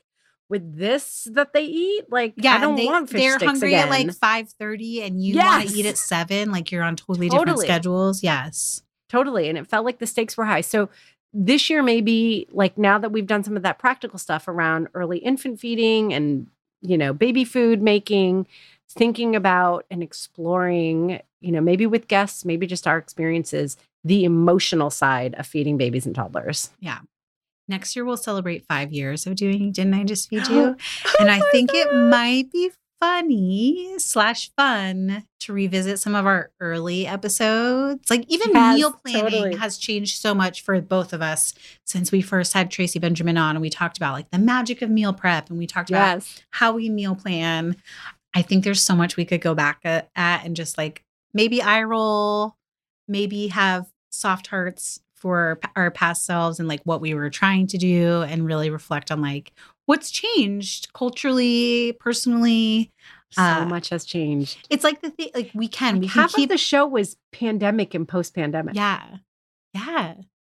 with 0.50 0.78
this 0.78 1.28
that 1.32 1.54
they 1.54 1.64
eat? 1.64 2.06
Like, 2.10 2.34
Yeah, 2.36 2.56
I 2.56 2.60
don't 2.60 2.76
they, 2.76 2.86
want 2.86 3.10
fish 3.10 3.22
they're 3.22 3.38
sticks 3.38 3.50
hungry 3.50 3.74
again. 3.76 3.88
at 3.88 3.90
like 3.90 4.12
five 4.16 4.50
thirty, 4.50 5.02
and 5.04 5.24
you 5.24 5.38
want 5.38 5.70
to 5.70 5.76
eat 5.76 5.86
at 5.86 5.98
seven. 5.98 6.52
Like 6.52 6.72
you're 6.72 6.84
on 6.84 6.96
totally 6.96 7.30
different 7.30 7.60
schedules. 7.60 8.24
Yes. 8.24 8.82
Totally. 9.10 9.50
And 9.50 9.58
it 9.58 9.68
felt 9.68 9.86
like 9.86 10.00
the 10.00 10.06
stakes 10.08 10.38
were 10.38 10.46
high. 10.46 10.62
So 10.62 10.90
this 11.34 11.70
year, 11.70 11.82
maybe 11.82 12.48
like 12.52 12.78
now 12.78 12.98
that 13.00 13.12
we've 13.12 13.26
done 13.28 13.44
some 13.44 13.56
of 13.56 13.64
that 13.64 13.80
practical 13.80 14.20
stuff 14.20 14.48
around 14.48 14.88
early 14.94 15.18
infant 15.20 15.60
feeding 15.60 16.14
and, 16.14 16.48
you 16.82 16.98
know, 16.98 17.14
baby 17.14 17.44
food 17.44 17.82
making, 17.82 18.48
thinking 18.90 19.36
about 19.36 19.86
and 19.90 20.02
exploring, 20.04 21.22
you 21.42 21.52
know, 21.52 21.62
maybe 21.62 21.86
with 21.86 22.08
guests, 22.08 22.46
maybe 22.46 22.68
just 22.68 22.88
our 22.88 22.98
experiences, 22.98 23.78
the 24.04 24.24
emotional 24.24 24.90
side 24.90 25.36
of 25.36 25.46
feeding 25.48 25.78
babies 25.78 26.06
and 26.06 26.16
toddlers. 26.16 26.70
Next 27.70 27.96
year 27.96 28.04
we'll 28.04 28.18
celebrate 28.18 28.66
five 28.66 28.92
years 28.92 29.26
of 29.28 29.36
doing 29.36 29.72
Didn't 29.72 29.94
I 29.94 30.04
Just 30.04 30.28
Feed 30.30 30.48
You? 30.50 30.76
and 31.20 31.30
oh 31.30 31.34
I 31.34 31.40
think 31.52 31.70
it 31.74 31.94
might 31.94 32.52
be 32.52 32.72
funny 33.00 33.94
slash 33.98 34.52
fun 34.58 35.24
to 35.40 35.54
revisit 35.54 36.00
some 36.00 36.16
of 36.16 36.26
our 36.26 36.52
early 36.60 37.08
episodes. 37.08 38.10
Like 38.10 38.26
even 38.28 38.52
Yes, 38.52 38.76
meal 38.78 38.92
planning 38.92 39.24
totally. 39.32 39.56
has 39.56 39.78
changed 39.78 40.20
so 40.20 40.34
much 40.34 40.64
for 40.64 40.82
both 40.82 41.14
of 41.14 41.22
us 41.22 41.54
since 41.86 42.12
we 42.12 42.22
first 42.22 42.52
had 42.54 42.70
Tracy 42.72 43.00
Benjamin 43.00 43.38
on 43.38 43.56
and 43.56 43.62
we 43.62 43.70
talked 43.70 43.96
about 43.98 44.14
like 44.14 44.30
the 44.32 44.40
magic 44.40 44.82
of 44.82 44.90
meal 44.90 45.14
prep 45.14 45.50
and 45.50 45.58
we 45.60 45.66
talked 45.68 45.90
about 45.92 46.16
Yes. 46.18 46.42
how 46.52 46.74
we 46.74 46.90
meal 46.90 47.16
plan. 47.16 47.78
I 48.34 48.42
think 48.42 48.64
there's 48.66 48.82
so 48.82 48.96
much 48.96 49.16
we 49.16 49.26
could 49.26 49.42
go 49.42 49.56
back 49.56 49.80
at, 49.86 50.10
at 50.16 50.44
and 50.44 50.56
just 50.56 50.78
like 50.78 51.04
maybe 51.34 51.62
eye 51.62 51.84
roll, 51.84 52.56
maybe 53.08 53.48
have 53.48 53.88
soft 54.12 54.48
hearts 54.48 55.00
for 55.20 55.60
our 55.76 55.92
past 55.92 56.26
selves 56.26 56.60
and 56.60 56.68
like 56.68 56.82
what 56.84 57.02
we 57.02 57.14
were 57.14 57.30
trying 57.30 57.68
to 57.68 57.78
do 57.78 58.22
and 58.22 58.46
really 58.46 58.70
reflect 58.70 59.12
on 59.12 59.22
like 59.22 59.52
what's 59.86 60.10
changed 60.12 60.92
culturally, 60.94 61.94
personally. 62.00 62.92
So 63.32 63.42
Uh, 63.44 63.66
much 63.66 63.90
has 63.90 64.06
changed. 64.06 64.66
It's 64.70 64.84
like 64.84 65.02
the 65.02 65.10
thing, 65.12 65.30
like 65.36 65.52
we 65.54 65.68
can, 65.68 66.00
we 66.00 66.08
can 66.08 66.28
keep, 66.30 66.46
of 66.46 66.50
the 66.50 66.58
show 66.58 66.88
was 66.88 67.16
pandemic 67.32 67.94
and 67.94 68.08
post 68.08 68.34
pandemic. 68.34 68.76
yeah, 68.76 69.18
yeah. 69.74 70.16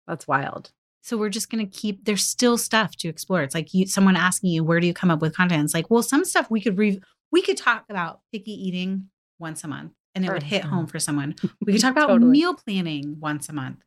That's 0.08 0.28
wild. 0.28 0.72
So 1.04 1.18
we're 1.18 1.30
just 1.30 1.50
gonna 1.50 1.66
keep. 1.66 2.06
There's 2.06 2.24
still 2.24 2.58
stuff 2.58 2.96
to 2.98 3.10
explore. 3.10 3.42
It's 3.42 3.56
like 3.56 3.74
you, 3.74 3.88
someone 3.88 4.16
asking 4.16 4.52
you, 4.52 4.64
where 4.64 4.80
do 4.80 4.88
you 4.88 4.94
come 4.94 5.10
up 5.12 5.22
with 5.22 5.36
content? 5.36 5.64
It's 5.64 5.74
like, 5.74 5.90
well, 5.90 6.04
some 6.04 6.24
stuff 6.26 6.50
we 6.52 6.62
could 6.62 6.78
re, 6.78 7.02
we 7.32 7.42
could 7.42 7.58
talk 7.58 7.86
about 7.90 8.20
picky 8.32 8.52
eating 8.52 9.10
once 9.40 9.64
a 9.64 9.68
month, 9.68 9.94
and 10.14 10.24
it 10.26 10.32
would 10.32 10.44
hit 10.44 10.64
home 10.64 10.86
for 10.88 11.00
someone. 11.00 11.36
We 11.66 11.74
could 11.74 11.82
talk 11.82 11.92
about 11.94 12.08
Totally. 12.08 12.32
meal 12.32 12.54
planning 12.54 13.18
once 13.20 13.50
a 13.50 13.54
month. 13.54 13.80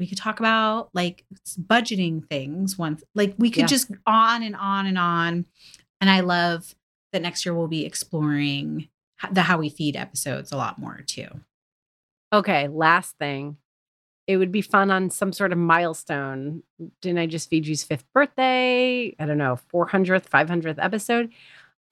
We 0.00 0.06
could 0.08 0.18
talk 0.18 0.40
about 0.40 0.88
like 0.94 1.24
budgeting 1.56 2.26
things 2.28 2.76
once. 2.76 3.04
Like 3.14 3.34
we 3.38 3.50
could 3.50 3.60
Yeah. 3.62 3.66
just 3.66 3.92
on 4.06 4.42
and 4.42 4.56
on 4.56 4.86
and 4.86 4.98
on. 4.98 5.44
And 6.00 6.10
I 6.10 6.20
love 6.20 6.74
that 7.12 7.22
next 7.22 7.44
year 7.46 7.54
we'll 7.54 7.68
be 7.68 7.84
exploring 7.86 8.88
the 9.30 9.42
how 9.42 9.58
we 9.58 9.68
feed 9.68 9.94
episodes 9.96 10.50
a 10.52 10.56
lot 10.56 10.78
more 10.78 11.02
too. 11.06 11.28
Okay, 12.32 12.66
last 12.68 13.16
thing. 13.18 13.58
It 14.26 14.36
would 14.38 14.52
be 14.52 14.62
fun 14.62 14.90
on 14.90 15.10
some 15.10 15.32
sort 15.32 15.52
of 15.52 15.58
milestone. 15.58 16.62
Didn't 17.02 17.18
I 17.18 17.26
just 17.26 17.50
feed 17.50 17.66
you's 17.66 17.82
fifth 17.82 18.04
birthday? 18.14 19.14
I 19.18 19.26
don't 19.26 19.38
know, 19.38 19.58
400th, 19.72 20.28
500th 20.30 20.76
episode. 20.82 21.30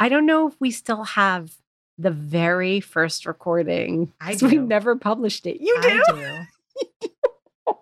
I 0.00 0.08
don't 0.08 0.24
know 0.26 0.46
if 0.48 0.54
we 0.60 0.70
still 0.70 1.02
have 1.04 1.56
the 1.98 2.12
very 2.12 2.78
first 2.80 3.26
recording. 3.26 4.12
I 4.20 4.34
do. 4.36 4.62
never 4.62 4.94
published 4.96 5.46
it. 5.46 5.60
You 5.60 5.76
do? 5.82 6.02
I 6.08 6.46
do. 7.02 7.08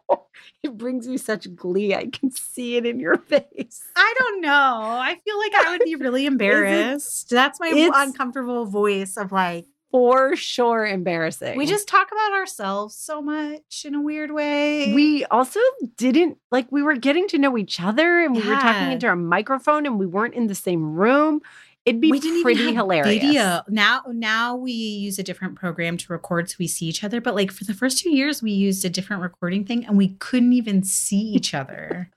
it 0.62 0.76
brings 0.76 1.06
me 1.08 1.16
such 1.16 1.54
glee. 1.54 1.94
I 1.94 2.06
can 2.06 2.30
see 2.30 2.76
it 2.76 2.86
in 2.86 3.00
your 3.00 3.16
face. 3.32 3.82
I 3.96 4.14
don't 4.18 4.40
know. 4.40 4.50
I 4.50 5.16
feel 5.24 5.38
like 5.38 5.54
I 5.54 5.70
would 5.70 5.84
be 5.84 5.96
really 5.96 6.26
embarrassed. 6.32 7.30
That's 7.30 7.60
my 7.60 7.90
uncomfortable 7.94 8.66
voice 8.66 9.16
of 9.16 9.32
like, 9.32 9.66
For 9.90 10.36
sure 10.36 10.84
embarrassing. 10.86 11.56
we 11.56 11.64
just 11.66 11.88
talk 11.88 12.08
about 12.12 12.32
ourselves 12.32 12.94
so 12.96 13.22
much 13.22 13.84
in 13.84 13.94
a 13.94 14.00
weird 14.00 14.30
way. 14.32 14.92
we 14.94 15.24
also 15.26 15.60
didn't 15.96 16.38
like 16.50 16.70
we 16.70 16.82
were 16.82 16.96
getting 16.96 17.28
to 17.28 17.38
know 17.38 17.56
each 17.56 17.80
other 17.80 18.20
and 18.20 18.34
we 18.36 18.42
were 18.46 18.56
talking 18.56 18.92
into 18.92 19.10
a 19.10 19.16
microphone 19.16 19.86
and 19.86 19.98
we 19.98 20.06
weren't 20.06 20.34
in 20.34 20.48
the 20.48 20.54
same 20.54 20.94
room. 20.96 21.40
It'd 21.86 22.00
be 22.00 22.10
we 22.10 22.18
didn't 22.18 22.42
pretty 22.42 22.74
hilarious. 22.74 23.22
Video. 23.22 23.62
Now, 23.68 24.02
now 24.08 24.56
we 24.56 24.72
use 24.72 25.20
a 25.20 25.22
different 25.22 25.54
program 25.54 25.96
to 25.98 26.12
record 26.12 26.50
so 26.50 26.56
we 26.58 26.66
see 26.66 26.86
each 26.86 27.04
other. 27.04 27.20
But 27.20 27.36
like 27.36 27.52
for 27.52 27.62
the 27.62 27.74
first 27.74 27.98
two 27.98 28.10
years, 28.10 28.42
we 28.42 28.50
used 28.50 28.84
a 28.84 28.90
different 28.90 29.22
recording 29.22 29.64
thing 29.64 29.86
and 29.86 29.96
we 29.96 30.08
couldn't 30.18 30.52
even 30.52 30.82
see 30.82 31.20
each 31.20 31.54
other. 31.54 32.10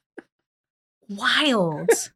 wild. 1.08 1.90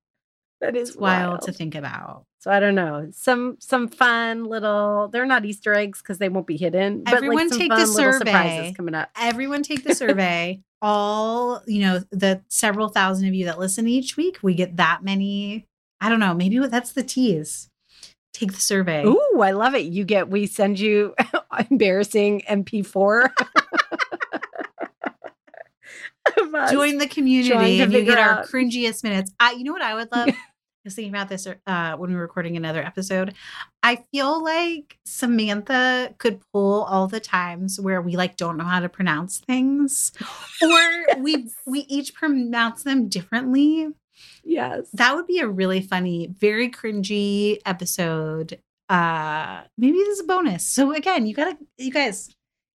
That 0.62 0.78
is 0.78 0.92
It's 0.92 0.98
wild, 0.98 1.42
to 1.42 1.52
think 1.52 1.76
about. 1.76 2.26
So 2.40 2.50
I 2.50 2.62
don't 2.62 2.74
know. 2.74 3.10
Some 3.12 3.58
some 3.60 3.90
fun 3.90 4.46
little. 4.46 5.10
They're 5.10 5.26
not 5.26 5.44
Easter 5.44 5.74
eggs 5.74 6.02
because 6.02 6.20
they 6.20 6.30
won't 6.30 6.48
be 6.48 6.56
hidden. 6.56 7.04
Everyone 7.06 7.36
but 7.36 7.44
like 7.44 7.50
some 7.50 7.60
take 7.60 7.72
fun 7.72 7.80
the 7.82 7.86
survey. 7.88 8.74
coming 8.78 8.96
up. 8.96 9.10
Everyone 9.20 9.62
take 9.62 9.84
the 9.84 9.94
survey. 9.94 10.62
All, 10.82 11.62
you 11.68 11.82
know, 11.82 12.02
the 12.12 12.42
several 12.48 12.88
thousand 12.88 13.28
of 13.28 13.34
you 13.34 13.44
that 13.46 13.60
listen 13.60 13.90
each 13.90 14.16
week, 14.16 14.40
we 14.42 14.54
get 14.54 14.78
that 14.78 15.04
many. 15.04 15.68
I 16.04 16.10
don't 16.10 16.20
know. 16.20 16.34
Maybe 16.34 16.60
that's 16.60 16.92
the 16.92 17.02
tease. 17.02 17.70
Take 18.34 18.52
the 18.52 18.60
survey. 18.60 19.06
Ooh, 19.06 19.40
I 19.42 19.52
love 19.52 19.74
it. 19.74 19.86
You 19.86 20.04
get. 20.04 20.28
We 20.28 20.48
send 20.48 20.78
you 20.78 21.16
embarrassing 21.72 22.42
MP4. 22.42 23.32
Join 26.72 26.98
the 26.98 27.08
community 27.08 27.80
and 27.80 27.94
you 27.94 28.04
get 28.04 28.18
our 28.18 28.44
cringiest 28.44 29.02
minutes. 29.04 29.32
I, 29.40 29.54
you 29.54 29.64
know 29.64 29.72
what 29.72 29.82
I 29.82 29.96
would 29.96 30.12
love? 30.12 30.28
I 30.34 30.36
was 30.84 30.96
thinking 30.96 31.14
about 31.14 31.30
this 31.30 31.48
uh, 31.48 31.96
when 31.96 32.10
we 32.10 32.18
were 32.18 32.22
recording 32.24 32.58
another 32.58 32.84
episode. 32.84 33.34
I 33.82 34.04
feel 34.12 34.44
like 34.44 34.98
Samantha 35.06 36.14
could 36.18 36.42
pull 36.52 36.84
all 36.84 37.08
the 37.08 37.22
times 37.22 37.80
where 37.80 38.02
we 38.02 38.18
like 38.18 38.36
don't 38.36 38.58
know 38.58 38.66
how 38.66 38.82
to 38.82 38.90
pronounce 38.90 39.40
things, 39.40 40.12
or 40.62 41.20
we 41.20 41.48
we 41.66 41.82
each 41.82 42.14
pronounce 42.14 42.84
them 42.84 43.08
differently. 43.08 43.94
Yes. 44.44 44.90
That 44.94 45.16
would 45.16 45.28
be 45.28 45.40
a 45.40 45.48
really 45.48 45.82
funny, 45.82 46.28
very 46.40 46.70
cringy 46.70 47.60
episode. 47.66 48.60
Uh 48.90 49.62
maybe 49.78 49.98
this 49.98 50.20
is 50.20 50.22
a 50.22 50.26
bonus. 50.26 50.66
So 50.66 50.94
again, 50.94 51.26
you 51.26 51.34
gotta 51.34 51.58
you 51.78 51.92
guys, 51.92 52.30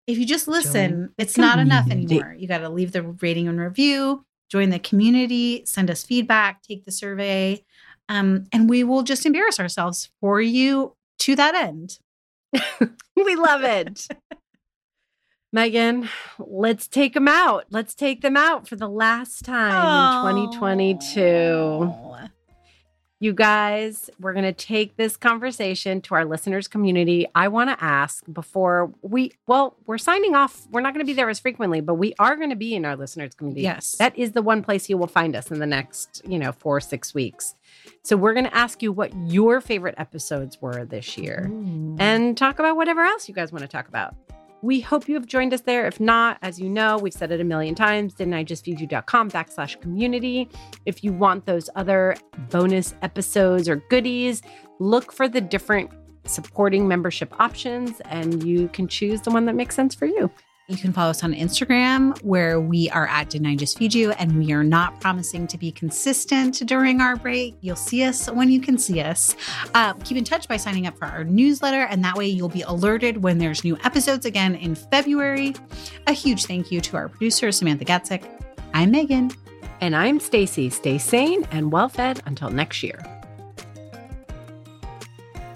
if 0.07 0.17
you 0.17 0.25
just 0.25 0.47
listen, 0.47 1.13
the 1.17 1.23
it's 1.23 1.37
not 1.37 1.59
enough 1.59 1.89
anymore. 1.91 2.35
You 2.37 2.47
gotta 2.47 2.69
leave 2.69 2.91
the 2.93 3.03
rating 3.03 3.47
and 3.47 3.59
review, 3.59 4.25
join 4.49 4.69
the 4.69 4.79
community, 4.79 5.63
send 5.65 5.91
us 5.91 6.03
feedback, 6.03 6.61
take 6.63 6.85
the 6.85 6.91
survey. 6.91 7.63
Um, 8.09 8.45
and 8.53 8.69
we 8.69 8.85
will 8.85 9.03
just 9.03 9.25
embarrass 9.25 9.59
ourselves 9.59 10.09
for 10.21 10.39
you 10.39 10.95
to 11.19 11.35
that 11.35 11.55
end. 11.55 11.99
We 13.17 13.35
love 13.35 13.63
it. 13.63 14.07
Meghan, 15.55 16.09
let's 16.37 16.87
take 16.87 17.13
them 17.13 17.27
out. 17.27 17.65
Let's 17.69 17.93
take 17.93 18.21
them 18.21 18.35
out 18.35 18.67
for 18.67 18.75
the 18.75 18.89
last 18.89 19.45
time 19.45 20.35
in 20.35 20.49
2022. 20.51 21.21
Oh. 21.21 22.03
You 23.19 23.33
guys, 23.33 24.11
we're 24.19 24.33
going 24.33 24.45
to 24.45 24.53
take 24.53 24.95
this 24.95 25.17
conversation 25.17 26.01
to 26.01 26.13
our 26.13 26.23
listeners 26.23 26.67
community. 26.67 27.25
I 27.33 27.47
want 27.47 27.71
to 27.71 27.83
ask 27.83 28.23
before 28.31 28.93
we, 29.01 29.31
well, 29.47 29.75
we're 29.87 29.97
signing 29.97 30.35
off. 30.35 30.67
We're 30.69 30.81
not 30.81 30.93
going 30.93 31.03
to 31.03 31.09
be 31.09 31.15
there 31.15 31.27
as 31.27 31.39
frequently, 31.39 31.81
but 31.81 31.95
we 31.95 32.13
are 32.19 32.35
going 32.35 32.51
to 32.51 32.55
be 32.55 32.75
in 32.75 32.85
our 32.85 32.95
listeners 32.95 33.33
community. 33.33 33.63
Yes. 33.63 33.93
That 33.93 34.15
is 34.15 34.33
the 34.33 34.43
one 34.43 34.61
place 34.61 34.87
you 34.87 34.99
will 34.99 35.07
find 35.07 35.35
us 35.35 35.49
in 35.49 35.57
the 35.57 35.65
next, 35.65 36.21
you 36.27 36.37
know, 36.37 36.51
four 36.51 36.77
or 36.77 36.81
six 36.81 37.15
weeks. 37.15 37.55
So 38.03 38.15
we're 38.17 38.33
going 38.33 38.45
to 38.45 38.55
ask 38.55 38.83
you 38.83 38.91
what 38.91 39.11
your 39.25 39.61
favorite 39.61 39.95
episodes 39.97 40.61
were 40.61 40.85
this 40.85 41.17
year 41.17 41.49
and 41.97 42.37
talk 42.37 42.59
about 42.59 42.75
whatever 42.75 43.01
else 43.01 43.27
you 43.27 43.33
guys 43.33 43.51
want 43.51 43.63
to 43.63 43.67
talk 43.67 43.87
about. 43.87 44.13
We 44.67 44.81
hope 44.81 45.07
you 45.07 45.15
have 45.15 45.25
joined 45.25 45.53
us 45.53 45.61
there. 45.61 45.87
If 45.87 45.97
not, 46.01 46.39
as 46.41 46.59
you 46.59 46.67
know, 46.67 46.97
we've 46.97 47.13
said 47.13 47.31
it 47.31 47.39
a 47.39 47.43
million 47.45 47.73
times, 47.73 48.13
didn't 48.13 48.33
I 48.33 48.43
just 48.43 48.65
feed 48.65 48.81
you.com 48.81 49.31
backslash 49.31 49.79
community. 49.79 50.49
If 50.85 51.05
you 51.05 51.13
want 51.13 51.45
those 51.45 51.69
other 51.77 52.17
bonus 52.49 52.93
episodes 53.01 53.69
or 53.69 53.77
goodies, 53.89 54.41
look 54.79 55.13
for 55.13 55.29
the 55.29 55.39
different 55.39 55.89
supporting 56.25 56.85
membership 56.85 57.33
options 57.39 58.01
and 58.07 58.43
you 58.43 58.67
can 58.67 58.89
choose 58.89 59.21
the 59.21 59.31
one 59.31 59.45
that 59.45 59.55
makes 59.55 59.73
sense 59.73 59.95
for 59.95 60.05
you. 60.05 60.29
You 60.69 60.75
can 60.75 60.91
follow 60.91 61.11
us 61.11 61.23
on 61.23 61.33
Instagram 61.33 62.21
where 62.23 62.59
we 62.59 62.89
are 62.89 63.07
at 63.07 63.29
Didn't 63.29 63.47
I 63.47 63.55
Just 63.55 63.77
Feed 63.77 63.93
You? 63.93 64.11
And 64.11 64.37
we 64.37 64.51
are 64.51 64.65
not 64.65 64.99
promising 64.99 65.47
to 65.47 65.57
be 65.57 65.71
consistent 65.71 66.61
during 66.67 66.99
our 66.99 67.15
break. 67.15 67.55
You'll 67.61 67.77
see 67.77 68.03
us 68.03 68.29
when 68.29 68.51
you 68.51 68.59
can 68.59 68.77
see 68.77 68.99
us. 68.99 69.33
Uh, 69.73 69.93
keep 69.93 70.17
in 70.17 70.25
touch 70.25 70.45
by 70.49 70.57
signing 70.57 70.85
up 70.85 70.97
for 70.97 71.05
our 71.05 71.23
newsletter, 71.23 71.83
and 71.83 72.03
that 72.03 72.15
way 72.15 72.27
you'll 72.27 72.49
be 72.49 72.63
alerted 72.63 73.23
when 73.23 73.37
there's 73.37 73.63
new 73.63 73.77
episodes 73.85 74.25
again 74.25 74.55
in 74.55 74.75
February. 74.75 75.55
A 76.07 76.11
huge 76.11 76.47
thank 76.47 76.69
you 76.69 76.81
to 76.81 76.97
our 76.97 77.07
producer, 77.07 77.49
Samantha 77.53 77.85
Gatzik. 77.85 78.29
I'm 78.73 78.91
Meghan. 78.91 79.33
And 79.79 79.95
I'm 79.95 80.19
Stacie. 80.19 80.69
Stay 80.69 80.97
sane 80.97 81.47
and 81.51 81.71
well 81.71 81.87
fed 81.87 82.21
until 82.25 82.49
next 82.49 82.83
year. 82.83 83.01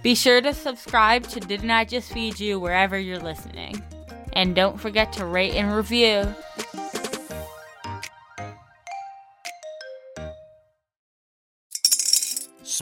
Be 0.04 0.16
sure 0.16 0.40
to 0.40 0.54
subscribe 0.54 1.28
to 1.28 1.42
Didn't 1.42 1.70
I 1.70 1.84
Just 1.84 2.14
Feed 2.14 2.40
You 2.40 2.62
wherever 2.62 2.98
you're 2.98 3.20
listening. 3.20 3.84
And 4.34 4.56
don't 4.56 4.80
forget 4.80 5.14
to 5.14 5.26
rate 5.26 5.54
and 5.54 5.76
review. 5.76 6.34